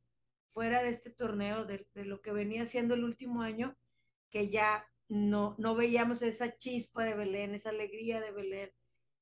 fuera 0.48 0.82
de 0.82 0.88
este 0.88 1.10
torneo, 1.10 1.66
de, 1.66 1.86
lo 1.94 2.20
que 2.20 2.32
venía 2.32 2.64
siendo 2.64 2.94
el 2.94 3.04
último 3.04 3.42
año, 3.42 3.78
que 4.28 4.48
ya 4.48 4.84
no, 5.06 5.54
no 5.58 5.76
veíamos 5.76 6.22
esa 6.22 6.56
chispa 6.56 7.04
de 7.04 7.14
Belén, 7.14 7.54
esa 7.54 7.70
alegría 7.70 8.20
de 8.20 8.32
Belén, 8.32 8.72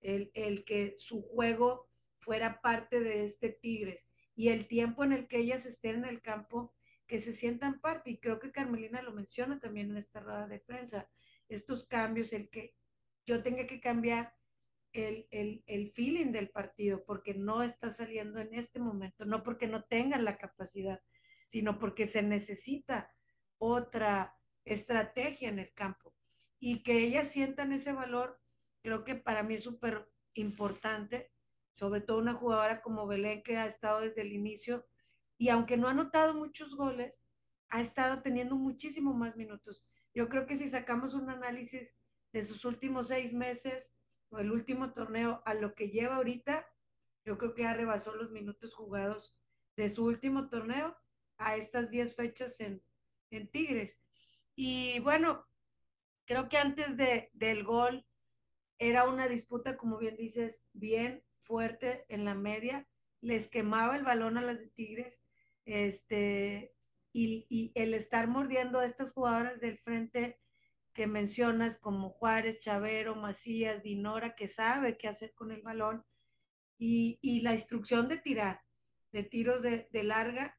el, 0.00 0.30
el 0.32 0.64
que 0.64 0.94
su 0.96 1.20
juego 1.20 1.90
fuera 2.16 2.62
parte 2.62 3.00
de 3.00 3.24
este 3.24 3.50
Tigres 3.50 4.06
y 4.34 4.48
el 4.48 4.66
tiempo 4.66 5.04
en 5.04 5.12
el 5.12 5.28
que 5.28 5.40
ellas 5.40 5.66
estén 5.66 5.96
en 5.96 6.04
el 6.06 6.22
campo, 6.22 6.72
que 7.06 7.18
se 7.18 7.32
sientan 7.32 7.80
parte. 7.80 8.10
Y 8.10 8.18
creo 8.18 8.38
que 8.38 8.52
Carmelina 8.52 9.02
lo 9.02 9.12
menciona 9.12 9.58
también 9.58 9.90
en 9.90 9.96
esta 9.96 10.20
rueda 10.20 10.46
de 10.46 10.60
prensa, 10.60 11.08
estos 11.48 11.84
cambios, 11.84 12.32
el 12.32 12.50
que 12.50 12.74
yo 13.24 13.42
tenga 13.42 13.66
que 13.66 13.80
cambiar 13.80 14.34
el, 14.92 15.26
el, 15.30 15.62
el, 15.66 15.90
feeling 15.90 16.32
del 16.32 16.48
partido, 16.48 17.04
porque 17.04 17.34
no 17.34 17.62
está 17.62 17.90
saliendo 17.90 18.40
en 18.40 18.54
este 18.54 18.78
momento, 18.78 19.24
no 19.24 19.42
porque 19.42 19.66
no 19.66 19.84
tengan 19.84 20.24
la 20.24 20.38
capacidad, 20.38 21.02
sino 21.46 21.78
porque 21.78 22.06
se 22.06 22.22
necesita 22.22 23.12
otra 23.58 24.36
estrategia 24.64 25.48
en 25.48 25.58
el 25.58 25.72
campo 25.74 26.14
y 26.58 26.82
que 26.82 26.98
ellas 26.98 27.28
sientan 27.30 27.72
ese 27.72 27.92
valor, 27.92 28.40
creo 28.82 29.04
que 29.04 29.14
para 29.14 29.42
mí 29.42 29.54
es 29.54 29.62
súper 29.62 30.08
importante, 30.34 31.30
sobre 31.72 32.00
todo 32.00 32.18
una 32.18 32.34
jugadora 32.34 32.80
como 32.80 33.06
Belén 33.06 33.42
que 33.42 33.58
ha 33.58 33.66
estado 33.66 34.00
desde 34.00 34.22
el 34.22 34.32
inicio 34.32 34.86
y 35.38 35.48
aunque 35.48 35.76
no 35.76 35.88
ha 35.88 35.92
anotado 35.92 36.34
muchos 36.34 36.74
goles, 36.74 37.22
ha 37.68 37.80
estado 37.80 38.22
teniendo 38.22 38.56
muchísimo 38.56 39.12
más 39.12 39.36
minutos. 39.36 39.84
Yo 40.14 40.28
creo 40.28 40.46
que 40.46 40.54
si 40.54 40.68
sacamos 40.68 41.14
un 41.14 41.28
análisis 41.30 41.94
de 42.32 42.42
sus 42.42 42.64
últimos 42.64 43.08
seis 43.08 43.32
meses 43.32 43.94
o 44.30 44.38
el 44.38 44.50
último 44.50 44.92
torneo 44.92 45.42
a 45.44 45.54
lo 45.54 45.74
que 45.74 45.90
lleva 45.90 46.16
ahorita, 46.16 46.66
yo 47.24 47.38
creo 47.38 47.54
que 47.54 47.62
ya 47.62 47.74
rebasó 47.74 48.14
los 48.14 48.30
minutos 48.30 48.74
jugados 48.74 49.36
de 49.76 49.88
su 49.88 50.04
último 50.04 50.48
torneo 50.48 50.96
a 51.38 51.56
estas 51.56 51.90
diez 51.90 52.16
fechas 52.16 52.60
en, 52.60 52.82
en 53.30 53.50
Tigres. 53.50 53.98
Y 54.54 55.00
bueno, 55.00 55.46
creo 56.24 56.48
que 56.48 56.56
antes 56.56 56.96
de, 56.96 57.30
del 57.34 57.64
gol 57.64 58.06
era 58.78 59.08
una 59.08 59.28
disputa, 59.28 59.76
como 59.76 59.98
bien 59.98 60.16
dices, 60.16 60.66
bien 60.72 61.24
fuerte 61.36 62.06
en 62.08 62.24
la 62.24 62.34
media. 62.34 62.88
Les 63.20 63.48
quemaba 63.48 63.96
el 63.96 64.04
balón 64.04 64.38
a 64.38 64.42
las 64.42 64.60
de 64.60 64.68
Tigres. 64.68 65.20
Este, 65.66 66.74
y, 67.12 67.46
y 67.50 67.72
el 67.74 67.92
estar 67.92 68.26
mordiendo 68.28 68.78
a 68.78 68.86
estas 68.86 69.12
jugadoras 69.12 69.60
del 69.60 69.76
frente 69.78 70.40
que 70.94 71.06
mencionas, 71.06 71.78
como 71.78 72.08
Juárez, 72.08 72.58
Chavero, 72.60 73.14
Macías, 73.14 73.82
Dinora, 73.82 74.34
que 74.34 74.46
sabe 74.46 74.96
qué 74.96 75.08
hacer 75.08 75.34
con 75.34 75.52
el 75.52 75.60
balón, 75.60 76.06
y, 76.78 77.18
y 77.20 77.40
la 77.40 77.52
instrucción 77.52 78.08
de 78.08 78.16
tirar, 78.16 78.62
de 79.12 79.22
tiros 79.22 79.62
de, 79.62 79.88
de 79.92 80.04
larga. 80.04 80.58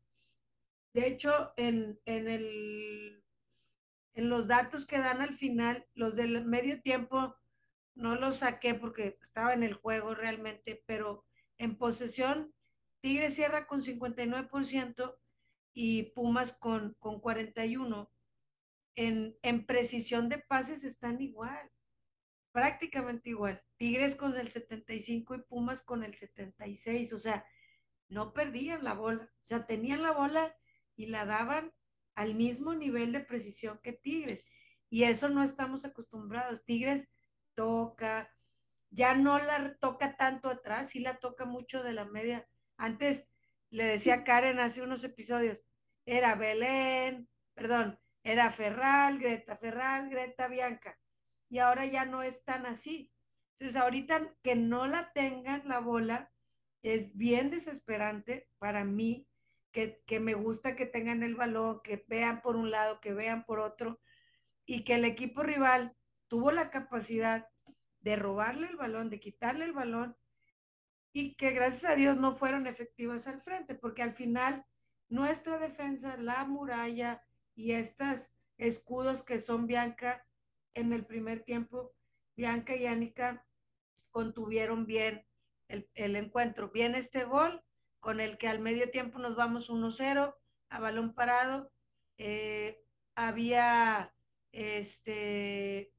De 0.93 1.07
hecho, 1.07 1.53
en, 1.57 1.99
en 2.05 2.27
el 2.27 3.23
en 4.13 4.29
los 4.29 4.47
datos 4.47 4.87
que 4.87 4.97
dan 4.97 5.21
al 5.21 5.33
final, 5.33 5.87
los 5.93 6.15
del 6.15 6.43
medio 6.43 6.81
tiempo 6.81 7.35
no 7.93 8.15
los 8.15 8.37
saqué 8.37 8.73
porque 8.73 9.17
estaba 9.21 9.53
en 9.53 9.61
el 9.61 9.75
juego 9.75 10.15
realmente, 10.15 10.83
pero 10.87 11.23
en 11.59 11.77
posesión, 11.77 12.51
Tigre 13.07 13.29
cierra 13.29 13.67
con 13.67 13.79
59% 13.79 15.17
y 15.73 16.03
Pumas 16.11 16.51
con, 16.51 16.93
con 16.99 17.21
41%. 17.21 18.09
En, 18.97 19.37
en 19.43 19.65
precisión 19.65 20.27
de 20.27 20.39
pases 20.39 20.83
están 20.83 21.21
igual, 21.21 21.71
prácticamente 22.51 23.29
igual. 23.29 23.63
Tigres 23.77 24.13
con 24.17 24.37
el 24.37 24.49
75 24.49 25.35
y 25.35 25.41
Pumas 25.43 25.81
con 25.81 26.03
el 26.03 26.15
76, 26.15 27.13
o 27.13 27.17
sea, 27.17 27.45
no 28.09 28.33
perdían 28.33 28.83
la 28.83 28.93
bola, 28.93 29.23
o 29.23 29.45
sea, 29.45 29.65
tenían 29.65 30.03
la 30.03 30.11
bola 30.11 30.53
y 30.97 31.05
la 31.05 31.25
daban 31.25 31.71
al 32.13 32.35
mismo 32.35 32.75
nivel 32.75 33.13
de 33.13 33.21
precisión 33.21 33.79
que 33.81 33.93
Tigres. 33.93 34.43
Y 34.89 35.03
eso 35.03 35.29
no 35.29 35.43
estamos 35.43 35.85
acostumbrados. 35.85 36.65
Tigres 36.65 37.09
toca, 37.55 38.35
ya 38.89 39.15
no 39.15 39.39
la 39.39 39.77
toca 39.77 40.17
tanto 40.17 40.49
atrás, 40.49 40.89
sí 40.89 40.99
la 40.99 41.19
toca 41.19 41.45
mucho 41.45 41.83
de 41.83 41.93
la 41.93 42.03
media. 42.03 42.45
Antes 42.77 43.27
le 43.69 43.85
decía 43.85 44.23
Karen 44.23 44.59
hace 44.59 44.81
unos 44.81 45.03
episodios, 45.03 45.61
era 46.05 46.35
Belén, 46.35 47.27
perdón, 47.53 47.99
era 48.23 48.51
Ferral, 48.51 49.19
Greta 49.19 49.57
Ferral, 49.57 50.09
Greta 50.09 50.47
Bianca. 50.47 50.97
Y 51.49 51.59
ahora 51.59 51.85
ya 51.85 52.05
no 52.05 52.23
es 52.23 52.43
tan 52.43 52.65
así. 52.65 53.11
Entonces, 53.51 53.75
ahorita 53.81 54.35
que 54.43 54.55
no 54.55 54.87
la 54.87 55.11
tengan 55.13 55.67
la 55.67 55.79
bola 55.79 56.31
es 56.83 57.17
bien 57.17 57.49
desesperante 57.49 58.47
para 58.59 58.83
mí 58.83 59.27
que, 59.71 60.19
me 60.19 60.33
gusta 60.33 60.75
que 60.75 60.85
tengan 60.85 61.21
el 61.21 61.35
balón, 61.35 61.81
que 61.83 62.03
vean 62.07 62.41
por 62.41 62.55
un 62.55 62.71
lado, 62.71 62.99
que 62.99 63.13
vean 63.13 63.45
por 63.45 63.59
otro, 63.59 63.99
y 64.65 64.83
que 64.83 64.95
el 64.95 65.05
equipo 65.05 65.43
rival 65.43 65.95
tuvo 66.27 66.51
la 66.51 66.71
capacidad 66.71 67.47
de 67.99 68.15
robarle 68.15 68.67
el 68.67 68.75
balón, 68.75 69.09
de 69.09 69.19
quitarle 69.19 69.65
el 69.65 69.73
balón, 69.73 70.17
y 71.19 71.33
que 71.33 71.49
gracias 71.49 71.91
a 71.91 71.95
Dios 71.95 72.15
no 72.17 72.31
fueron 72.31 72.67
efectivas 72.67 73.25
al 73.25 73.41
frente, 73.41 73.73
porque 73.73 74.03
al 74.03 74.13
final 74.13 74.63
nuestra 75.09 75.57
defensa, 75.57 76.15
la 76.15 76.45
muralla 76.45 77.23
y 77.55 77.71
estos 77.71 78.31
escudos 78.59 79.23
que 79.23 79.39
son 79.39 79.65
Bianca 79.65 80.23
en 80.75 80.93
el 80.93 81.07
primer 81.07 81.41
tiempo, 81.41 81.91
Bianca 82.35 82.75
y 82.75 82.85
Anika 82.85 83.43
contuvieron 84.11 84.85
bien 84.85 85.25
el, 85.69 85.89
el 85.95 86.15
encuentro. 86.17 86.69
Bien 86.69 86.93
este 86.93 87.23
gol 87.23 87.63
con 87.99 88.19
el 88.19 88.37
que 88.37 88.47
al 88.47 88.59
medio 88.59 88.91
tiempo 88.91 89.17
nos 89.17 89.35
vamos 89.35 89.71
1-0 89.71 90.35
a 90.69 90.79
balón 90.79 91.15
parado. 91.15 91.71
Eh, 92.19 92.79
había 93.15 94.13
este 94.51 95.91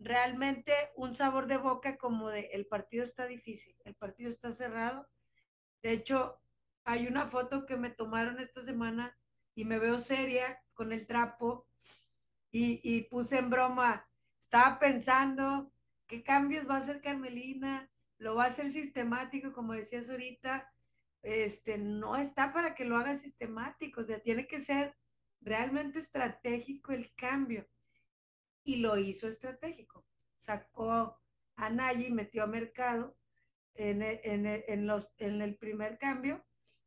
realmente 0.00 0.72
un 0.96 1.14
sabor 1.14 1.46
de 1.46 1.58
boca 1.58 1.98
como 1.98 2.30
de 2.30 2.48
el 2.52 2.66
partido 2.66 3.04
está 3.04 3.26
difícil, 3.26 3.76
el 3.84 3.94
partido 3.94 4.30
está 4.30 4.50
cerrado. 4.50 5.06
De 5.82 5.92
hecho, 5.92 6.40
hay 6.84 7.06
una 7.06 7.26
foto 7.26 7.66
que 7.66 7.76
me 7.76 7.90
tomaron 7.90 8.40
esta 8.40 8.62
semana 8.62 9.16
y 9.54 9.64
me 9.66 9.78
veo 9.78 9.98
seria 9.98 10.62
con 10.72 10.92
el 10.92 11.06
trapo 11.06 11.68
y, 12.50 12.80
y 12.82 13.02
puse 13.02 13.38
en 13.38 13.50
broma, 13.50 14.08
estaba 14.40 14.78
pensando 14.78 15.70
qué 16.06 16.22
cambios 16.22 16.68
va 16.68 16.76
a 16.76 16.78
hacer 16.78 17.02
Carmelina, 17.02 17.90
lo 18.18 18.34
va 18.34 18.44
a 18.44 18.48
hacer 18.48 18.70
sistemático, 18.70 19.52
como 19.52 19.74
decías 19.74 20.08
ahorita, 20.08 20.72
este, 21.22 21.76
no 21.76 22.16
está 22.16 22.52
para 22.52 22.74
que 22.74 22.86
lo 22.86 22.96
haga 22.96 23.14
sistemático, 23.14 24.00
o 24.00 24.04
sea, 24.04 24.20
tiene 24.20 24.46
que 24.46 24.58
ser 24.58 24.96
realmente 25.42 25.98
estratégico 25.98 26.92
el 26.92 27.14
cambio 27.14 27.68
y 28.64 28.76
lo 28.76 28.98
hizo 28.98 29.28
estratégico. 29.28 30.04
Sacó 30.36 31.20
a 31.56 31.70
Nayi 31.70 32.06
y 32.06 32.12
metió 32.12 32.42
a 32.42 32.46
Mercado 32.46 33.16
en, 33.74 34.02
en, 34.02 34.46
en, 34.46 34.86
los, 34.86 35.10
en 35.18 35.42
el 35.42 35.56
primer 35.56 35.98
cambio 35.98 36.44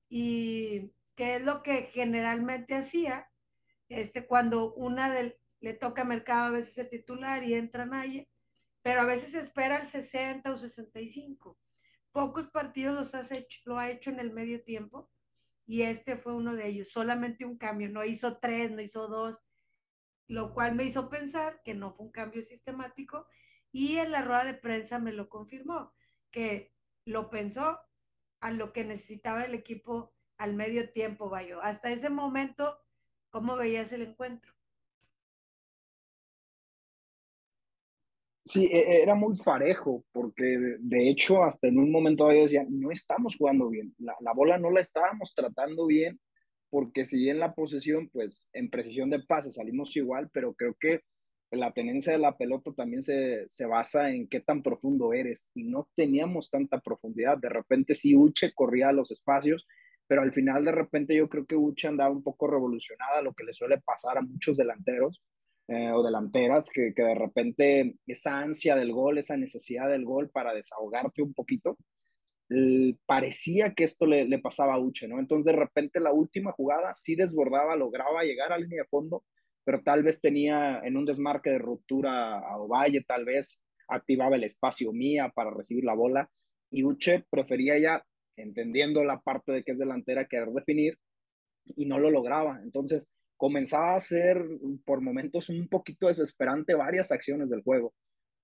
y 0.10 0.92
que 1.16 1.36
es 1.36 1.44
lo 1.44 1.64
que 1.64 1.84
generalmente 1.84 2.76
hacía 2.76 3.30
este, 3.90 4.26
cuando 4.26 4.74
una 4.74 5.12
del, 5.12 5.38
le 5.60 5.74
toca 5.74 6.04
Mercado 6.04 6.46
a 6.46 6.52
veces 6.52 6.78
el 6.78 6.90
titular 6.90 7.44
y 7.44 7.54
entra 7.54 7.86
Naye, 7.86 8.30
pero 8.82 9.02
a 9.02 9.06
veces 9.06 9.36
espera 9.36 9.78
el 9.78 9.88
60 9.88 10.52
o 10.52 10.58
65. 10.58 11.58
Pocos 12.12 12.48
partidos 12.48 12.96
los 12.96 13.16
has 13.16 13.32
hecho, 13.32 13.62
lo 13.66 13.78
ha 13.78 13.90
hecho 13.90 14.10
en 14.10 14.20
el 14.20 14.32
medio 14.32 14.64
tiempo 14.64 15.10
y 15.66 15.84
este 15.84 16.18
fue 16.18 16.34
uno 16.34 16.56
de 16.56 16.68
ellos, 16.68 16.90
solamente 16.90 17.46
un 17.46 17.58
cambio, 17.58 17.90
no 17.90 18.04
hizo 18.04 18.38
tres, 18.38 18.72
no 18.72 18.82
hizo 18.82 19.08
dos, 19.08 19.42
lo 20.28 20.54
cual 20.54 20.76
me 20.76 20.84
hizo 20.84 21.10
pensar 21.10 21.62
que 21.64 21.74
no 21.74 21.94
fue 21.94 22.06
un 22.06 22.12
cambio 22.12 22.42
sistemático 22.42 23.28
y 23.72 23.98
en 23.98 24.12
la 24.12 24.22
rueda 24.22 24.46
de 24.46 24.54
prensa 24.54 25.00
me 25.00 25.14
lo 25.14 25.30
confirmó, 25.30 25.94
que 26.32 26.74
lo 27.06 27.30
pensó 27.30 27.80
a 28.40 28.52
lo 28.52 28.74
que 28.74 28.84
necesitaba 28.84 29.44
el 29.44 29.54
equipo 29.54 30.14
al 30.38 30.56
medio 30.56 30.92
tiempo, 30.92 31.30
Bayo. 31.30 31.62
Hasta 31.62 31.92
ese 31.92 32.10
momento, 32.10 32.78
¿cómo 33.30 33.56
veías 33.56 33.94
el 33.94 34.04
encuentro? 34.04 34.54
Sí, 38.46 38.66
e, 38.66 39.02
era 39.02 39.16
muy 39.16 39.38
parejo, 39.38 40.04
porque 40.12 40.78
de 40.80 41.10
hecho 41.10 41.44
hasta 41.44 41.68
en 41.68 41.80
un 41.80 41.92
momento 41.92 42.32
yo 42.32 42.42
decía, 42.42 42.66
no 42.70 42.92
estamos 42.92 43.38
jugando 43.38 43.70
bien, 43.70 43.96
la, 43.98 44.34
bola 44.36 44.58
no 44.58 44.70
la 44.70 44.82
estábamos 44.82 45.34
tratando 45.34 45.88
bien, 45.88 46.20
porque 46.74 47.06
si 47.06 47.20
bien 47.20 47.38
la 47.38 47.54
posesión, 47.54 48.10
pues 48.10 48.50
en 48.52 48.72
precisión 48.72 49.12
de 49.12 49.20
pase 49.20 49.52
salimos 49.52 49.96
igual, 49.96 50.32
pero 50.34 50.56
creo 50.56 50.76
que 50.80 51.02
la 51.52 51.72
tenencia 51.72 52.14
de 52.14 52.18
la 52.18 52.36
pelota 52.36 52.72
también 52.76 53.04
se, 53.04 53.48
se 53.48 53.68
basa 53.68 54.10
en 54.10 54.28
qué 54.28 54.40
tan 54.40 54.64
profundo 54.64 55.14
eres, 55.14 55.48
y 55.54 55.66
no 55.66 55.88
teníamos 55.96 56.50
tanta 56.50 56.80
profundidad, 56.80 57.38
de 57.38 57.50
repente 57.50 57.94
sí 57.94 58.16
Uche 58.16 58.54
corría 58.56 58.90
a 58.90 58.92
los 58.92 59.12
espacios, 59.12 59.68
pero 60.08 60.24
al 60.24 60.34
final 60.34 60.66
de 60.66 60.72
repente 60.72 61.16
yo 61.16 61.30
creo 61.30 61.46
que 61.46 61.56
Uche 61.56 61.88
andaba 61.88 62.10
un 62.10 62.24
poco 62.24 62.48
revolucionada, 62.48 63.22
lo 63.22 63.34
que 63.34 63.44
le 63.44 63.54
suele 63.54 63.80
pasar 63.80 64.18
a 64.18 64.24
muchos 64.24 64.58
delanteros, 64.58 65.22
eh, 65.68 65.92
o 65.92 66.02
delanteras, 66.02 66.72
que, 66.74 66.92
que, 66.96 67.04
de 67.04 67.14
repente 67.14 67.98
esa 68.08 68.40
ansia 68.40 68.76
del 68.76 68.94
gol, 68.94 69.20
esa 69.20 69.38
necesidad 69.38 69.90
del 69.90 70.06
gol 70.06 70.32
para 70.32 70.56
desahogarte 70.56 71.22
un 71.22 71.36
poquito, 71.36 71.78
parecía 73.06 73.74
que 73.74 73.84
esto 73.84 74.06
le, 74.06 74.40
pasaba 74.40 74.76
a 74.76 74.80
Uche, 74.80 75.08
¿no? 75.08 75.20
Entonces 75.20 75.46
de 75.46 75.60
repente 75.60 76.00
la 76.00 76.12
última 76.12 76.52
jugada 76.52 76.94
sí 76.94 77.16
desbordaba, 77.16 77.76
lograba 77.76 78.24
llegar 78.24 78.52
a 78.52 78.58
línea 78.58 78.84
de 78.84 78.90
fondo, 78.90 79.24
pero 79.64 79.82
tal 79.84 80.04
vez 80.04 80.22
tenía 80.22 80.82
en 80.84 80.98
un 80.98 81.06
desmarque 81.06 81.52
de 81.52 81.60
ruptura 81.60 82.40
a 82.40 82.58
Ovalle, 82.58 83.04
tal 83.08 83.26
vez 83.26 83.62
activaba 83.88 84.36
el 84.36 84.44
espacio 84.44 84.92
mía 84.92 85.32
para 85.34 85.52
recibir 85.52 85.84
la 85.84 85.94
bola 85.94 86.30
y 86.70 86.84
Uche 86.84 87.26
prefería 87.30 87.78
ya, 87.78 88.06
entendiendo 88.36 89.04
la 89.04 89.22
parte 89.22 89.52
de 89.52 89.64
que 89.64 89.74
es 89.74 89.80
delantera, 89.80 90.28
querer 90.28 90.50
definir 90.50 90.98
y 91.76 91.86
no 91.86 92.00
lo 92.00 92.10
lograba. 92.10 92.60
Entonces, 92.64 93.08
comenzaba 93.38 93.96
a 93.96 94.00
ser 94.00 94.44
por 94.86 95.02
momentos 95.02 95.50
un 95.50 95.68
poquito 95.68 96.08
desesperante 96.08 96.76
varias 96.76 97.12
acciones 97.12 97.50
del 97.50 97.62
juego. 97.62 97.94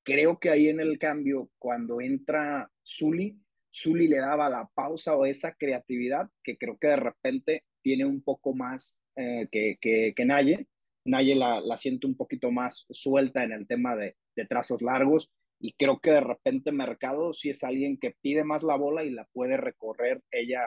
Creo 0.04 0.40
que 0.40 0.50
ahí 0.50 0.70
en 0.70 0.80
el 0.80 1.00
cambio, 1.00 1.50
cuando 1.58 2.02
entra 2.02 2.70
Zully, 2.86 3.40
Zully 3.74 4.08
le 4.08 4.18
daba 4.18 4.50
la 4.50 4.70
pausa 4.74 5.16
o 5.16 5.26
esa 5.26 5.54
creatividad 5.54 6.30
que 6.44 6.58
creo 6.58 6.78
que 6.78 6.88
de 6.88 6.96
repente 6.96 7.64
tiene 7.82 8.06
un 8.06 8.22
poco 8.22 8.54
más 8.54 9.00
eh, 9.16 9.48
que, 9.52 9.78
que, 9.80 10.26
Naye. 10.26 10.68
Naye 11.06 11.36
la, 11.36 11.62
la 11.62 11.78
siento 11.78 12.08
un 12.08 12.16
poquito 12.16 12.52
más 12.52 12.86
suelta 12.90 13.44
en 13.44 13.52
el 13.52 13.68
tema 13.68 13.96
de, 13.96 14.16
de 14.36 14.46
trazos 14.46 14.82
largos 14.82 15.32
y 15.60 15.74
creo 15.74 16.00
que 16.00 16.12
de 16.12 16.22
repente 16.22 16.72
Mercado 16.72 17.34
sí 17.34 17.50
es 17.50 17.64
alguien 17.64 17.98
que 17.98 18.16
pide 18.22 18.44
más 18.44 18.64
la 18.64 18.76
bola 18.76 19.04
y 19.04 19.12
la 19.12 19.26
puede 19.26 19.58
recorrer 19.58 20.22
ella 20.32 20.62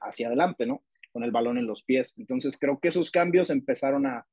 hacia 0.00 0.28
adelante, 0.28 0.66
¿no? 0.66 0.84
con 1.16 1.24
el 1.24 1.30
balón 1.30 1.56
en 1.56 1.66
los 1.66 1.82
pies. 1.82 2.12
Entonces 2.18 2.58
creo 2.58 2.78
que 2.78 2.88
esos 2.88 3.10
cambios 3.10 3.48
empezaron 3.48 4.04
a, 4.04 4.26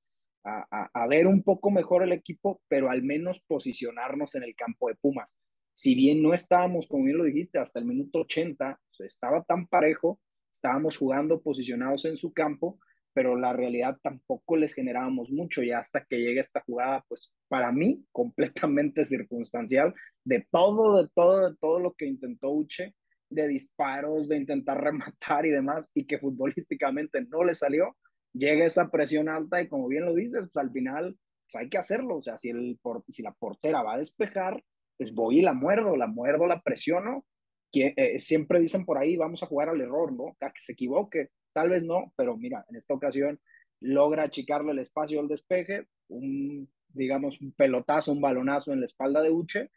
a, 0.43 0.89
a, 0.93 1.07
ver 1.07 1.27
un 1.27 1.41
poco 1.41 1.71
mejor 1.71 2.03
el 2.03 2.11
equipo, 2.11 2.61
pero 2.67 2.89
al 2.89 3.03
menos 3.03 3.41
posicionarnos 3.47 4.35
en 4.35 4.43
el 4.43 4.53
campo 4.53 4.89
de 4.89 4.95
Pumas. 4.95 5.33
Si 5.73 5.95
bien 5.95 6.21
no 6.21 6.33
estábamos, 6.33 6.87
como 6.87 7.05
bien 7.05 7.17
lo 7.17 7.23
dijiste, 7.23 7.59
hasta 7.59 7.79
el 7.79 7.85
minuto 7.85 8.19
80, 8.19 8.79
estaba 8.99 9.43
tan 9.43 9.67
parejo, 9.67 10.19
estábamos 10.51 10.97
jugando 10.97 11.41
posicionados 11.41 12.05
en 12.05 12.17
su 12.17 12.31
campo, 12.31 12.79
pero 13.13 13.35
la 13.35 13.53
realidad 13.53 13.97
tampoco 14.01 14.57
les 14.57 14.73
generábamos 14.73 15.31
mucho 15.31 15.63
y 15.63 15.71
hasta 15.71 16.03
que 16.05 16.17
llegue 16.17 16.39
esta 16.39 16.61
jugada, 16.61 17.05
pues 17.07 17.31
para 17.47 17.71
mí 17.71 18.05
completamente 18.11 19.05
circunstancial 19.05 19.93
de 20.23 20.45
todo, 20.51 21.01
de 21.01 21.09
todo, 21.13 21.49
de 21.49 21.55
todo 21.57 21.79
lo 21.79 21.93
que 21.93 22.07
intentó 22.07 22.51
Uche, 22.51 22.95
de 23.29 23.47
disparos, 23.47 24.29
de 24.29 24.37
intentar 24.37 24.81
rematar 24.83 25.45
y 25.45 25.49
demás, 25.49 25.89
y 25.93 26.05
que 26.05 26.19
futbolísticamente 26.19 27.21
no 27.21 27.43
le 27.43 27.55
salió, 27.55 27.95
llega 28.33 28.65
esa 28.65 28.89
presión 28.89 29.29
alta 29.29 29.61
y 29.61 29.67
como 29.67 29.87
bien 29.87 30.05
lo 30.05 30.13
dices, 30.13 30.47
pues 30.51 30.57
al 30.57 30.71
final 30.71 31.17
pues 31.51 31.63
hay 31.63 31.69
que 31.69 31.77
hacerlo, 31.77 32.17
o 32.17 32.21
sea, 32.21 32.37
si, 32.37 32.49
el, 32.49 32.79
si 33.09 33.21
la 33.21 33.33
portera 33.33 33.83
va 33.83 33.93
a 33.93 33.97
despejar, 33.99 34.63
pues 35.03 35.13
voy 35.13 35.39
y 35.39 35.41
la 35.41 35.53
muerdo, 35.53 35.95
la 35.95 36.07
muerdo, 36.07 36.47
la 36.47 36.61
presiono, 36.61 37.25
que, 37.71 37.93
eh, 37.97 38.19
siempre 38.19 38.59
dicen 38.59 38.85
por 38.85 38.97
ahí, 38.97 39.17
vamos 39.17 39.43
a 39.43 39.47
jugar 39.47 39.69
al 39.69 39.81
error, 39.81 40.13
¿no? 40.13 40.37
A 40.39 40.51
que 40.51 40.61
se 40.61 40.73
equivoque, 40.73 41.29
tal 41.53 41.69
vez 41.69 41.83
no, 41.83 42.13
pero 42.15 42.37
mira, 42.37 42.65
en 42.69 42.75
esta 42.75 42.93
ocasión 42.93 43.39
logra 43.81 44.23
achicarle 44.23 44.71
el 44.71 44.79
espacio 44.79 45.19
al 45.19 45.27
despeje, 45.27 45.87
un, 46.07 46.69
digamos, 46.89 47.41
un 47.41 47.51
pelotazo, 47.53 48.11
un 48.11 48.21
balonazo 48.21 48.71
en 48.71 48.79
la 48.79 48.85
espalda 48.85 49.21
de 49.21 49.31
Uche, 49.31 49.71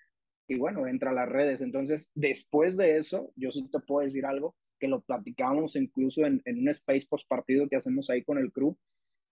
y 0.49 0.57
bueno, 0.57 0.87
entra 0.87 1.11
a 1.11 1.15
las 1.15 1.29
redes. 1.29 1.61
Entonces, 1.61 2.11
después 2.15 2.77
de 2.77 2.99
eso, 2.99 3.33
yo 3.35 3.51
sí 3.51 3.69
te 3.71 3.81
puedo 3.81 4.05
decir 4.05 4.25
algo 4.27 4.55
que 4.79 4.89
lo 4.89 5.01
platicamos 5.01 5.75
incluso 5.75 6.25
en, 6.25 6.43
un 6.47 6.69
space 6.69 7.07
post 7.09 7.27
partido 7.29 7.69
que 7.69 7.77
hacemos 7.77 8.11
ahí 8.11 8.23
con 8.23 8.39
el 8.39 8.53
crew, 8.53 8.77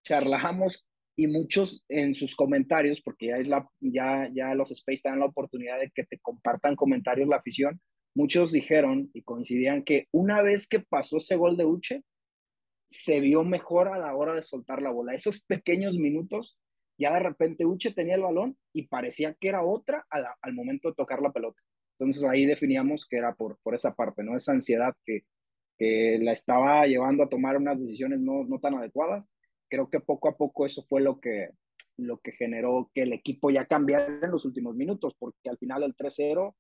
charlamos 0.05 0.87
y 1.17 1.27
muchos 1.27 1.85
en 1.89 2.15
sus 2.15 2.35
comentarios, 2.35 3.01
porque 3.01 3.29
ya, 3.29 3.37
es 3.37 3.49
la, 3.49 3.69
ya, 3.81 4.31
ya 4.35 4.55
los 4.55 4.71
space 4.71 5.03
dan 5.05 5.21
la 5.21 5.27
oportunidad 5.27 5.79
de 5.79 5.91
que 5.95 6.05
te 6.05 6.19
compartan 6.19 6.77
comentarios 6.77 7.29
la 7.29 7.37
afición, 7.37 7.81
muchos 8.15 8.53
dijeron 8.53 9.11
y 9.13 9.23
coincidían 9.23 9.85
que 9.85 10.07
una 10.13 10.43
vez 10.43 10.67
que 10.67 10.81
pasó 10.81 11.19
ese 11.19 11.37
gol 11.37 11.57
de 11.57 11.65
Uche, 11.65 12.03
se 12.89 13.21
vio 13.21 13.45
mejor 13.45 13.89
a 13.89 13.99
la 13.99 14.15
hora 14.15 14.35
de 14.35 14.43
soltar 14.43 14.83
la 14.83 14.91
bola. 14.91 15.15
Esos 15.15 15.43
pequeños 15.43 15.99
minutos 15.99 16.59
ya 16.99 17.13
de 17.13 17.21
repente 17.21 17.67
Uche 17.67 17.93
tenía 17.93 18.15
el 18.15 18.23
balón 18.23 18.57
y 18.73 18.87
parecía 18.87 19.35
que 19.35 19.49
era 19.49 19.63
otra 19.63 20.07
al 20.11 20.55
momento 20.55 20.89
de 20.89 20.95
tocar 20.95 21.21
la 21.21 21.33
pelota. 21.33 21.61
Entonces 21.99 22.25
ahí 22.25 22.45
definíamos 22.47 23.07
que 23.07 23.17
era 23.17 23.35
por, 23.35 23.59
por 23.63 23.75
esa 23.75 23.95
parte, 23.95 24.23
¿no? 24.23 24.37
Esa 24.37 24.53
ansiedad 24.53 24.95
que, 25.05 25.25
que 25.79 26.19
la 26.21 26.33
estaba 26.33 26.87
llevando 26.87 27.25
a 27.25 27.29
tomar 27.29 27.57
unas 27.57 27.79
decisiones 27.81 28.21
no, 28.21 28.45
no 28.45 28.59
tan 28.59 28.75
adecuadas. 28.75 29.29
Creo 29.69 29.89
que 29.91 30.01
poco 30.01 30.29
a 30.29 30.37
poco 30.37 30.67
eso 30.67 30.83
fue 30.83 31.01
lo 31.01 31.21
que, 31.21 31.51
lo 31.97 32.19
que 32.19 32.33
generó 32.33 32.91
que 32.95 33.03
el 33.03 33.13
equipo 33.13 33.51
ya 33.51 33.67
cambiara 33.67 34.21
en 34.23 34.31
los 34.31 34.45
últimos 34.45 34.75
minutos, 34.75 35.15
porque 35.19 35.51
al 35.51 35.59
final 35.59 35.83
el 35.83 35.95
3-0 35.95 36.55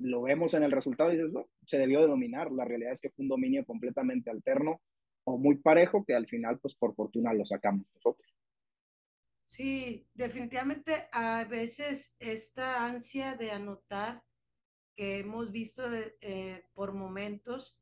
lo 0.00 0.22
vemos 0.22 0.54
en 0.54 0.62
el 0.62 0.72
resultado 0.72 1.12
y 1.12 1.16
dices, 1.16 1.32
se 1.64 1.78
debió 1.78 2.00
de 2.00 2.06
dominar. 2.06 2.52
La 2.52 2.64
realidad 2.64 2.92
es 2.92 3.00
que 3.00 3.10
fue 3.10 3.24
un 3.24 3.28
dominio 3.28 3.64
completamente 3.64 4.30
alterno 4.30 4.80
o 5.24 5.38
muy 5.38 5.56
parejo 5.56 6.04
que 6.04 6.14
al 6.14 6.26
final, 6.26 6.58
pues 6.58 6.74
por 6.74 6.94
fortuna 6.94 7.34
lo 7.34 7.44
sacamos 7.44 7.92
nosotros. 7.94 8.34
Sí, 9.46 10.06
definitivamente 10.14 11.08
a 11.10 11.44
veces 11.44 12.14
esta 12.18 12.84
ansia 12.84 13.34
de 13.34 13.50
anotar 13.50 14.22
que 14.94 15.20
hemos 15.20 15.52
visto 15.52 15.84
eh, 16.20 16.64
por 16.74 16.92
momentos, 16.92 17.77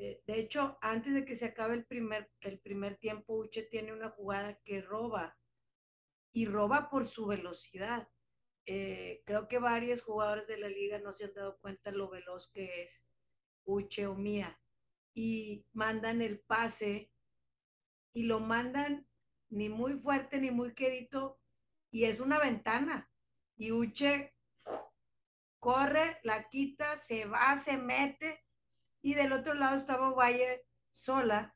eh, 0.00 0.22
de 0.26 0.38
hecho, 0.38 0.78
antes 0.80 1.12
de 1.12 1.24
que 1.24 1.34
se 1.34 1.46
acabe 1.46 1.74
el 1.74 1.84
primer, 1.84 2.30
el 2.40 2.60
primer 2.60 2.96
tiempo, 2.96 3.34
Uche 3.34 3.64
tiene 3.64 3.92
una 3.92 4.10
jugada 4.10 4.60
que 4.64 4.80
roba 4.80 5.36
y 6.32 6.46
roba 6.46 6.88
por 6.88 7.04
su 7.04 7.26
velocidad. 7.26 8.08
Eh, 8.64 9.22
creo 9.26 9.48
que 9.48 9.58
varios 9.58 10.02
jugadores 10.02 10.46
de 10.46 10.58
la 10.58 10.68
liga 10.68 11.00
no 11.00 11.10
se 11.10 11.24
han 11.24 11.34
dado 11.34 11.58
cuenta 11.58 11.90
lo 11.90 12.08
veloz 12.08 12.48
que 12.52 12.82
es 12.82 13.04
Uche 13.64 14.06
o 14.06 14.14
Mía 14.14 14.60
y 15.14 15.66
mandan 15.72 16.22
el 16.22 16.38
pase 16.40 17.10
y 18.12 18.22
lo 18.22 18.38
mandan 18.38 19.08
ni 19.50 19.68
muy 19.68 19.94
fuerte 19.94 20.38
ni 20.38 20.50
muy 20.50 20.74
quedito, 20.74 21.40
y 21.90 22.04
es 22.04 22.20
una 22.20 22.38
ventana. 22.38 23.10
Y 23.56 23.72
Uche 23.72 24.34
corre, 25.58 26.18
la 26.22 26.48
quita, 26.48 26.96
se 26.96 27.24
va, 27.24 27.56
se 27.56 27.76
mete, 27.76 28.44
y 29.02 29.14
del 29.14 29.32
otro 29.32 29.54
lado 29.54 29.76
estaba 29.76 30.10
Valle 30.10 30.66
sola, 30.90 31.54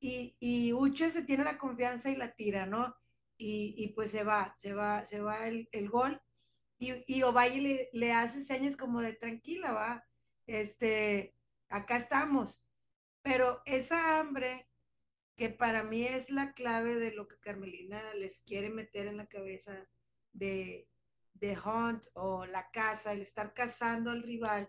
y, 0.00 0.36
y 0.40 0.72
Uche 0.72 1.10
se 1.10 1.22
tiene 1.22 1.44
la 1.44 1.58
confianza 1.58 2.10
y 2.10 2.16
la 2.16 2.34
tira, 2.34 2.66
¿no? 2.66 2.96
Y, 3.36 3.74
y 3.76 3.88
pues 3.88 4.10
se 4.10 4.24
va, 4.24 4.54
se 4.56 4.74
va, 4.74 5.06
se 5.06 5.20
va 5.20 5.46
el, 5.46 5.68
el 5.72 5.88
gol, 5.88 6.20
y, 6.78 7.04
y 7.06 7.22
Ovalle 7.22 7.60
le, 7.60 7.90
le, 7.92 8.12
hace 8.12 8.40
señas 8.42 8.76
como 8.76 9.00
de 9.00 9.12
tranquila, 9.12 9.72
va, 9.72 10.04
este, 10.46 11.36
acá 11.68 11.96
estamos. 11.96 12.60
Pero 13.22 13.62
esa 13.66 14.18
hambre 14.18 14.68
que 15.36 15.48
para 15.48 15.84
mí 15.84 16.04
es 16.06 16.28
la 16.30 16.52
clave 16.54 16.96
de 16.96 17.12
lo 17.12 17.28
que 17.28 17.38
Carmelina 17.38 18.14
les 18.14 18.40
quiere 18.40 18.68
meter 18.68 19.06
en 19.06 19.16
la 19.16 19.26
cabeza 19.26 19.88
de, 20.32 20.88
de 21.34 21.56
Hunt 21.56 22.04
o 22.14 22.46
la 22.46 22.70
casa, 22.70 23.12
el 23.12 23.20
estar 23.22 23.54
cazando 23.54 24.10
al 24.10 24.22
rival. 24.22 24.68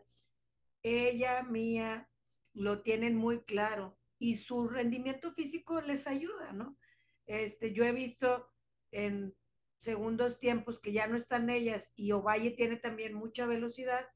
Ella, 0.84 1.44
Mía, 1.44 2.10
lo 2.54 2.82
tienen 2.82 3.16
muy 3.16 3.44
claro 3.44 3.98
y 4.20 4.36
su 4.36 4.68
rendimiento 4.68 5.34
físico 5.34 5.82
les 5.82 6.08
ayuda, 6.08 6.54
¿no? 6.54 6.78
Este, 7.26 7.74
yo 7.74 7.84
he 7.84 7.92
visto 7.92 8.52
en 8.92 9.36
segundos 9.78 10.40
tiempos 10.40 10.80
que 10.80 10.94
ya 10.94 11.08
no 11.08 11.16
están 11.16 11.50
ellas 11.50 11.92
y 11.96 12.12
Ovalle 12.12 12.52
tiene 12.52 12.78
también 12.78 13.14
mucha 13.14 13.46
velocidad 13.46 14.08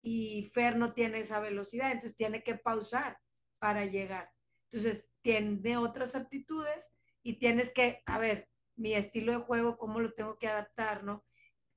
y 0.00 0.44
Fer 0.52 0.76
no 0.76 0.92
tiene 0.92 1.20
esa 1.20 1.40
velocidad, 1.40 1.90
entonces 1.90 2.16
tiene 2.16 2.42
que 2.42 2.56
pausar 2.56 3.18
para 3.58 3.84
llegar. 3.86 4.32
Entonces 4.70 5.10
tiene 5.22 5.76
otras 5.76 6.14
aptitudes 6.14 6.90
y 7.22 7.38
tienes 7.38 7.72
que, 7.72 8.02
a 8.06 8.18
ver, 8.18 8.48
mi 8.76 8.94
estilo 8.94 9.32
de 9.32 9.38
juego, 9.38 9.78
cómo 9.78 10.00
lo 10.00 10.12
tengo 10.12 10.38
que 10.38 10.48
adaptar, 10.48 11.04
¿no? 11.04 11.24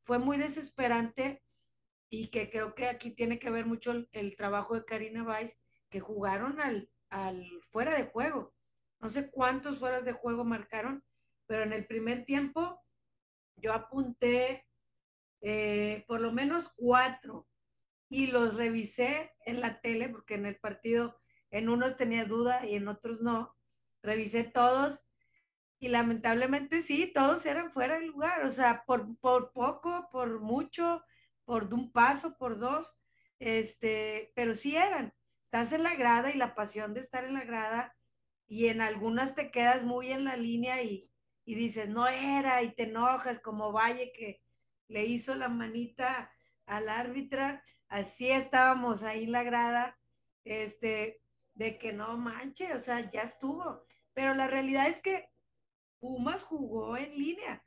Fue 0.02 0.18
muy 0.18 0.38
desesperante 0.38 1.44
y 2.10 2.28
que 2.28 2.50
creo 2.50 2.74
que 2.74 2.88
aquí 2.88 3.12
tiene 3.12 3.40
que 3.40 3.50
ver 3.50 3.66
mucho 3.66 3.92
el, 3.92 4.10
el 4.12 4.36
trabajo 4.36 4.76
de 4.76 4.86
Karina 4.86 5.24
Weiss, 5.24 5.58
jugaron 6.00 6.60
al, 6.60 6.90
al 7.10 7.46
fuera 7.70 7.96
de 7.96 8.06
juego. 8.06 8.54
No 9.00 9.10
sé 9.10 9.30
cuántos 9.30 9.80
fueras 9.80 10.06
de 10.06 10.14
juego 10.14 10.44
marcaron, 10.44 11.04
pero 11.46 11.64
en 11.64 11.74
el 11.74 11.86
primer 11.86 12.26
tiempo 12.26 12.82
yo 13.58 13.74
apunté 13.74 14.66
eh, 15.42 16.04
por 16.08 16.22
lo 16.22 16.32
menos 16.32 16.74
cuatro 16.76 17.48
y 18.10 18.28
los 18.28 18.56
revisé 18.56 19.34
en 19.46 19.62
la 19.62 19.82
tele 19.82 20.10
porque 20.10 20.36
en 20.36 20.46
el 20.46 20.58
partido 20.58 21.20
en 21.52 21.70
unos 21.70 21.96
tenía 21.96 22.26
duda 22.26 22.66
y 22.66 22.76
en 22.76 22.88
otros 22.88 23.22
no. 23.22 23.56
Revisé 24.02 24.44
todos 24.44 25.06
y 25.80 25.90
lamentablemente 25.90 26.80
sí, 26.80 27.12
todos 27.14 27.46
eran 27.46 27.72
fuera 27.72 28.00
de 28.00 28.08
lugar, 28.08 28.44
o 28.46 28.50
sea, 28.50 28.84
por, 28.86 29.18
por 29.20 29.52
poco, 29.52 30.08
por 30.12 30.40
mucho, 30.40 31.04
por 31.44 31.72
un 31.74 31.92
paso, 31.92 32.38
por 32.38 32.58
dos, 32.58 32.94
este, 33.40 34.32
pero 34.36 34.54
sí 34.54 34.76
eran. 34.76 35.14
Estás 35.56 35.72
en 35.72 35.84
la 35.84 35.96
grada 35.96 36.32
y 36.32 36.38
la 36.38 36.54
pasión 36.54 36.94
de 36.94 37.00
estar 37.00 37.24
en 37.24 37.34
la 37.34 37.46
grada 37.46 37.96
y 38.46 38.68
en 38.68 38.82
algunas 38.82 39.36
te 39.36 39.52
quedas 39.52 39.86
muy 39.86 40.12
en 40.12 40.26
la 40.26 40.36
línea 40.36 40.84
y, 40.84 41.10
y 41.46 41.56
dices, 41.56 41.88
no 41.88 42.10
era, 42.10 42.62
y 42.62 42.76
te 42.76 42.84
enojas 42.84 43.40
como 43.40 43.72
Valle 43.72 44.12
que 44.12 44.44
le 44.90 45.06
hizo 45.06 45.34
la 45.34 45.48
manita 45.48 46.30
al 46.66 46.90
árbitra, 46.90 47.64
así 47.88 48.30
estábamos 48.30 49.02
ahí 49.02 49.24
en 49.24 49.32
la 49.32 49.44
grada, 49.44 49.98
este, 50.44 51.22
de 51.54 51.78
que 51.78 51.94
no 51.94 52.18
manche, 52.18 52.74
o 52.74 52.80
sea, 52.80 53.10
ya 53.10 53.22
estuvo. 53.22 53.86
Pero 54.14 54.34
la 54.34 54.48
realidad 54.48 54.90
es 54.90 55.00
que 55.00 55.30
Pumas 56.02 56.44
jugó 56.44 56.98
en 56.98 57.18
línea 57.18 57.64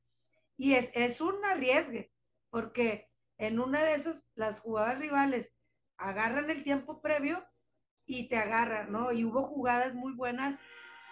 y 0.59 0.75
es, 0.75 0.91
es 0.93 1.23
un 1.23 1.43
arriesgue, 1.43 2.13
porque 2.51 3.09
en 3.39 3.59
una 3.59 3.83
de 3.83 3.95
esas, 3.95 4.27
las 4.35 4.61
jugadas 4.61 4.99
rivales 4.99 5.55
agarran 5.97 6.51
el 6.51 6.63
tiempo 6.63 7.01
previo 7.01 7.48
y 8.09 8.27
te 8.27 8.37
agarran, 8.37 8.91
¿no? 8.91 9.13
Y 9.13 9.25
hubo 9.25 9.43
jugadas 9.43 9.95
muy 9.95 10.15
buenas 10.15 10.59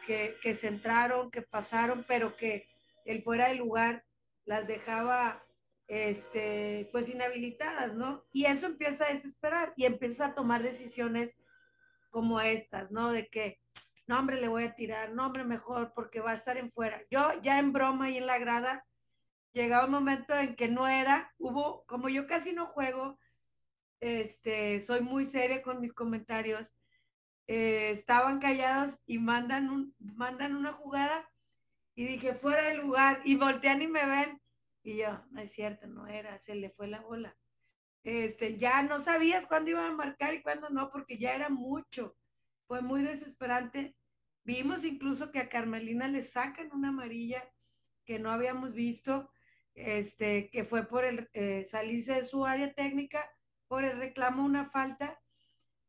que, 0.07 0.37
que 0.43 0.55
se 0.55 0.69
entraron, 0.69 1.31
que 1.31 1.43
pasaron, 1.43 2.05
pero 2.09 2.37
que 2.37 2.67
el 3.05 3.23
fuera 3.23 3.49
de 3.49 3.55
lugar 3.55 4.05
las 4.45 4.67
dejaba 4.67 5.45
este, 5.89 6.89
pues 6.91 7.09
inhabilitadas, 7.09 7.95
¿no? 7.95 8.25
Y 8.33 8.47
eso 8.47 8.67
empieza 8.67 9.05
a 9.05 9.11
desesperar 9.11 9.73
y 9.77 9.85
empieza 9.85 10.27
a 10.27 10.35
tomar 10.35 10.63
decisiones 10.63 11.37
como 12.11 12.41
estas, 12.41 12.91
¿no? 12.91 13.13
De 13.13 13.29
que, 13.29 13.61
no, 14.07 14.19
hombre, 14.19 14.41
le 14.41 14.49
voy 14.49 14.65
a 14.65 14.75
tirar, 14.75 15.13
no, 15.13 15.27
hombre, 15.27 15.45
mejor, 15.45 15.93
porque 15.95 16.21
va 16.21 16.31
a 16.31 16.35
estar 16.35 16.57
en 16.57 16.71
fuera. 16.71 17.03
Yo 17.11 17.41
ya 17.43 17.59
en 17.59 17.73
broma 17.73 18.11
y 18.11 18.17
en 18.17 18.27
la 18.27 18.39
grada, 18.39 18.85
llegaba 19.53 19.87
un 19.87 19.93
momento 19.93 20.35
en 20.35 20.57
que 20.57 20.69
no 20.69 20.89
era, 20.89 21.33
hubo, 21.39 21.85
como 21.87 22.09
yo 22.09 22.27
casi 22.27 22.53
no 22.53 22.67
juego, 22.67 23.19
este, 24.01 24.81
soy 24.81 25.01
muy 25.01 25.25
seria 25.25 25.63
con 25.63 25.81
mis 25.81 25.93
comentarios, 25.93 26.73
eh, 27.47 27.91
estaban 27.91 28.41
callados 28.41 29.01
y 29.07 29.19
mandan, 29.19 29.71
un, 29.71 29.95
mandan 29.99 30.57
una 30.57 30.73
jugada 30.73 31.29
y 31.95 32.05
dije, 32.07 32.35
fuera 32.35 32.69
de 32.69 32.77
lugar, 32.77 33.21
y 33.25 33.37
voltean 33.37 33.83
y 33.83 33.89
me 33.89 34.05
ven, 34.05 34.41
y 34.83 34.99
yo, 34.99 35.25
no 35.31 35.41
es 35.41 35.51
cierto, 35.51 35.87
no 35.87 36.07
era, 36.07 36.39
se 36.39 36.55
le 36.55 36.71
fue 36.71 36.87
la 36.87 37.01
bola. 37.01 37.37
Este, 38.05 38.57
ya 38.57 38.83
no 38.83 39.01
sabías 39.01 39.47
cuándo 39.47 39.71
iban 39.71 39.93
a 39.93 39.97
marcar 39.97 40.33
y 40.35 40.43
cuándo 40.43 40.69
no, 40.71 40.91
porque 40.91 41.19
ya 41.19 41.35
era 41.35 41.49
mucho. 41.49 42.17
Fue 42.69 42.81
muy 42.83 43.03
desesperante. 43.03 43.97
Vimos 44.45 44.85
incluso 44.85 45.33
que 45.33 45.41
a 45.41 45.49
Carmelina 45.49 46.07
le 46.07 46.21
sacan 46.21 46.71
una 46.73 46.91
amarilla 46.91 47.43
que 48.05 48.21
no 48.21 48.31
habíamos 48.31 48.75
visto, 48.75 49.29
este, 49.75 50.51
que 50.51 50.63
fue 50.63 50.87
por 50.87 51.05
el 51.05 51.29
eh, 51.33 51.65
salirse 51.65 52.15
de 52.15 52.23
su 52.23 52.47
área 52.47 52.73
técnica, 52.73 53.29
por 53.67 53.83
el 53.83 53.99
reclamo 53.99 54.45
una 54.45 54.65
falta, 54.65 55.21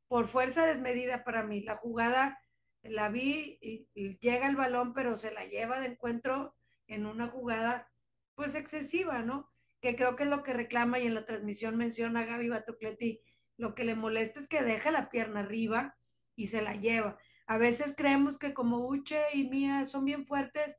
por 0.07 0.27
fuerza 0.27 0.65
desmedida 0.65 1.23
para 1.23 1.43
mí. 1.43 1.61
La 1.61 1.75
jugada 1.75 2.39
la 2.83 3.09
vi 3.09 3.57
y, 3.61 4.17
llega 4.19 4.47
el 4.47 4.55
balón, 4.55 4.93
pero 4.93 5.15
se 5.15 5.31
la 5.31 5.45
lleva 5.45 5.79
de 5.79 5.87
encuentro 5.87 6.55
en 6.87 7.05
una 7.05 7.27
jugada 7.27 7.91
pues 8.35 8.55
excesiva, 8.55 9.21
¿no? 9.21 9.51
Que 9.81 9.95
creo 9.95 10.15
que 10.15 10.23
es 10.23 10.29
lo 10.29 10.43
que 10.43 10.53
reclama 10.53 10.99
y 10.99 11.07
en 11.07 11.15
la 11.15 11.25
transmisión 11.25 11.75
menciona 11.75 12.25
Gaby 12.25 12.49
Batocleti, 12.49 13.21
lo 13.57 13.73
que 13.75 13.83
le 13.83 13.95
molesta 13.95 14.39
es 14.39 14.47
que 14.47 14.63
deja 14.63 14.91
la 14.91 15.09
pierna 15.09 15.41
arriba 15.41 15.97
y 16.35 16.47
se 16.47 16.61
la 16.61 16.75
lleva. 16.75 17.17
A 17.47 17.57
veces 17.57 17.95
creemos 17.97 18.37
que 18.37 18.53
como 18.53 18.87
Uche 18.87 19.21
y 19.33 19.49
Mía 19.49 19.85
son 19.85 20.05
bien 20.05 20.25
fuertes, 20.25 20.77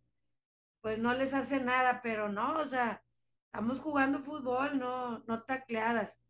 pues 0.80 0.98
no 0.98 1.14
les 1.14 1.34
hace 1.34 1.60
nada, 1.60 2.00
pero 2.02 2.28
no, 2.28 2.58
o 2.58 2.64
sea, 2.64 3.02
estamos 3.46 3.80
jugando 3.80 4.20
fútbol, 4.20 4.78
no, 4.78 5.24
no 5.26 5.42
tacleadas. 5.42 6.20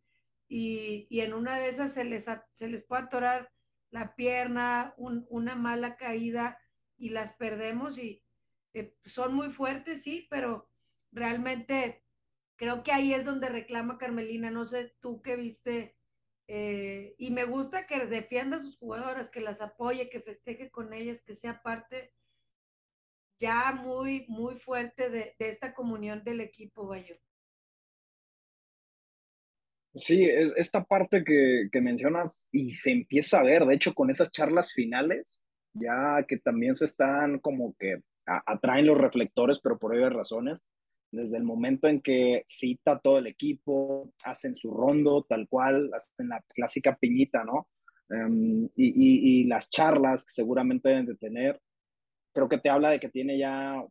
Y, 0.49 1.07
en 1.21 1.33
una 1.33 1.57
de 1.59 1.67
esas 1.67 1.93
se 1.93 2.03
les, 2.03 2.25
se 2.51 2.67
les 2.67 2.83
puede 2.83 3.03
atorar 3.03 3.51
la 3.91 4.15
pierna, 4.15 4.93
un, 4.97 5.25
una 5.29 5.55
mala 5.55 5.95
caída 5.95 6.59
y 6.97 7.09
las 7.09 7.33
perdemos 7.33 7.97
y 7.99 8.23
eh, 8.73 8.95
son 9.05 9.33
muy 9.33 9.49
fuertes, 9.49 10.03
sí, 10.03 10.27
pero 10.29 10.67
realmente 11.11 12.03
creo 12.55 12.83
que 12.83 12.91
ahí 12.91 13.13
es 13.13 13.25
donde 13.25 13.49
reclama 13.49 13.97
Carmelina, 13.97 14.51
no 14.51 14.65
sé 14.65 14.95
tú 14.99 15.21
qué 15.21 15.35
viste, 15.35 15.95
eh, 16.47 17.15
y 17.19 17.31
me 17.31 17.45
gusta 17.45 17.85
que 17.85 18.07
defienda 18.07 18.57
a 18.57 18.59
sus 18.59 18.77
jugadoras, 18.77 19.29
que 19.29 19.39
las 19.39 19.61
apoye, 19.61 20.09
que 20.09 20.19
festeje 20.19 20.71
con 20.71 20.93
ellas, 20.93 21.21
que 21.21 21.35
sea 21.35 21.61
parte 21.61 22.11
ya 23.37 23.71
muy, 23.71 24.25
muy 24.27 24.55
fuerte 24.55 25.09
de, 25.09 25.35
de 25.39 25.47
esta 25.47 25.73
comunión 25.73 26.23
del 26.23 26.41
equipo, 26.41 26.87
Bayo. 26.87 27.15
Sí, 29.95 30.23
es 30.23 30.53
esta 30.55 30.83
parte 30.83 31.23
que, 31.23 31.67
que, 31.71 31.81
mencionas 31.81 32.47
y 32.51 32.71
se 32.71 32.91
empieza 32.91 33.39
a 33.39 33.43
ver, 33.43 33.65
de 33.65 33.75
hecho, 33.75 33.93
con 33.93 34.09
esas 34.09 34.31
charlas 34.31 34.71
finales, 34.71 35.41
ya 35.73 36.23
que 36.27 36.37
también 36.37 36.75
se 36.75 36.85
están 36.85 37.39
como 37.39 37.75
que 37.79 38.01
atraen 38.25 38.85
los 38.85 38.97
reflectores, 38.97 39.59
pero 39.59 39.79
por 39.79 39.93
obvias 39.95 40.13
razones, 40.13 40.63
desde 41.11 41.37
el 41.37 41.43
momento 41.43 41.87
en 41.87 42.01
que 42.01 42.43
cita 42.45 42.99
todo 42.99 43.17
el 43.17 43.27
equipo, 43.27 44.13
hacen 44.23 44.55
su 44.55 44.71
rondo 44.71 45.25
tal 45.27 45.47
cual, 45.47 45.89
hacen 45.93 46.29
la 46.29 46.43
clásica 46.53 46.95
piñita, 46.95 47.43
¿no? 47.43 47.67
Um, 48.09 48.65
y, 48.75 48.87
y, 48.87 49.41
y, 49.41 49.43
las 49.45 49.69
charlas 49.69 50.25
que 50.25 50.33
seguramente 50.33 50.89
deben 50.89 51.05
de 51.05 51.15
tener, 51.15 51.61
creo 52.33 52.49
que 52.49 52.57
te 52.57 52.69
habla 52.69 52.89
de 52.89 52.99
que 52.99 53.09
tiene 53.09 53.37
ya 53.37 53.83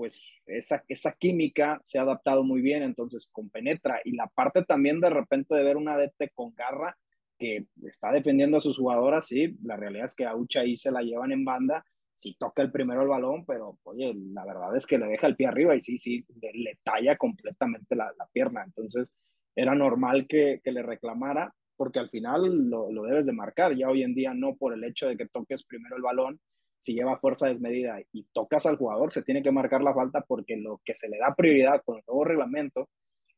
pues 0.00 0.18
esa, 0.46 0.82
esa 0.88 1.12
química 1.12 1.78
se 1.84 1.98
ha 1.98 2.02
adaptado 2.02 2.42
muy 2.42 2.62
bien, 2.62 2.82
entonces 2.82 3.28
compenetra. 3.30 4.00
Y 4.02 4.12
la 4.16 4.28
parte 4.28 4.64
también 4.64 4.98
de 4.98 5.10
repente 5.10 5.54
de 5.54 5.62
ver 5.62 5.76
una 5.76 5.98
DT 5.98 6.32
con 6.32 6.54
garra 6.54 6.96
que 7.38 7.66
está 7.82 8.10
defendiendo 8.10 8.56
a 8.56 8.62
sus 8.62 8.78
jugadoras, 8.78 9.26
sí, 9.26 9.58
la 9.62 9.76
realidad 9.76 10.06
es 10.06 10.14
que 10.14 10.24
a 10.24 10.34
Ucha 10.34 10.60
ahí 10.60 10.74
se 10.74 10.90
la 10.90 11.02
llevan 11.02 11.32
en 11.32 11.44
banda, 11.44 11.84
sí 12.14 12.34
toca 12.38 12.62
el 12.62 12.72
primero 12.72 13.02
el 13.02 13.08
balón, 13.08 13.44
pero 13.44 13.78
oye, 13.82 14.14
la 14.32 14.46
verdad 14.46 14.74
es 14.74 14.86
que 14.86 14.96
le 14.96 15.04
deja 15.04 15.26
el 15.26 15.36
pie 15.36 15.48
arriba 15.48 15.76
y 15.76 15.82
sí, 15.82 15.98
sí, 15.98 16.24
le, 16.40 16.50
le 16.54 16.78
talla 16.82 17.18
completamente 17.18 17.94
la, 17.94 18.10
la, 18.18 18.26
pierna. 18.32 18.62
Entonces 18.64 19.12
era 19.54 19.74
normal 19.74 20.26
que, 20.26 20.62
que 20.64 20.72
le 20.72 20.82
reclamara, 20.82 21.54
porque 21.76 21.98
al 21.98 22.08
final 22.08 22.70
lo, 22.70 22.90
lo 22.90 23.02
debes 23.02 23.26
de 23.26 23.34
marcar, 23.34 23.76
ya 23.76 23.90
hoy 23.90 24.02
en 24.02 24.14
día 24.14 24.32
no 24.32 24.56
por 24.56 24.72
el 24.72 24.82
hecho 24.82 25.08
de 25.08 25.18
que 25.18 25.28
toques 25.28 25.62
primero 25.64 25.94
el 25.96 26.02
balón, 26.02 26.40
si 26.80 26.94
lleva 26.94 27.18
fuerza 27.18 27.46
desmedida 27.46 28.00
y 28.10 28.24
tocas 28.32 28.64
al 28.64 28.78
jugador, 28.78 29.12
se 29.12 29.22
tiene 29.22 29.42
que 29.42 29.52
marcar 29.52 29.82
la 29.82 29.92
falta 29.92 30.22
porque 30.22 30.56
lo 30.56 30.80
que 30.82 30.94
se 30.94 31.10
le 31.10 31.18
da 31.18 31.34
prioridad 31.34 31.82
con 31.84 31.98
el 31.98 32.04
nuevo 32.06 32.24
reglamento 32.24 32.88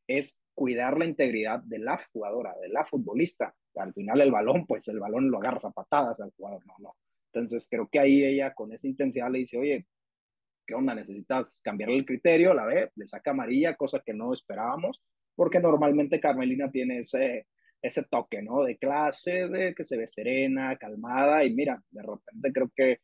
es 0.06 0.40
cuidar 0.54 0.96
la 0.96 1.06
integridad 1.06 1.60
de 1.64 1.80
la 1.80 2.00
jugadora, 2.12 2.54
de 2.60 2.68
la 2.68 2.84
futbolista. 2.84 3.52
Al 3.74 3.92
final 3.94 4.20
el 4.20 4.30
balón, 4.30 4.64
pues 4.64 4.86
el 4.86 5.00
balón 5.00 5.28
lo 5.28 5.38
agarras 5.38 5.64
a 5.64 5.72
patadas 5.72 6.20
al 6.20 6.30
jugador, 6.36 6.64
no, 6.66 6.74
no. 6.78 6.96
Entonces 7.32 7.66
creo 7.68 7.88
que 7.88 7.98
ahí 7.98 8.24
ella 8.24 8.54
con 8.54 8.72
esa 8.72 8.86
intensidad 8.86 9.28
le 9.28 9.40
dice, 9.40 9.58
oye, 9.58 9.86
¿qué 10.64 10.74
onda? 10.74 10.94
Necesitas 10.94 11.60
cambiarle 11.64 11.96
el 11.96 12.06
criterio, 12.06 12.54
la 12.54 12.64
ve, 12.64 12.92
le 12.94 13.06
saca 13.08 13.32
amarilla, 13.32 13.74
cosa 13.74 14.00
que 14.06 14.14
no 14.14 14.32
esperábamos, 14.32 15.02
porque 15.34 15.58
normalmente 15.58 16.20
Carmelina 16.20 16.70
tiene 16.70 16.98
ese, 16.98 17.48
ese 17.80 18.04
toque, 18.04 18.40
¿no? 18.40 18.62
De 18.62 18.76
clase, 18.78 19.48
de 19.48 19.74
que 19.74 19.82
se 19.82 19.96
ve 19.96 20.06
serena, 20.06 20.76
calmada, 20.76 21.44
y 21.44 21.52
mira, 21.52 21.82
de 21.90 22.02
repente 22.02 22.52
creo 22.52 22.70
que 22.76 23.00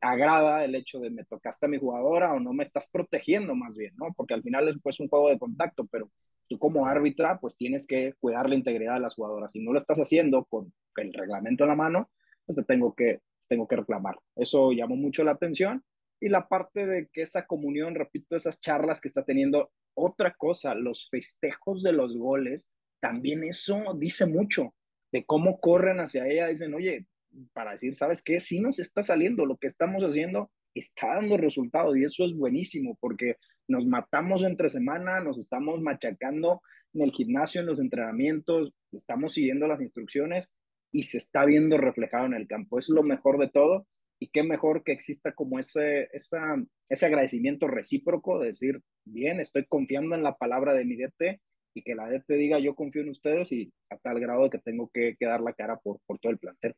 agrada 0.00 0.64
el 0.64 0.74
hecho 0.74 0.98
de 0.98 1.10
me 1.10 1.24
tocaste 1.24 1.66
a 1.66 1.68
mi 1.68 1.78
jugadora 1.78 2.32
o 2.32 2.40
no 2.40 2.52
me 2.52 2.64
estás 2.64 2.88
protegiendo 2.90 3.54
más 3.54 3.76
bien, 3.76 3.94
¿no? 3.96 4.12
Porque 4.16 4.34
al 4.34 4.42
final 4.42 4.68
es 4.68 4.76
pues 4.82 5.00
un 5.00 5.08
juego 5.08 5.28
de 5.28 5.38
contacto, 5.38 5.86
pero 5.86 6.10
tú 6.48 6.58
como 6.58 6.86
árbitra 6.86 7.38
pues 7.40 7.56
tienes 7.56 7.86
que 7.86 8.14
cuidar 8.20 8.48
la 8.48 8.56
integridad 8.56 8.94
de 8.94 9.00
las 9.00 9.14
jugadoras. 9.14 9.52
Si 9.52 9.60
no 9.60 9.72
lo 9.72 9.78
estás 9.78 9.98
haciendo 9.98 10.44
con 10.44 10.72
el 10.96 11.12
reglamento 11.12 11.64
en 11.64 11.70
la 11.70 11.76
mano, 11.76 12.10
pues 12.44 12.56
te 12.56 12.64
tengo 12.64 12.94
que, 12.94 13.20
tengo 13.48 13.66
que 13.66 13.76
reclamar. 13.76 14.18
Eso 14.36 14.72
llamó 14.72 14.96
mucho 14.96 15.24
la 15.24 15.32
atención. 15.32 15.84
Y 16.20 16.28
la 16.28 16.48
parte 16.48 16.86
de 16.86 17.08
que 17.12 17.22
esa 17.22 17.46
comunión, 17.46 17.96
repito, 17.96 18.36
esas 18.36 18.60
charlas 18.60 19.00
que 19.00 19.08
está 19.08 19.24
teniendo, 19.24 19.72
otra 19.94 20.34
cosa, 20.34 20.74
los 20.74 21.08
festejos 21.10 21.82
de 21.82 21.92
los 21.92 22.16
goles, 22.16 22.70
también 23.00 23.42
eso 23.42 23.82
dice 23.98 24.26
mucho 24.26 24.74
de 25.10 25.24
cómo 25.24 25.58
corren 25.58 25.98
hacia 25.98 26.28
ella. 26.28 26.46
Dicen, 26.46 26.72
oye, 26.74 27.06
para 27.52 27.72
decir, 27.72 27.94
¿sabes 27.94 28.22
qué? 28.22 28.40
Sí 28.40 28.60
nos 28.60 28.78
está 28.78 29.02
saliendo, 29.02 29.46
lo 29.46 29.56
que 29.56 29.66
estamos 29.66 30.02
haciendo 30.04 30.50
está 30.74 31.16
dando 31.16 31.36
resultados 31.36 31.96
y 31.96 32.04
eso 32.04 32.24
es 32.24 32.34
buenísimo 32.34 32.96
porque 33.00 33.36
nos 33.68 33.86
matamos 33.86 34.42
entre 34.42 34.70
semana, 34.70 35.20
nos 35.20 35.38
estamos 35.38 35.80
machacando 35.80 36.62
en 36.94 37.02
el 37.02 37.12
gimnasio, 37.12 37.60
en 37.60 37.66
los 37.66 37.80
entrenamientos, 37.80 38.72
estamos 38.92 39.34
siguiendo 39.34 39.66
las 39.66 39.80
instrucciones 39.80 40.48
y 40.92 41.04
se 41.04 41.18
está 41.18 41.44
viendo 41.46 41.78
reflejado 41.78 42.26
en 42.26 42.34
el 42.34 42.46
campo. 42.46 42.78
Es 42.78 42.88
lo 42.88 43.02
mejor 43.02 43.38
de 43.38 43.48
todo 43.48 43.86
y 44.18 44.28
qué 44.28 44.42
mejor 44.42 44.84
que 44.84 44.92
exista 44.92 45.32
como 45.32 45.58
ese, 45.58 46.08
esa, 46.12 46.40
ese 46.88 47.06
agradecimiento 47.06 47.66
recíproco 47.66 48.38
de 48.38 48.48
decir, 48.48 48.80
bien, 49.04 49.40
estoy 49.40 49.66
confiando 49.66 50.14
en 50.14 50.22
la 50.22 50.36
palabra 50.36 50.74
de 50.74 50.84
mi 50.84 50.96
DT 50.96 51.40
y 51.74 51.82
que 51.82 51.94
la 51.94 52.08
DT 52.08 52.34
diga 52.34 52.58
yo 52.58 52.74
confío 52.74 53.02
en 53.02 53.08
ustedes 53.08 53.50
y 53.52 53.72
a 53.90 53.96
tal 53.96 54.20
grado 54.20 54.44
de 54.44 54.50
que 54.50 54.58
tengo 54.58 54.90
que, 54.92 55.16
que 55.18 55.26
dar 55.26 55.40
la 55.40 55.54
cara 55.54 55.78
por, 55.78 56.00
por 56.06 56.18
todo 56.18 56.32
el 56.32 56.38
plantel. 56.38 56.74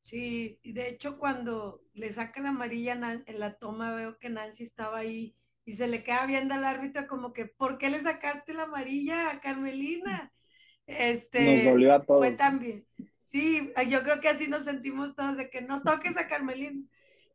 Sí, 0.00 0.58
de 0.64 0.88
hecho 0.88 1.18
cuando 1.18 1.82
le 1.94 2.10
saca 2.10 2.40
la 2.40 2.50
amarilla 2.50 2.92
en 3.26 3.38
la 3.38 3.58
toma 3.58 3.94
veo 3.94 4.18
que 4.18 4.28
Nancy 4.28 4.64
estaba 4.64 4.98
ahí 4.98 5.36
y 5.64 5.72
se 5.72 5.86
le 5.86 6.02
queda 6.02 6.26
viendo 6.26 6.54
al 6.54 6.64
árbitro 6.64 7.06
como 7.06 7.32
que, 7.32 7.46
¿por 7.46 7.78
qué 7.78 7.90
le 7.90 8.00
sacaste 8.00 8.54
la 8.54 8.64
amarilla 8.64 9.30
a 9.30 9.40
Carmelina? 9.40 10.32
Este, 10.86 11.56
Nos 11.56 11.64
dolió 11.64 11.94
a 11.94 12.04
todos. 12.04 12.20
Fue 12.20 12.32
también. 12.32 12.86
Sí, 13.18 13.70
yo 13.88 14.02
creo 14.02 14.20
que 14.20 14.28
así 14.28 14.48
nos 14.48 14.64
sentimos 14.64 15.14
todos 15.14 15.36
de 15.36 15.50
que 15.50 15.62
no 15.62 15.82
toques 15.82 16.16
a 16.16 16.26
Carmelina. 16.26 16.82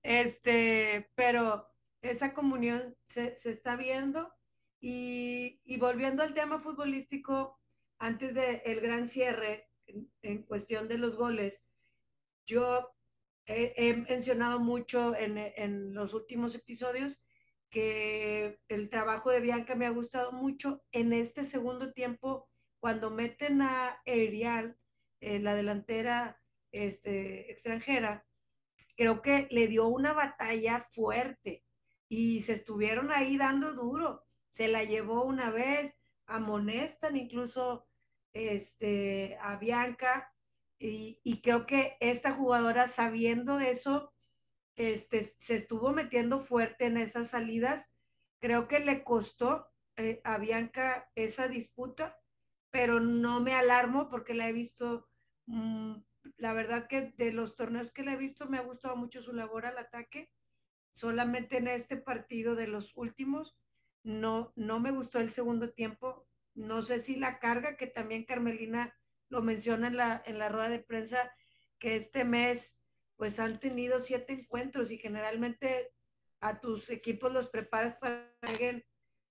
Este, 0.04 1.10
pero 1.16 1.68
esa 2.02 2.34
comunión 2.34 2.96
se, 3.04 3.38
se 3.38 3.52
está 3.52 3.76
viendo 3.76 4.32
y, 4.82 5.62
y, 5.64 5.78
volviendo 5.78 6.22
al 6.22 6.34
tema 6.34 6.60
futbolístico, 6.60 7.60
antes 7.98 8.34
del 8.34 8.62
el 8.66 8.82
gran 8.82 9.08
cierre 9.08 9.70
en, 9.88 10.12
en 10.22 10.44
cuestión 10.44 10.88
de 10.88 10.98
los 10.98 11.16
goles, 11.16 11.64
yo 12.46 12.96
he, 13.46 13.94
mencionado 13.94 14.60
mucho 14.60 15.16
en, 15.16 15.38
en, 15.38 15.94
los 15.94 16.14
últimos 16.14 16.56
episodios 16.56 17.22
que 17.70 18.60
el 18.70 18.90
trabajo 18.90 19.30
de 19.30 19.40
Bianca 19.40 19.76
me 19.76 19.86
ha 19.86 19.92
gustado 19.92 20.32
mucho. 20.32 20.82
En 20.92 21.14
este 21.14 21.44
segundo 21.44 21.92
tiempo, 21.92 22.50
cuando 22.80 23.10
meten 23.12 23.62
a 23.62 24.02
Erial, 24.06 24.78
eh, 25.20 25.40
la 25.40 25.56
delantera 25.56 26.42
este, 26.72 27.52
extranjera, 27.52 28.26
creo 28.96 29.22
que 29.22 29.48
le 29.52 29.68
dio 29.68 29.88
una 29.88 30.14
batalla 30.14 30.82
fuerte 30.82 31.64
y 32.08 32.42
se 32.42 32.54
estuvieron 32.54 33.12
ahí 33.12 33.38
dando 33.38 33.74
duro. 33.74 34.24
Se 34.50 34.68
la 34.68 34.84
llevó 34.84 35.24
una 35.24 35.50
vez, 35.50 35.94
amonestan 36.28 37.18
incluso 37.18 37.88
este, 38.34 39.38
a 39.42 39.58
Bianca 39.58 40.35
y, 40.80 41.42
creo 41.42 41.66
que 41.66 41.98
esta 42.00 42.34
jugadora, 42.34 42.88
sabiendo 42.88 43.60
eso, 43.60 44.14
este, 44.76 45.22
se 45.22 45.56
estuvo 45.56 45.92
metiendo 45.92 46.40
fuerte 46.40 46.86
en 46.86 46.98
esas 46.98 47.30
salidas. 47.30 47.90
Creo 48.40 48.68
que 48.68 48.80
le 48.80 49.04
costó 49.04 49.72
eh, 49.96 50.22
a 50.24 50.38
Bianca 50.38 51.10
esa 51.16 51.48
disputa, 51.48 52.20
pero 52.72 53.00
no 53.00 53.40
me 53.40 53.54
alarmo 53.54 54.10
porque 54.10 54.34
la 54.34 54.50
he 54.50 54.54
visto, 54.54 55.08
mmm, 55.46 55.96
la 56.38 56.54
verdad 56.54 56.88
que 56.88 57.14
de 57.18 57.32
los 57.32 57.56
torneos 57.56 57.92
que 57.92 58.04
la 58.04 58.14
he 58.14 58.18
visto 58.18 58.48
me 58.48 58.58
ha 58.58 58.62
gustado 58.62 58.96
mucho 58.98 59.22
su 59.22 59.34
labor 59.34 59.66
al 59.66 59.78
ataque. 59.78 60.32
Solamente 60.92 61.58
en 61.58 61.68
este 61.68 61.98
partido 61.98 62.56
de 62.56 62.68
los 62.68 62.96
últimos, 62.96 63.58
no, 64.04 64.54
no 64.56 64.80
me 64.80 64.92
gustó 64.92 65.20
el 65.20 65.32
segundo 65.32 65.72
tiempo. 65.72 66.28
No 66.54 66.82
sé 66.82 67.00
si 67.00 67.16
la 67.16 67.40
carga 67.40 67.78
que 67.78 67.88
también 67.88 68.26
Carmelina 68.26 68.94
lo 69.36 69.42
menciona 69.42 69.88
en 69.88 69.98
la, 69.98 70.24
en 70.26 70.40
la 70.40 70.48
rueda 70.48 70.70
de 70.70 70.80
prensa, 70.80 71.30
que 71.78 71.98
este 71.98 72.24
mes 72.24 72.80
pues 73.18 73.38
han 73.38 73.60
tenido 73.60 74.00
siete 74.00 74.32
encuentros 74.32 74.92
y 74.92 74.98
generalmente 74.98 75.92
a 76.40 76.62
tus 76.62 76.90
equipos 76.90 77.34
los 77.34 77.50
preparas 77.50 77.98
para 77.98 78.34
que 78.58 78.86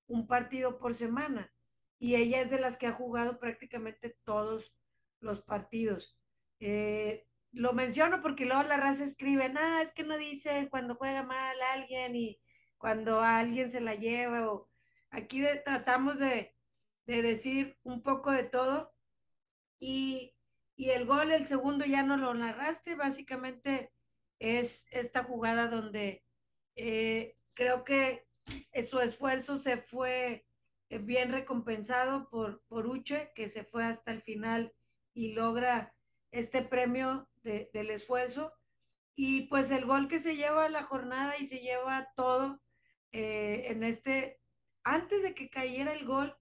un 0.07 0.27
partido 0.27 0.79
por 0.79 0.93
semana. 0.93 1.51
Y 1.99 2.17
ella 2.17 2.43
es 2.43 2.51
de 2.51 2.61
las 2.61 2.77
que 2.77 2.87
ha 2.87 2.93
jugado 2.93 3.39
prácticamente 3.39 4.15
todos 4.25 4.77
los 5.21 5.41
partidos. 5.41 6.19
Eh, 6.61 7.27
lo 7.53 7.73
menciono 7.73 8.21
porque 8.21 8.45
luego 8.45 8.63
la 8.65 8.77
raza 8.77 9.05
escribe, 9.05 9.51
ah, 9.57 9.81
es 9.81 9.93
que 9.93 10.03
no 10.03 10.19
dicen 10.19 10.69
cuando 10.69 10.97
juega 10.97 11.23
mal 11.23 11.57
alguien 11.73 12.15
y 12.15 12.43
cuando 12.77 13.23
alguien 13.23 13.71
se 13.71 13.81
la 13.81 13.95
lleva. 13.95 14.51
O... 14.53 14.69
Aquí 15.09 15.43
tratamos 15.65 16.19
de, 16.19 16.55
de 17.07 17.23
decir 17.23 17.79
un 17.85 18.03
poco 18.03 18.33
de 18.33 18.45
todo 18.45 18.94
y, 19.79 20.35
el 20.77 21.07
gol, 21.07 21.31
el 21.31 21.47
segundo 21.47 21.85
ya 21.85 22.03
no 22.03 22.17
lo 22.17 22.35
narraste, 22.35 22.97
básicamente 22.97 23.93
es 24.39 24.87
esta 24.91 25.23
jugada 25.25 25.69
donde 25.69 26.25
eh, 26.77 27.37
creo 27.55 27.85
que 27.85 28.27
su 28.83 29.01
esfuerzo 29.01 29.57
se 29.57 29.77
fue 29.77 30.45
eh, 30.89 30.99
bien 30.99 31.33
recompensado 31.33 32.29
por, 32.29 32.63
por 32.67 32.87
Uche, 32.87 33.33
que 33.35 33.49
se 33.49 33.65
fue 33.65 33.85
hasta 33.85 34.13
el 34.13 34.23
final 34.23 34.75
y 35.15 35.33
logra 35.33 35.95
este 36.31 36.63
premio 36.63 37.29
del 37.43 37.91
esfuerzo. 37.91 38.53
Y 39.17 39.43
pues 39.43 39.71
el 39.71 39.85
gol 39.85 40.09
que 40.09 40.19
se 40.19 40.37
lleva 40.37 40.69
la 40.69 40.83
jornada 40.83 41.39
y 41.39 41.45
se 41.45 41.61
lleva 41.61 42.09
todo 42.17 42.61
eh, 43.13 43.67
en 43.69 43.85
este, 43.85 44.41
antes 44.83 45.23
de 45.23 45.35
que 45.35 45.49
cayera 45.49 45.93
el 45.93 46.05
gol, 46.05 46.37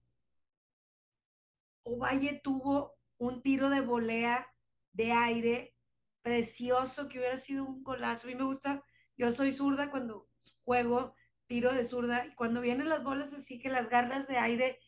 Ovalle 1.84 2.40
tuvo 2.42 2.93
un 3.18 3.42
tiro 3.42 3.70
de 3.70 3.80
volea 3.80 4.46
de 4.92 5.12
aire 5.12 5.74
precioso 6.22 7.08
que 7.08 7.18
hubiera 7.18 7.36
sido 7.36 7.64
un 7.64 7.82
golazo. 7.82 8.26
A 8.26 8.30
mí 8.30 8.36
me 8.36 8.44
gusta, 8.44 8.82
yo 9.16 9.30
soy 9.30 9.52
zurda 9.52 9.90
cuando 9.90 10.28
juego 10.64 11.14
tiro 11.46 11.72
de 11.72 11.84
zurda 11.84 12.26
y 12.26 12.34
cuando 12.34 12.60
vienen 12.60 12.88
las 12.88 13.04
bolas 13.04 13.34
así 13.34 13.58
que 13.58 13.68
las 13.68 13.88
garras 13.90 14.26
de 14.26 14.38
aire 14.38 14.80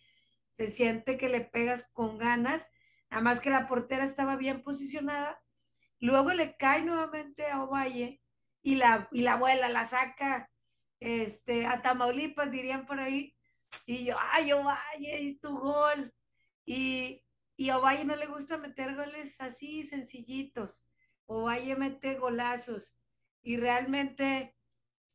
se 0.48 0.66
siente 0.66 1.18
que 1.18 1.28
le 1.28 1.42
pegas 1.42 1.88
con 1.92 2.16
ganas, 2.18 2.68
nada 3.10 3.22
más 3.22 3.40
que 3.40 3.50
la 3.50 3.68
portera 3.68 4.04
estaba 4.04 4.36
bien 4.36 4.62
posicionada. 4.62 5.42
Luego 6.00 6.32
le 6.32 6.56
cae 6.56 6.82
nuevamente 6.82 7.46
a 7.46 7.62
Ovalle 7.62 8.22
y 8.62 8.76
la, 8.76 9.08
y 9.12 9.22
la 9.22 9.34
abuela 9.34 9.68
la 9.68 9.84
saca 9.84 10.50
este, 11.00 11.66
a 11.66 11.82
Tamaulipas, 11.82 12.50
dirían 12.50 12.86
por 12.86 13.00
ahí. 13.00 13.34
Y 13.84 14.06
yo, 14.06 14.16
ay, 14.32 14.52
Ovalle, 14.52 15.26
es 15.26 15.40
tu 15.40 15.58
gol. 15.58 16.12
Y, 16.64 17.22
y 17.56 17.70
a 17.70 17.78
Ovalle 17.78 18.04
no 18.04 18.16
le 18.16 18.26
gusta 18.26 18.58
meter 18.58 18.94
goles 18.94 19.40
así 19.40 19.82
sencillitos. 19.82 20.84
Ovalle 21.24 21.74
mete 21.76 22.16
golazos. 22.16 22.96
Y 23.42 23.56
realmente 23.56 24.54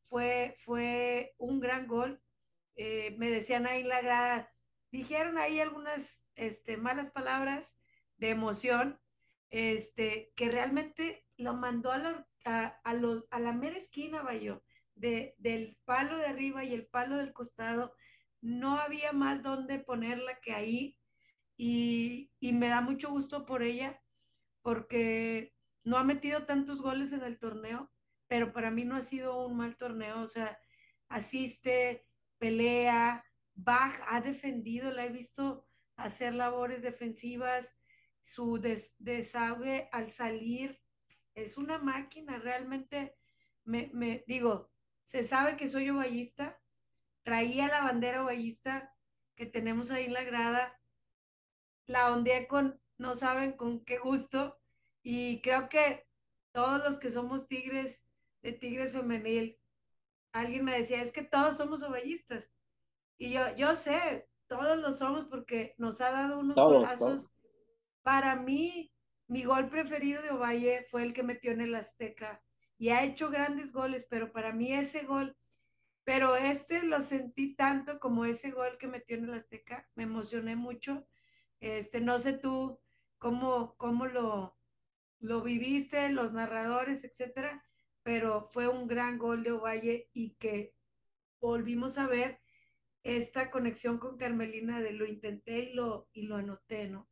fue, 0.10 0.56
fue 0.58 1.36
un 1.38 1.60
gran 1.60 1.88
gol. 1.88 2.22
Eh, 2.76 3.16
me 3.18 3.30
decían 3.30 3.68
ahí 3.68 3.84
la 3.84 4.02
grada, 4.02 4.52
dijeron 4.92 5.38
ahí 5.38 5.60
algunas 5.60 6.26
este, 6.36 6.78
malas 6.78 7.12
palabras 7.12 7.76
de 8.18 8.30
emoción, 8.30 9.00
este, 9.50 10.32
que 10.36 10.50
realmente 10.50 11.26
lo 11.38 11.54
mandó 11.54 11.92
a 11.92 11.98
la, 11.98 12.28
a, 12.84 12.94
los, 12.94 13.26
a 13.30 13.40
la 13.40 13.54
mera 13.54 13.78
esquina, 13.78 14.22
Bayo, 14.22 14.64
de, 14.96 15.36
del 15.38 15.78
palo 15.86 16.18
de 16.18 16.26
arriba 16.26 16.64
y 16.64 16.74
el 16.74 16.88
palo 16.88 17.18
del 17.18 17.34
costado. 17.34 17.94
No 18.42 18.78
había 18.80 19.12
más 19.12 19.44
donde 19.44 19.80
ponerla 19.80 20.40
que 20.40 20.54
ahí 20.54 20.98
y, 21.64 22.32
me 22.54 22.70
da 22.70 22.82
mucho 22.82 23.12
gusto 23.12 23.46
por 23.46 23.62
ella 23.62 24.02
porque 24.64 25.54
no 25.84 25.98
ha 25.98 26.04
metido 26.04 26.46
tantos 26.46 26.82
goles 26.82 27.14
en 27.14 27.22
el 27.22 27.38
torneo, 27.38 27.92
pero 28.28 28.52
para 28.52 28.72
mí 28.72 28.84
no 28.84 28.96
ha 28.96 29.02
sido 29.02 29.46
un 29.46 29.58
mal 29.58 29.78
torneo, 29.78 30.22
o 30.22 30.28
sea, 30.28 30.60
asiste, 31.08 32.08
pelea, 32.40 33.24
Bach 33.54 33.94
ha 34.08 34.22
defendido, 34.22 34.92
la 34.92 35.06
he 35.06 35.10
visto 35.10 35.68
hacer 35.98 36.34
labores 36.34 36.82
defensivas, 36.82 37.76
su 38.20 38.58
des 38.58 38.96
desahogue 38.98 39.88
al 39.92 40.10
salir 40.10 40.82
es 41.36 41.60
una 41.60 41.78
máquina, 41.78 42.40
realmente 42.40 43.16
me, 43.66 43.92
me, 43.94 44.24
digo, 44.26 44.72
se 45.04 45.22
sabe 45.24 45.58
que 45.58 45.68
soy 45.68 45.92
ovallista, 45.92 46.60
traía 47.22 47.68
la 47.68 47.84
bandera 47.84 48.24
ovallista 48.24 48.96
que 49.36 49.46
tenemos 49.46 49.92
ahí 49.92 50.06
en 50.06 50.14
la 50.14 50.24
grada, 50.24 50.81
la 51.88 52.12
ondeé 52.12 52.48
con, 52.48 52.80
no 52.98 53.14
saben 53.14 53.54
con 53.54 53.84
qué 53.86 53.98
gusto, 53.98 54.60
y 55.04 55.42
creo 55.42 55.70
que 55.70 56.08
todos 56.52 56.84
los 56.84 56.98
que 56.98 57.10
somos 57.10 57.48
tigres 57.48 58.04
de 58.42 58.54
Tigres 58.54 58.94
Femenil, 58.94 59.60
alguien 60.32 60.66
me 60.66 60.78
decía, 60.78 61.02
es 61.02 61.12
que 61.12 61.24
todos 61.24 61.58
somos 61.58 61.84
ovallistas. 61.84 62.50
Y 63.18 63.32
yo, 63.32 63.56
yo 63.56 63.76
sé, 63.76 64.30
todos 64.48 64.78
lo 64.78 64.92
somos 64.92 65.26
porque 65.26 65.76
nos 65.78 66.02
ha 66.02 66.12
dado 66.12 66.40
unos 66.40 66.56
golazos. 66.56 67.30
Para 68.02 68.36
mí, 68.36 68.92
mi 69.28 69.44
gol 69.44 69.70
preferido 69.70 70.22
de 70.22 70.32
Ovalle 70.32 70.84
fue 70.84 71.04
el 71.04 71.14
que 71.14 71.24
metió 71.24 71.52
en 71.52 71.62
el 71.62 71.76
Azteca 71.76 72.44
y 72.78 72.90
ha 72.90 73.04
hecho 73.04 73.30
grandes 73.30 73.72
goles, 73.72 74.06
pero 74.10 74.32
para 74.32 74.52
mí 74.52 74.74
ese 74.74 75.04
gol, 75.04 75.38
pero 76.04 76.36
este 76.36 76.84
lo 76.84 77.00
sentí 77.00 77.56
tanto 77.56 78.00
como 78.00 78.26
ese 78.26 78.52
gol 78.52 78.78
que 78.80 78.88
metió 78.88 79.16
en 79.16 79.26
el 79.26 79.36
Azteca, 79.36 79.88
me 79.96 80.04
emocioné 80.04 80.56
mucho. 80.56 81.08
Este, 81.62 82.02
no 82.02 82.18
sé 82.18 82.34
tú 82.34 82.80
cómo, 83.18 83.76
cómo 83.78 84.08
lo, 84.08 84.58
lo 85.20 85.42
viviste, 85.42 86.10
los 86.10 86.34
narradores, 86.34 87.04
etcétera, 87.04 87.64
pero 88.04 88.50
fue 88.52 88.68
un 88.68 88.88
gran 88.88 89.18
gol 89.18 89.44
de 89.44 89.52
Ovalle 89.52 90.10
y 90.12 90.32
que 90.32 90.74
volvimos 91.40 91.98
a 91.98 92.08
ver 92.08 92.40
esta 93.04 93.52
conexión 93.52 94.00
con 94.00 94.18
Carmelina 94.18 94.82
de 94.82 94.94
lo 94.94 95.06
intenté 95.06 95.60
y 95.60 95.74
lo, 95.74 96.10
y 96.14 96.24
lo 96.24 96.36
anoté, 96.36 96.88
¿no? 96.88 97.08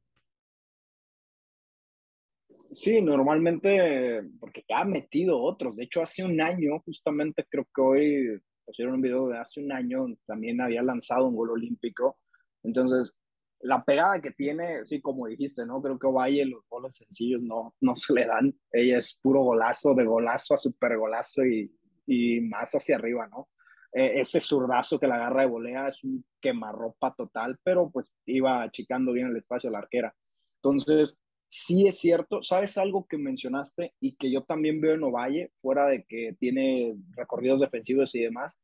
Sí, 2.71 3.01
normalmente, 3.01 4.21
porque 4.39 4.63
ya 4.69 4.81
ha 4.81 4.85
metido 4.85 5.41
otros. 5.41 5.75
De 5.75 5.85
hecho, 5.85 6.03
hace 6.03 6.23
un 6.23 6.39
año, 6.39 6.79
justamente 6.85 7.45
creo 7.49 7.67
que 7.73 7.81
hoy 7.81 8.41
pusieron 8.63 8.95
un 8.95 9.01
video 9.01 9.27
de 9.27 9.39
hace 9.39 9.59
un 9.59 9.71
año, 9.71 10.05
también 10.27 10.61
había 10.61 10.83
lanzado 10.83 11.27
un 11.27 11.35
gol 11.35 11.49
olímpico. 11.49 12.19
Entonces, 12.61 13.15
la 13.61 13.83
pegada 13.83 14.21
que 14.21 14.31
tiene, 14.31 14.85
sí, 14.85 15.01
como 15.01 15.27
dijiste, 15.27 15.65
¿no? 15.65 15.81
Creo 15.81 15.99
que 15.99 16.07
Valle 16.07 16.45
los 16.45 16.63
goles 16.69 16.95
sencillos 16.95 17.41
no, 17.41 17.75
no 17.81 17.95
se 17.95 18.13
le 18.13 18.25
dan. 18.25 18.53
Ella 18.71 18.97
es 18.97 19.17
puro 19.21 19.41
golazo, 19.41 19.93
de 19.93 20.05
golazo 20.05 20.53
a 20.53 20.57
super 20.57 20.97
golazo 20.97 21.45
y, 21.45 21.71
y 22.07 22.41
más 22.41 22.71
hacia 22.73 22.95
arriba, 22.95 23.27
¿no? 23.27 23.49
E, 23.91 24.21
ese 24.21 24.39
zurdazo 24.39 24.99
que 24.99 25.07
la 25.07 25.15
agarra 25.15 25.41
de 25.41 25.47
volea 25.47 25.87
es 25.87 26.03
un 26.03 26.23
quemarropa 26.39 27.13
total, 27.15 27.57
pero 27.63 27.89
pues 27.91 28.11
iba 28.25 28.63
achicando 28.63 29.11
bien 29.11 29.27
el 29.27 29.37
espacio 29.37 29.69
a 29.69 29.73
la 29.73 29.79
arquera. 29.79 30.15
Entonces, 30.61 31.21
sí 31.49 31.87
es 31.87 31.99
cierto, 31.99 32.41
¿sabes 32.43 32.77
algo 32.77 33.07
que 33.07 33.17
mencionaste 33.17 33.93
y 33.99 34.15
que 34.15 34.31
yo 34.31 34.43
también 34.43 34.79
veo 34.79 34.93
en 34.93 35.03
Ovalle, 35.03 35.51
fuera 35.61 35.87
de 35.87 36.05
que 36.05 36.35
tiene 36.39 36.95
recorridos 37.15 37.61
defensivos 37.61 38.13
y 38.15 38.21
demás? 38.21 38.59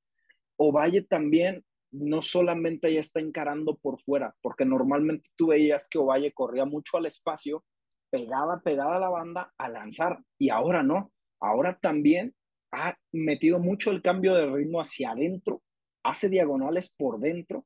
Ovalle 0.57 1.01
también 1.01 1.65
no 1.97 2.21
solamente 2.21 2.93
ya 2.93 2.99
está 2.99 3.19
encarando 3.19 3.77
por 3.77 4.01
fuera, 4.01 4.35
porque 4.41 4.65
normalmente 4.65 5.29
tú 5.35 5.47
veías 5.47 5.87
que 5.89 5.97
Ovalle 5.97 6.33
corría 6.33 6.65
mucho 6.65 6.97
al 6.97 7.05
espacio, 7.05 7.63
pegada, 8.09 8.61
pegada 8.61 8.97
a 8.97 8.99
la 8.99 9.09
banda 9.09 9.53
a 9.57 9.69
lanzar, 9.69 10.19
y 10.37 10.49
ahora 10.49 10.83
no, 10.83 11.11
ahora 11.39 11.77
también 11.79 12.35
ha 12.71 12.97
metido 13.13 13.59
mucho 13.59 13.91
el 13.91 14.01
cambio 14.01 14.35
de 14.35 14.47
ritmo 14.47 14.81
hacia 14.81 15.11
adentro, 15.11 15.61
hace 16.03 16.29
diagonales 16.29 16.93
por 16.97 17.19
dentro, 17.19 17.65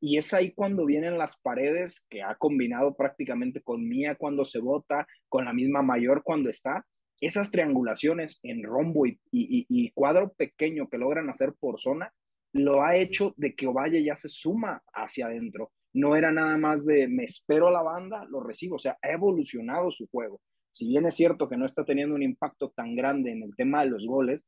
y 0.00 0.18
es 0.18 0.32
ahí 0.32 0.52
cuando 0.52 0.86
vienen 0.86 1.18
las 1.18 1.36
paredes 1.40 2.06
que 2.08 2.22
ha 2.22 2.36
combinado 2.36 2.94
prácticamente 2.94 3.60
con 3.60 3.88
Mía 3.88 4.14
cuando 4.14 4.44
se 4.44 4.60
bota, 4.60 5.08
con 5.28 5.44
la 5.44 5.52
misma 5.52 5.82
mayor 5.82 6.22
cuando 6.22 6.48
está, 6.48 6.86
esas 7.20 7.50
triangulaciones 7.50 8.38
en 8.44 8.62
rombo 8.62 9.04
y, 9.04 9.18
y 9.32 9.90
cuadro 9.90 10.32
pequeño 10.34 10.88
que 10.88 10.98
logran 10.98 11.28
hacer 11.28 11.52
por 11.58 11.80
zona, 11.80 12.14
lo 12.52 12.82
ha 12.82 12.96
hecho 12.96 13.34
de 13.36 13.54
que 13.54 13.66
Ovalle 13.66 14.02
ya 14.02 14.16
se 14.16 14.28
suma 14.28 14.82
hacia 14.92 15.26
adentro. 15.26 15.72
No 15.92 16.16
era 16.16 16.32
nada 16.32 16.56
más 16.56 16.86
de 16.86 17.08
me 17.08 17.24
espero 17.24 17.68
a 17.68 17.72
la 17.72 17.82
banda, 17.82 18.24
lo 18.30 18.40
recibo. 18.40 18.76
O 18.76 18.78
sea, 18.78 18.96
ha 19.02 19.10
evolucionado 19.10 19.90
su 19.90 20.06
juego. 20.08 20.40
Si 20.70 20.88
bien 20.88 21.06
es 21.06 21.14
cierto 21.14 21.48
que 21.48 21.56
no 21.56 21.66
está 21.66 21.84
teniendo 21.84 22.14
un 22.14 22.22
impacto 22.22 22.70
tan 22.70 22.94
grande 22.94 23.32
en 23.32 23.42
el 23.42 23.56
tema 23.56 23.82
de 23.82 23.90
los 23.90 24.06
goles, 24.06 24.46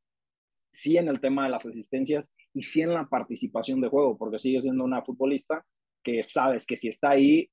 sí 0.71 0.97
en 0.97 1.07
el 1.07 1.19
tema 1.19 1.43
de 1.43 1.49
las 1.49 1.65
asistencias 1.65 2.31
y 2.53 2.63
sí 2.63 2.81
en 2.81 2.93
la 2.93 3.07
participación 3.07 3.81
de 3.81 3.89
juego, 3.89 4.17
porque 4.17 4.39
sigue 4.39 4.61
siendo 4.61 4.83
una 4.83 5.03
futbolista 5.03 5.65
que 6.03 6.23
sabes 6.23 6.65
que 6.65 6.77
si 6.77 6.87
está 6.87 7.11
ahí, 7.11 7.49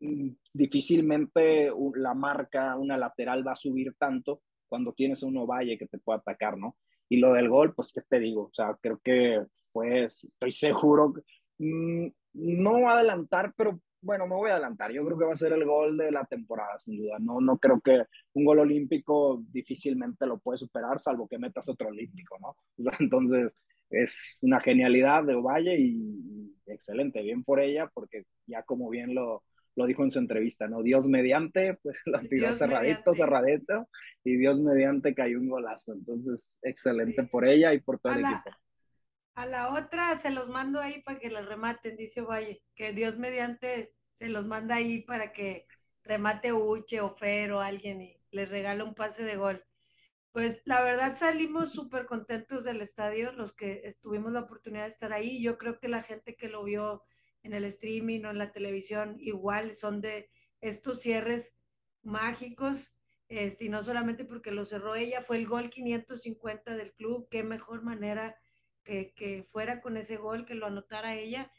mm, 0.00 0.30
difícilmente 0.52 1.70
la 1.96 2.14
marca, 2.14 2.76
una 2.76 2.96
lateral 2.96 3.46
va 3.46 3.52
a 3.52 3.56
subir 3.56 3.94
tanto 3.98 4.42
cuando 4.68 4.92
tienes 4.92 5.22
un 5.22 5.36
Ovalle 5.36 5.78
que 5.78 5.86
te 5.86 5.98
puede 5.98 6.18
atacar, 6.18 6.56
¿no? 6.58 6.76
Y 7.08 7.18
lo 7.18 7.32
del 7.32 7.48
gol, 7.48 7.74
pues, 7.74 7.92
¿qué 7.92 8.00
te 8.08 8.18
digo? 8.18 8.44
O 8.44 8.52
sea, 8.52 8.76
creo 8.80 8.98
que 9.04 9.44
pues 9.74 10.22
estoy 10.24 10.52
seguro, 10.52 11.12
mm, 11.58 12.06
no 12.34 12.88
adelantar, 12.88 13.52
pero 13.56 13.80
bueno, 14.00 14.28
me 14.28 14.36
voy 14.36 14.50
a 14.50 14.54
adelantar. 14.54 14.92
Yo 14.92 15.04
creo 15.04 15.18
que 15.18 15.24
va 15.24 15.32
a 15.32 15.36
ser 15.36 15.52
el 15.52 15.64
gol 15.64 15.96
de 15.96 16.12
la 16.12 16.24
temporada, 16.26 16.78
sin 16.78 16.96
duda. 16.98 17.18
No, 17.18 17.40
no 17.40 17.58
creo 17.58 17.80
que 17.80 18.04
un 18.34 18.44
gol 18.44 18.60
olímpico 18.60 19.42
difícilmente 19.50 20.26
lo 20.26 20.38
puede 20.38 20.58
superar, 20.58 21.00
salvo 21.00 21.26
que 21.26 21.38
metas 21.38 21.68
otro 21.68 21.88
olímpico, 21.88 22.38
¿no? 22.40 22.56
entonces, 23.00 23.58
es 23.90 24.38
una 24.42 24.60
genialidad 24.60 25.24
de 25.24 25.34
Ovalle 25.34 25.76
y, 25.76 26.54
excelente, 26.66 27.22
bien 27.22 27.42
por 27.42 27.58
ella, 27.58 27.90
porque 27.92 28.26
ya 28.46 28.62
como 28.62 28.88
bien 28.90 29.12
lo, 29.12 29.42
lo 29.74 29.86
dijo 29.86 30.04
en 30.04 30.12
su 30.12 30.20
entrevista, 30.20 30.68
¿no? 30.68 30.82
Dios 30.82 31.08
mediante, 31.08 31.78
pues 31.82 32.00
lo 32.06 32.20
tiró 32.20 32.52
cerradito, 32.52 33.12
cerradito, 33.12 33.88
y 34.22 34.36
Dios 34.36 34.60
mediante 34.60 35.16
cayó 35.16 35.40
un 35.40 35.48
golazo. 35.48 35.94
Entonces, 35.94 36.56
excelente 36.62 37.24
por 37.24 37.44
ella 37.44 37.74
y 37.74 37.80
por 37.80 37.98
todo 37.98 38.12
el 38.12 38.20
equipo. 38.20 38.50
A 39.34 39.46
la 39.46 39.74
otra 39.74 40.16
se 40.16 40.30
los 40.30 40.48
mando 40.48 40.80
ahí 40.80 41.02
para 41.02 41.18
que 41.18 41.30
la 41.30 41.42
rematen, 41.42 41.96
dice 41.96 42.20
Valle, 42.20 42.62
que 42.74 42.92
Dios 42.92 43.18
mediante 43.18 43.92
se 44.12 44.28
los 44.28 44.46
manda 44.46 44.76
ahí 44.76 45.02
para 45.02 45.32
que 45.32 45.66
remate 46.04 46.52
Uche 46.52 47.00
o 47.00 47.10
Fer 47.10 47.52
o 47.52 47.60
alguien 47.60 48.00
y 48.00 48.20
les 48.30 48.48
regala 48.48 48.84
un 48.84 48.94
pase 48.94 49.24
de 49.24 49.36
gol. 49.36 49.64
Pues 50.30 50.62
la 50.64 50.82
verdad 50.82 51.16
salimos 51.16 51.72
súper 51.72 52.06
contentos 52.06 52.64
del 52.64 52.80
estadio, 52.80 53.32
los 53.32 53.52
que 53.52 53.82
estuvimos 53.84 54.32
la 54.32 54.40
oportunidad 54.40 54.82
de 54.82 54.88
estar 54.88 55.12
ahí. 55.12 55.42
Yo 55.42 55.58
creo 55.58 55.78
que 55.78 55.88
la 55.88 56.02
gente 56.02 56.36
que 56.36 56.48
lo 56.48 56.64
vio 56.64 57.02
en 57.42 57.54
el 57.54 57.64
streaming 57.64 58.24
o 58.24 58.30
en 58.30 58.38
la 58.38 58.52
televisión 58.52 59.16
igual 59.20 59.74
son 59.74 60.00
de 60.00 60.30
estos 60.60 61.00
cierres 61.00 61.54
mágicos, 62.02 62.94
este, 63.28 63.66
y 63.66 63.68
no 63.68 63.82
solamente 63.82 64.24
porque 64.24 64.50
lo 64.50 64.64
cerró 64.64 64.94
ella, 64.94 65.22
fue 65.22 65.36
el 65.36 65.46
gol 65.46 65.70
550 65.70 66.76
del 66.76 66.92
club, 66.94 67.28
qué 67.30 67.42
mejor 67.42 67.82
manera 67.82 68.36
que, 68.84 69.44
fuera 69.50 69.80
con 69.80 69.96
ese 69.96 70.16
gol, 70.16 70.46
que 70.46 70.54
lo 70.54 70.66
anotara 70.66 71.16
ella. 71.16 71.50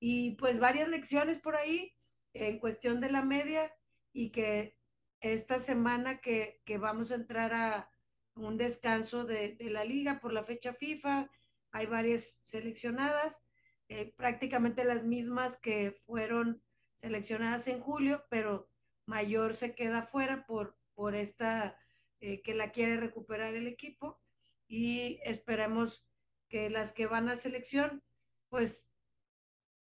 Y 0.00 0.32
pues 0.36 0.58
varias 0.58 0.88
lecciones 0.88 1.38
por 1.38 1.56
ahí 1.56 1.94
en 2.32 2.58
cuestión 2.58 3.00
de 3.00 3.10
la 3.10 3.22
media 3.22 3.74
y 4.12 4.30
que 4.30 4.76
esta 5.20 5.58
semana 5.58 6.20
que, 6.20 6.62
vamos 6.80 7.10
a 7.10 7.16
entrar 7.16 7.52
a 7.52 7.90
un 8.34 8.56
descanso 8.56 9.24
de, 9.24 9.56
la 9.60 9.84
liga 9.84 10.20
por 10.20 10.32
la 10.32 10.44
fecha 10.44 10.72
FIFA, 10.72 11.30
hay 11.72 11.86
varias 11.86 12.38
seleccionadas, 12.42 13.42
eh, 13.88 14.14
prácticamente 14.16 14.84
las 14.84 15.04
mismas 15.04 15.56
que 15.56 15.92
fueron 16.06 16.62
seleccionadas 16.94 17.68
en 17.68 17.80
julio, 17.80 18.24
pero 18.30 18.68
Mayor 19.06 19.54
se 19.54 19.74
queda 19.74 20.02
fuera 20.02 20.46
por, 20.46 20.76
por 20.94 21.14
esta 21.14 21.76
eh, 22.20 22.42
que 22.42 22.54
la 22.54 22.72
quiere 22.72 22.96
recuperar 22.96 23.54
el 23.54 23.66
equipo 23.66 24.20
y 24.66 25.20
esperemos 25.22 26.07
que 26.48 26.70
las 26.70 26.92
que 26.92 27.06
van 27.06 27.28
a 27.28 27.36
selección, 27.36 28.02
pues 28.48 28.88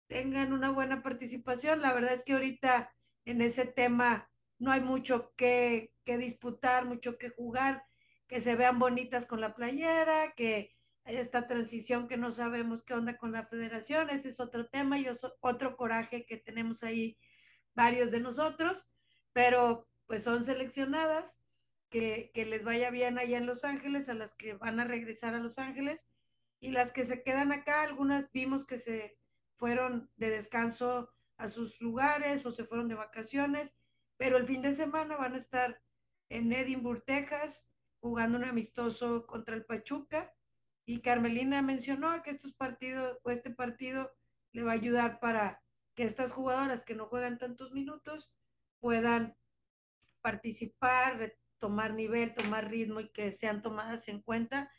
tengan 0.07 0.53
una 0.53 0.71
buena 0.71 1.03
participación. 1.03 1.81
La 1.81 1.93
verdad 1.93 2.13
es 2.13 2.25
que 2.25 2.35
ahorita 2.35 2.93
en 3.25 3.41
ese 3.41 3.65
tema 3.65 4.31
no 4.59 4.71
hay 4.71 4.81
mucho 4.81 5.33
que, 5.37 5.93
que 6.05 6.19
disputar, 6.19 6.85
mucho 6.85 7.19
que 7.19 7.31
jugar, 7.31 7.85
que 8.27 8.41
se 8.41 8.55
vean 8.55 8.79
bonitas 8.79 9.27
con 9.27 9.41
la 9.41 9.55
playera, 9.55 10.33
que 10.37 10.75
esta 11.05 11.49
transición 11.49 12.07
que 12.07 12.17
no 12.17 12.31
sabemos 12.31 12.85
qué 12.85 12.95
onda 12.95 13.17
con 13.17 13.33
la 13.33 13.45
federación, 13.45 14.11
ese 14.11 14.29
es 14.29 14.41
otro 14.41 14.69
tema 14.69 14.99
y 14.99 15.07
otro 15.41 15.77
coraje 15.77 16.25
que 16.25 16.37
tenemos 16.37 16.83
ahí 16.85 17.19
varios 17.75 18.11
de 18.11 18.21
nosotros, 18.21 18.87
pero 19.33 19.89
pues 20.07 20.23
son 20.23 20.45
seleccionadas, 20.45 21.39
que, 21.91 22.31
que 22.33 22.45
les 22.45 22.65
vaya 22.65 22.91
bien 22.91 23.19
allá 23.19 23.39
en 23.39 23.47
Los 23.47 23.65
Ángeles, 23.65 24.09
a 24.09 24.15
las 24.15 24.35
que 24.35 24.55
van 24.55 24.81
a 24.81 24.85
regresar 24.85 25.35
a 25.35 25.41
Los 25.41 25.59
Ángeles, 25.59 26.09
y 26.63 26.71
las 26.71 26.93
que 26.93 27.03
se 27.03 27.25
quedan 27.25 27.51
acá, 27.51 27.83
algunas 27.83 28.31
vimos 28.31 28.65
que 28.65 28.77
se 28.77 29.19
fueron 29.57 30.09
de 30.17 30.31
descanso 30.31 31.11
a 31.37 31.49
sus 31.49 31.81
lugares 31.81 32.47
o 32.47 32.53
se 32.53 32.65
fueron 32.65 32.87
de 32.87 32.95
vacaciones, 32.95 33.75
pero 34.17 34.37
el 34.37 34.47
fin 34.47 34.63
de 34.63 34.71
semana 34.71 35.17
van 35.17 35.35
a 35.35 35.39
estar 35.39 35.83
en 36.29 36.53
Edinburgh, 36.53 37.03
Texas, 37.05 37.69
jugando 37.99 38.39
un 38.39 38.45
amistoso 38.45 39.27
contra 39.27 39.57
el 39.57 39.65
Pachuca. 39.65 40.33
Y 40.87 41.01
Carmelina 41.01 41.63
mencionó 41.63 42.23
que 42.23 42.31
estos 42.31 42.53
partidos 42.53 43.19
o 43.25 43.31
este 43.33 43.51
partido 43.51 44.13
le 44.53 44.63
va 44.63 44.71
a 44.71 44.75
ayudar 44.75 45.19
para 45.19 45.61
que 45.97 46.05
estas 46.05 46.31
jugadoras 46.31 46.85
que 46.85 46.95
no 46.95 47.07
juegan 47.07 47.39
tantos 47.39 47.73
minutos 47.73 48.31
puedan 48.79 49.37
participar, 50.21 51.35
tomar 51.59 51.93
nivel, 51.95 52.33
tomar 52.33 52.71
ritmo 52.71 53.01
y 53.01 53.11
que 53.11 53.33
sean 53.33 53.61
tomadas 53.61 54.07
en 54.07 54.23
cuenta. 54.23 54.71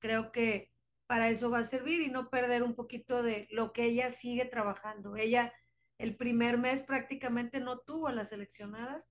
Creo 0.00 0.32
que 0.32 0.70
para 1.10 1.28
eso 1.28 1.50
va 1.50 1.58
a 1.58 1.64
servir 1.64 2.02
y 2.02 2.08
no 2.08 2.30
perder 2.30 2.62
un 2.62 2.76
poquito 2.76 3.24
de 3.24 3.48
lo 3.50 3.72
que 3.72 3.82
ella 3.82 4.10
sigue 4.10 4.44
trabajando. 4.44 5.16
Ella 5.16 5.52
el 5.98 6.14
primer 6.14 6.56
mes 6.56 6.84
prácticamente 6.84 7.58
no 7.58 7.80
tuvo 7.80 8.06
a 8.06 8.12
las 8.12 8.28
seleccionadas 8.28 9.10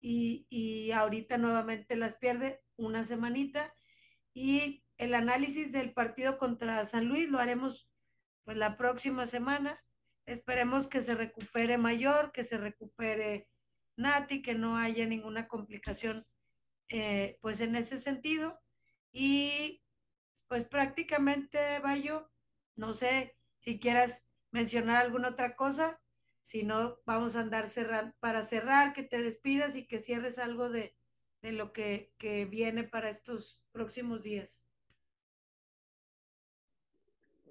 y, 0.00 0.48
y 0.50 0.90
ahorita 0.90 1.38
nuevamente 1.38 1.94
las 1.94 2.16
pierde 2.16 2.64
una 2.74 3.04
semanita 3.04 3.72
y 4.34 4.82
el 4.98 5.14
análisis 5.14 5.70
del 5.70 5.92
partido 5.92 6.36
contra 6.36 6.84
San 6.84 7.06
Luis 7.06 7.30
lo 7.30 7.38
haremos 7.38 7.92
pues 8.42 8.56
la 8.56 8.76
próxima 8.76 9.28
semana. 9.28 9.80
Esperemos 10.26 10.88
que 10.88 11.00
se 11.00 11.14
recupere 11.14 11.78
Mayor, 11.78 12.32
que 12.32 12.42
se 12.42 12.58
recupere 12.58 13.48
Nati, 13.94 14.42
que 14.42 14.56
no 14.56 14.76
haya 14.76 15.06
ninguna 15.06 15.46
complicación 15.46 16.26
eh, 16.88 17.38
pues 17.40 17.60
en 17.60 17.76
ese 17.76 17.98
sentido. 17.98 18.58
Y 19.12 19.80
pues 20.48 20.64
prácticamente, 20.64 21.78
Bayo, 21.80 22.30
no 22.74 22.92
sé 22.92 23.36
si 23.58 23.78
quieras 23.78 24.26
mencionar 24.50 25.04
alguna 25.04 25.30
otra 25.30 25.56
cosa, 25.56 26.00
si 26.42 26.62
no, 26.62 26.98
vamos 27.04 27.34
a 27.34 27.40
andar 27.40 27.66
para 28.20 28.42
cerrar, 28.42 28.92
que 28.92 29.02
te 29.02 29.20
despidas 29.20 29.74
y 29.74 29.86
que 29.86 29.98
cierres 29.98 30.38
algo 30.38 30.68
de, 30.68 30.94
de 31.42 31.52
lo 31.52 31.72
que, 31.72 32.12
que 32.18 32.44
viene 32.44 32.84
para 32.84 33.10
estos 33.10 33.62
próximos 33.72 34.22
días. 34.22 34.62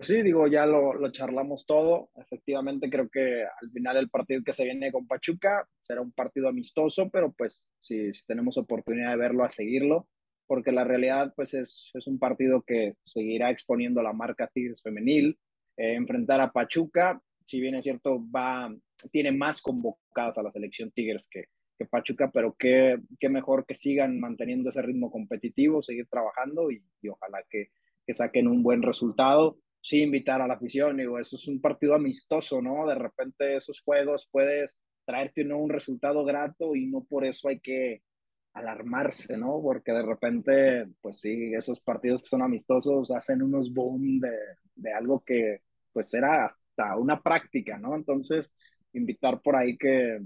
Sí, 0.01 0.21
digo, 0.21 0.47
ya 0.47 0.65
lo, 0.65 0.93
lo, 0.93 1.11
charlamos 1.11 1.65
todo. 1.65 2.09
Efectivamente, 2.15 2.89
creo 2.89 3.09
que 3.09 3.43
al 3.43 3.71
final 3.71 3.95
el 3.97 4.09
partido 4.09 4.41
que 4.43 4.51
se 4.51 4.65
viene 4.65 4.91
con 4.91 5.07
Pachuca 5.07 5.67
será 5.81 6.01
un 6.01 6.11
partido 6.11 6.49
amistoso, 6.49 7.09
pero 7.09 7.31
pues 7.31 7.65
si, 7.79 8.13
si 8.13 8.25
tenemos 8.25 8.57
oportunidad 8.57 9.11
de 9.11 9.17
verlo, 9.17 9.45
a 9.45 9.49
seguirlo, 9.49 10.09
porque 10.47 10.71
la 10.71 10.83
realidad 10.83 11.33
pues 11.35 11.53
es, 11.53 11.91
es 11.93 12.07
un 12.07 12.19
partido 12.19 12.61
que 12.61 12.95
seguirá 13.01 13.49
exponiendo 13.49 14.01
la 14.01 14.13
marca 14.13 14.49
Tigres 14.53 14.81
femenil. 14.81 15.37
Eh, 15.77 15.95
enfrentar 15.95 16.41
a 16.41 16.51
Pachuca, 16.51 17.21
si 17.45 17.59
bien 17.59 17.75
es 17.75 17.83
cierto, 17.83 18.23
va, 18.31 18.73
tiene 19.11 19.31
más 19.31 19.61
convocadas 19.61 20.37
a 20.37 20.43
la 20.43 20.51
selección 20.51 20.91
Tigres 20.91 21.27
que, 21.29 21.45
que 21.77 21.85
Pachuca, 21.85 22.31
pero 22.31 22.55
qué, 22.57 22.97
qué 23.19 23.29
mejor 23.29 23.65
que 23.65 23.75
sigan 23.75 24.19
manteniendo 24.19 24.69
ese 24.69 24.81
ritmo 24.81 25.11
competitivo, 25.11 25.81
seguir 25.81 26.07
trabajando 26.07 26.71
y, 26.71 26.83
y 27.01 27.09
ojalá 27.09 27.43
que, 27.49 27.69
que 28.05 28.13
saquen 28.13 28.47
un 28.47 28.63
buen 28.63 28.81
resultado 28.81 29.57
sí 29.85 30.01
invitar 30.01 30.41
a 30.41 30.47
la 30.47 30.55
afición, 30.55 30.97
digo, 30.97 31.19
eso 31.19 31.35
es 31.35 31.47
un 31.47 31.61
partido 31.61 31.93
amistoso, 31.93 32.59
¿no? 32.59 32.87
De 32.87 32.95
repente 32.95 33.55
esos 33.55 33.81
juegos 33.81 34.27
puedes 34.31 34.81
traerte 35.05 35.43
¿no? 35.43 35.59
un 35.59 35.69
resultado 35.69 36.25
grato 36.25 36.75
y 36.75 36.87
no 36.87 37.03
por 37.03 37.23
eso 37.23 37.49
hay 37.49 37.59
que 37.59 38.01
alarmarse, 38.55 39.37
¿no? 39.37 39.61
Porque 39.61 39.91
de 39.91 40.01
repente, 40.01 40.87
pues 41.01 41.19
sí, 41.19 41.53
esos 41.53 41.79
partidos 41.81 42.23
que 42.23 42.29
son 42.29 42.41
amistosos 42.41 43.11
hacen 43.11 43.43
unos 43.43 43.71
boom 43.73 44.19
de, 44.19 44.31
de 44.75 44.93
algo 44.93 45.23
que 45.23 45.61
pues 45.91 46.13
era 46.13 46.45
hasta 46.45 46.97
una 46.97 47.21
práctica, 47.21 47.77
¿no? 47.77 47.95
Entonces, 47.95 48.51
invitar 48.93 49.41
por 49.41 49.55
ahí 49.55 49.77
que, 49.77 50.19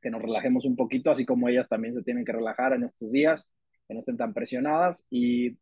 que 0.00 0.10
nos 0.10 0.22
relajemos 0.22 0.66
un 0.66 0.76
poquito, 0.76 1.10
así 1.10 1.24
como 1.24 1.48
ellas 1.48 1.68
también 1.68 1.94
se 1.94 2.02
tienen 2.02 2.24
que 2.24 2.32
relajar 2.32 2.74
en 2.74 2.84
estos 2.84 3.12
días, 3.12 3.50
que 3.86 3.94
no 3.94 4.00
estén 4.00 4.18
tan 4.18 4.34
presionadas 4.34 5.06
y 5.10 5.56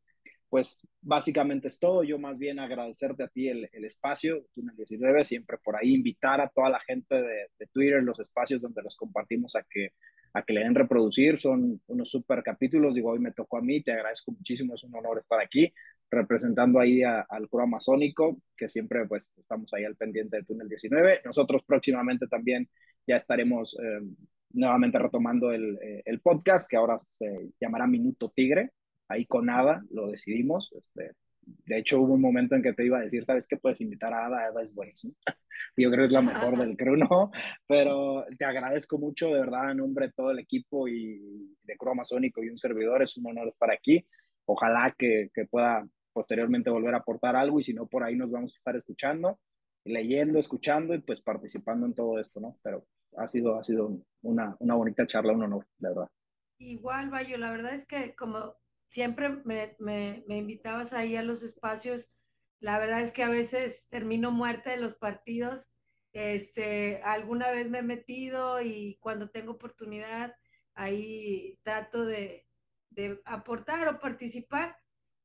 pues 0.49 0.87
básicamente 1.01 1.68
es 1.68 1.78
todo. 1.78 2.03
Yo 2.03 2.18
más 2.18 2.39
bien 2.39 2.59
agradecerte 2.59 3.24
a 3.24 3.28
ti 3.28 3.49
el, 3.49 3.68
el 3.72 3.84
espacio, 3.84 4.45
Túnel 4.55 4.76
19, 4.76 5.24
siempre 5.24 5.59
por 5.59 5.76
ahí 5.76 5.95
invitar 5.95 6.41
a 6.41 6.49
toda 6.49 6.70
la 6.70 6.80
gente 6.80 7.14
de, 7.14 7.49
de, 7.59 7.66
Twitter, 7.72 8.03
los 8.03 8.18
espacios 8.20 8.62
donde 8.62 8.82
los 8.82 8.97
compartimos 8.97 9.55
a 9.55 9.64
que, 9.68 9.91
a 10.33 10.43
que 10.43 10.53
le 10.53 10.61
den 10.61 10.74
reproducir. 10.74 11.39
Son 11.39 11.81
unos 11.87 12.11
super 12.11 12.43
capítulos. 12.43 12.95
Digo, 12.95 13.11
hoy 13.11 13.18
me 13.18 13.33
tocó 13.33 13.59
a 13.59 13.62
mí, 13.62 13.83
te 13.83 13.93
agradezco 13.93 14.33
muchísimo, 14.33 14.74
es 14.74 14.85
un 14.85 14.95
honor 14.95 15.18
estar 15.18 15.41
aquí 15.41 15.72
representando 16.11 16.79
ahí 16.79 17.03
a, 17.03 17.20
al 17.22 17.49
Coro 17.49 17.64
Amazónico, 17.64 18.39
que 18.57 18.68
siempre 18.68 19.07
pues 19.07 19.33
estamos 19.37 19.72
ahí 19.74 19.85
al 19.85 19.97
pendiente 19.97 20.37
de 20.37 20.45
Túnel 20.45 20.68
19. 20.68 21.22
Nosotros 21.24 21.62
próximamente 21.66 22.29
también 22.29 22.68
ya 23.07 23.16
estaremos 23.16 23.77
eh, 23.83 24.07
nuevamente 24.51 24.99
retomando 24.99 25.51
el, 25.51 25.79
eh, 25.83 26.03
el 26.05 26.20
podcast, 26.20 26.70
que 26.70 26.77
ahora 26.77 26.99
se 26.99 27.51
llamará 27.61 27.87
Minuto 27.87 28.33
Tigre 28.35 28.70
ahí 29.09 29.27
con 29.27 29.51
Ada 29.51 29.83
lo 29.91 30.09
decidimos. 30.09 30.72
Este, 30.77 31.12
de 31.47 31.78
hecho, 31.78 32.01
hubo 32.01 32.14
un 32.14 32.20
momento 32.20 32.57
en 32.57 32.62
que 32.62 32.72
te 32.72 32.84
iba 32.84 32.99
a 32.99 33.03
decir, 33.03 33.24
¿sabes 33.24 33.47
qué? 33.47 33.57
Puedes 33.57 33.80
invitar 33.80 34.12
a 34.12 34.26
Ada, 34.26 34.49
Ada 34.49 34.62
es 34.62 34.74
buenísimo. 34.74 35.14
Yo 35.76 35.90
creo 35.90 36.01
que 36.01 36.05
es 36.07 36.12
la 36.12 36.22
mejor 36.22 36.59
del 36.59 36.76
crew, 36.76 36.97
¿no? 36.97 37.30
Pero 37.66 38.24
te 38.38 38.44
agradezco 38.44 38.99
mucho, 38.99 39.28
de 39.28 39.40
verdad, 39.40 39.70
en 39.70 39.78
nombre 39.78 40.07
de 40.07 40.12
todo 40.12 40.32
el 40.32 40.40
equipo 40.40 40.88
y 40.88 41.57
de 41.62 41.76
Crew 41.76 41.92
Amazónico 41.92 42.42
y 42.42 42.51
un 42.51 42.59
servidor, 42.59 43.03
es 43.03 43.16
un 43.16 43.26
honor 43.26 43.49
estar 43.49 43.70
aquí. 43.70 44.05
Ojalá 44.44 44.94
que, 44.99 45.30
que 45.32 45.47
pueda 45.47 45.86
posteriormente 46.12 46.70
volver 46.70 46.94
a 46.94 46.99
aportar 46.99 47.36
algo 47.36 47.61
y 47.61 47.64
si 47.64 47.74
no, 47.74 47.86
por 47.86 48.03
ahí 48.03 48.16
nos 48.16 48.30
vamos 48.30 48.55
a 48.55 48.57
estar 48.57 48.76
escuchando, 48.76 49.38
leyendo, 49.84 50.38
escuchando 50.38 50.94
y 50.94 51.01
pues 51.01 51.20
participando 51.20 51.86
en 51.86 51.94
todo 51.94 52.18
esto, 52.18 52.40
¿no? 52.40 52.59
Pero 52.62 52.86
ha 53.16 53.28
sido, 53.28 53.59
ha 53.59 53.64
sido 53.64 54.01
una, 54.22 54.57
una 54.59 54.74
bonita 54.74 55.07
charla, 55.07 55.32
un 55.32 55.42
honor, 55.42 55.66
de 55.78 55.88
verdad. 55.88 56.09
Igual, 56.59 57.11
Bayo, 57.11 57.36
la 57.36 57.51
verdad 57.51 57.74
es 57.74 57.86
que 57.86 58.14
como 58.14 58.55
siempre 58.89 59.28
me, 59.28 59.76
me, 59.78 60.24
me, 60.26 60.39
invitabas 60.39 60.93
ahí 60.93 61.16
a 61.16 61.22
los 61.22 61.43
espacios. 61.43 62.12
La 62.61 62.78
verdad 62.78 63.03
es 63.03 63.12
que 63.12 63.22
a 63.22 63.28
veces 63.28 63.89
termino 63.91 64.30
muerta 64.30 64.70
de 64.70 64.78
los 64.78 64.95
partidos. 64.95 65.68
Este, 66.12 67.03
alguna 67.03 67.51
vez 67.51 67.68
me 67.68 67.78
he 67.80 67.82
metido 67.82 68.62
y 68.62 68.99
cuando 69.01 69.30
tengo 69.30 69.53
oportunidad 69.53 70.34
ahí 70.74 71.59
trato 71.62 72.05
de, 72.05 72.47
de 72.91 73.20
aportar 73.26 73.89
o 73.89 74.01
participar, 74.01 74.78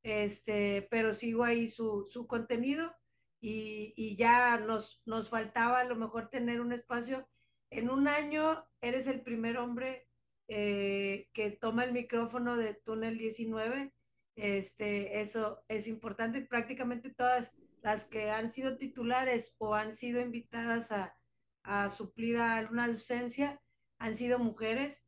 este, 0.04 0.88
pero 0.92 1.14
sigo 1.14 1.44
ahí 1.44 1.68
su, 1.68 2.06
su 2.12 2.28
contenido 2.28 2.94
y, 3.40 3.94
y, 3.96 4.16
ya 4.18 4.58
nos, 4.58 5.02
nos 5.06 5.30
faltaba 5.30 5.80
a 5.80 5.86
lo 5.86 5.96
mejor 5.96 6.30
tener 6.30 6.62
un 6.62 6.74
espacio. 6.74 7.28
En 7.70 7.90
un 7.90 8.08
año 8.08 8.66
eres 8.82 9.08
el 9.08 9.22
primer 9.22 9.58
hombre 9.58 10.08
eh, 10.54 11.30
que 11.32 11.50
toma 11.52 11.86
el 11.86 11.94
micrófono 11.94 12.58
de 12.58 12.74
Túnel 12.74 13.18
19. 13.18 13.94
Este, 14.36 15.22
eso 15.22 15.64
es 15.70 15.88
importante. 15.88 16.42
Prácticamente 16.42 17.10
todas 17.10 17.54
las 17.82 18.04
que 18.04 18.32
han 18.32 18.50
sido 18.50 18.76
titulares 18.76 19.56
o 19.60 19.76
han 19.76 19.94
sido 19.94 20.20
invitadas 20.20 20.92
a, 20.92 21.16
a 21.64 21.88
suplir 21.88 22.36
a 22.36 22.58
alguna 22.58 22.84
ausencia 22.84 23.62
han 23.98 24.14
sido 24.14 24.40
mujeres. 24.40 25.02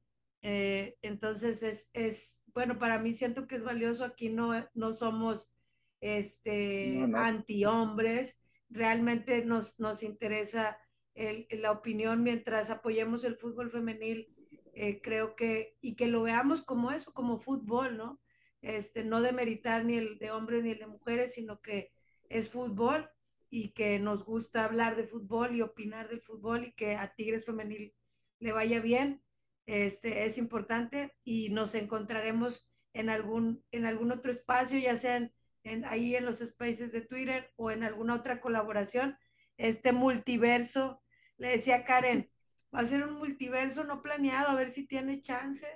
Eh, 0.44 0.96
entonces 1.02 1.62
es, 1.62 1.90
es, 1.92 2.42
bueno, 2.54 2.80
para 2.80 2.98
mí 2.98 3.12
siento 3.12 3.46
que 3.46 3.56
es 3.56 3.64
valioso. 3.64 4.06
Aquí 4.06 4.30
no, 4.30 4.54
no 4.74 4.94
somos 4.94 5.52
este, 6.00 6.94
no, 7.00 7.08
no. 7.08 7.18
anti-hombres. 7.18 8.40
Realmente 8.70 9.44
nos, 9.44 9.78
nos 9.78 10.04
interesa 10.04 10.80
el, 11.16 11.48
la 11.52 11.72
opinión 11.74 12.24
mientras 12.24 12.70
apoyemos 12.70 13.26
el 13.26 13.36
fútbol 13.36 13.72
femenil 13.72 14.34
eh, 14.74 15.02
creo 15.02 15.36
que, 15.36 15.78
y 15.82 15.96
que 15.96 16.08
lo 16.08 16.24
veamos 16.24 16.62
como 16.62 16.92
eso, 16.92 17.14
como 17.14 17.38
fútbol, 17.38 17.98
¿no? 17.98 18.20
Este, 18.62 19.04
no 19.04 19.22
demeritar 19.22 19.86
ni 19.86 19.98
el 19.98 20.18
de 20.20 20.32
hombres 20.32 20.64
ni 20.64 20.72
el 20.72 20.80
de 20.80 20.88
mujeres, 20.88 21.34
sino 21.34 21.62
que 21.62 21.92
es 22.30 22.50
fútbol 22.50 23.10
y 23.50 23.70
que 23.74 24.00
nos 24.00 24.26
gusta 24.26 24.66
hablar 24.66 24.96
de 24.96 25.04
fútbol 25.04 25.56
y 25.56 25.62
opinar 25.62 26.10
del 26.10 26.22
fútbol 26.22 26.66
y 26.66 26.74
que 26.74 26.96
a 26.96 27.14
Tigres 27.14 27.46
Femenil 27.46 27.94
le 28.40 28.52
vaya 28.52 28.80
bien, 28.80 29.24
este, 29.66 30.26
es 30.26 30.38
importante 30.38 31.14
y 31.24 31.50
nos 31.50 31.76
encontraremos 31.76 32.68
en 32.94 33.10
algún, 33.10 33.64
en 33.72 33.86
algún 33.86 34.12
otro 34.12 34.32
espacio, 34.32 34.80
ya 34.80 34.96
sea 34.96 35.18
en, 35.18 35.34
en, 35.64 35.86
ahí 35.86 36.16
en 36.16 36.26
los 36.26 36.40
spaces 36.40 36.92
de 36.92 37.02
Twitter 37.02 37.52
o 37.56 37.70
en 37.70 37.84
alguna 37.84 38.16
otra 38.16 38.42
colaboración, 38.42 39.18
este 39.58 39.92
multiverso. 39.92 41.02
Le 41.38 41.50
decía 41.50 41.86
Karen, 41.86 42.32
va 42.74 42.80
a 42.82 42.86
ser 42.86 43.04
un 43.04 43.16
multiverso 43.16 43.84
no 43.84 44.02
planeado, 44.02 44.50
a 44.50 44.56
ver 44.56 44.70
si 44.70 44.86
tiene 44.88 45.22
chance. 45.22 45.68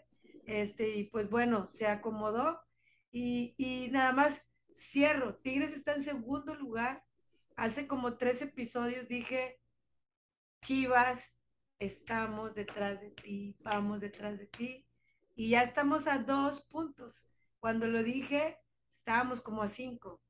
Este, 0.45 0.89
y 0.95 1.05
pues 1.05 1.29
bueno, 1.29 1.67
se 1.67 1.87
acomodó. 1.87 2.61
Y, 3.11 3.53
y 3.57 3.89
nada 3.91 4.11
más 4.13 4.47
cierro. 4.73 5.35
Tigres 5.35 5.73
está 5.73 5.93
en 5.93 6.03
segundo 6.03 6.55
lugar. 6.55 7.03
Hace 7.55 7.87
como 7.87 8.17
tres 8.17 8.41
episodios 8.41 9.07
dije, 9.07 9.59
Chivas, 10.61 11.35
estamos 11.79 12.53
detrás 12.53 13.01
de 13.01 13.11
ti, 13.11 13.55
vamos 13.61 14.01
detrás 14.01 14.39
de 14.39 14.47
ti. 14.47 14.85
Y 15.35 15.49
ya 15.49 15.61
estamos 15.61 16.07
a 16.07 16.17
dos 16.19 16.61
puntos. 16.61 17.25
Cuando 17.59 17.87
lo 17.87 18.03
dije, 18.03 18.57
estábamos 18.91 19.41
como 19.41 19.63
a 19.63 19.67
cinco. 19.67 20.21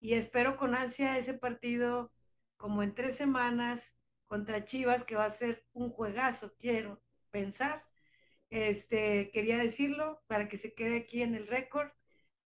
Y 0.00 0.14
espero 0.14 0.56
con 0.56 0.74
ansia 0.74 1.18
ese 1.18 1.34
partido 1.34 2.12
como 2.56 2.82
en 2.82 2.94
tres 2.94 3.16
semanas 3.16 3.96
contra 4.26 4.64
Chivas, 4.64 5.04
que 5.04 5.16
va 5.16 5.26
a 5.26 5.30
ser 5.30 5.64
un 5.72 5.90
juegazo, 5.90 6.54
quiero 6.58 7.02
pensar. 7.30 7.84
Este, 8.50 9.30
quería 9.32 9.58
decirlo 9.58 10.22
para 10.26 10.48
que 10.48 10.56
se 10.56 10.74
quede 10.74 10.98
aquí 10.98 11.22
en 11.22 11.34
el 11.34 11.46
récord. 11.46 11.90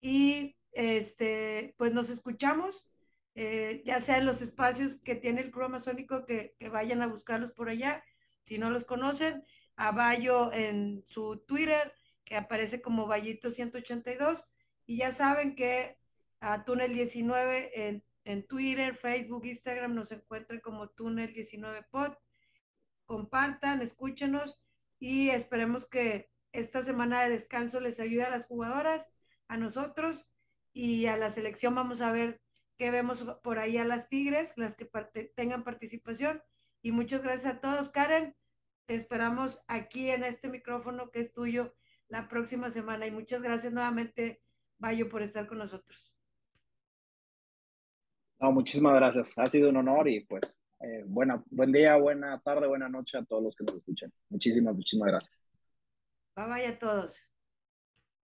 Y 0.00 0.56
este, 0.72 1.74
pues 1.78 1.92
nos 1.92 2.10
escuchamos, 2.10 2.86
eh, 3.34 3.82
ya 3.84 4.00
sea 4.00 4.18
en 4.18 4.26
los 4.26 4.42
espacios 4.42 4.98
que 4.98 5.14
tiene 5.14 5.40
el 5.40 5.50
Club 5.50 5.64
Amazónico, 5.64 6.26
que, 6.26 6.56
vayan 6.72 7.02
a 7.02 7.06
buscarlos 7.06 7.52
por 7.52 7.68
allá. 7.68 8.04
Si 8.44 8.58
no 8.58 8.70
los 8.70 8.84
conocen, 8.84 9.44
a 9.76 9.92
Bayo 9.92 10.52
en 10.52 11.02
su 11.06 11.38
Twitter, 11.46 11.92
que 12.24 12.36
aparece 12.36 12.82
como 12.82 13.06
Vallito 13.06 13.50
182. 13.50 14.44
Y 14.86 14.98
ya 14.98 15.12
saben 15.12 15.54
que 15.54 15.96
a 16.40 16.64
Túnel 16.64 16.92
19 16.92 17.88
en 17.88 18.04
en 18.24 18.46
Twitter, 18.46 18.94
Facebook, 18.96 19.44
Instagram 19.44 19.94
nos 19.94 20.10
encuentran 20.12 20.60
como 20.60 20.88
Túnel19pod. 20.94 22.16
Compartan, 23.04 23.82
escúchenos 23.82 24.60
y 24.98 25.30
esperemos 25.30 25.86
que 25.86 26.30
esta 26.52 26.82
semana 26.82 27.22
de 27.22 27.30
descanso 27.30 27.80
les 27.80 28.00
ayude 28.00 28.24
a 28.24 28.30
las 28.30 28.46
jugadoras, 28.46 29.08
a 29.48 29.56
nosotros 29.56 30.26
y 30.72 31.06
a 31.06 31.16
la 31.16 31.28
selección 31.28 31.74
vamos 31.74 32.00
a 32.00 32.12
ver 32.12 32.40
qué 32.76 32.90
vemos 32.90 33.24
por 33.42 33.58
ahí 33.58 33.76
a 33.76 33.84
las 33.84 34.08
Tigres, 34.08 34.56
las 34.56 34.76
que 34.76 34.86
tengan 35.36 35.64
participación. 35.64 36.42
Y 36.82 36.92
muchas 36.92 37.22
gracias 37.22 37.54
a 37.54 37.60
todos, 37.60 37.88
Karen. 37.88 38.36
Te 38.86 38.94
esperamos 38.94 39.62
aquí 39.68 40.10
en 40.10 40.24
este 40.24 40.48
micrófono 40.48 41.10
que 41.10 41.20
es 41.20 41.32
tuyo 41.32 41.74
la 42.08 42.28
próxima 42.28 42.70
semana. 42.70 43.06
Y 43.06 43.10
muchas 43.10 43.42
gracias 43.42 43.72
nuevamente, 43.72 44.42
Bayo, 44.78 45.08
por 45.08 45.22
estar 45.22 45.46
con 45.46 45.58
nosotros. 45.58 46.13
No, 48.40 48.52
muchísimas 48.52 48.94
gracias. 48.94 49.32
Ha 49.38 49.46
sido 49.46 49.70
un 49.70 49.76
honor 49.76 50.08
y 50.08 50.24
pues 50.24 50.42
eh, 50.80 51.02
buena, 51.06 51.42
buen 51.50 51.72
día, 51.72 51.96
buena 51.96 52.40
tarde, 52.40 52.66
buena 52.66 52.88
noche 52.88 53.18
a 53.18 53.24
todos 53.24 53.42
los 53.42 53.56
que 53.56 53.64
nos 53.64 53.76
escuchan. 53.76 54.12
Muchísimas, 54.28 54.74
muchísimas 54.74 55.08
gracias. 55.08 55.44
Bye 56.36 56.46
bye 56.46 56.66
a 56.66 56.78
todos. 56.78 57.28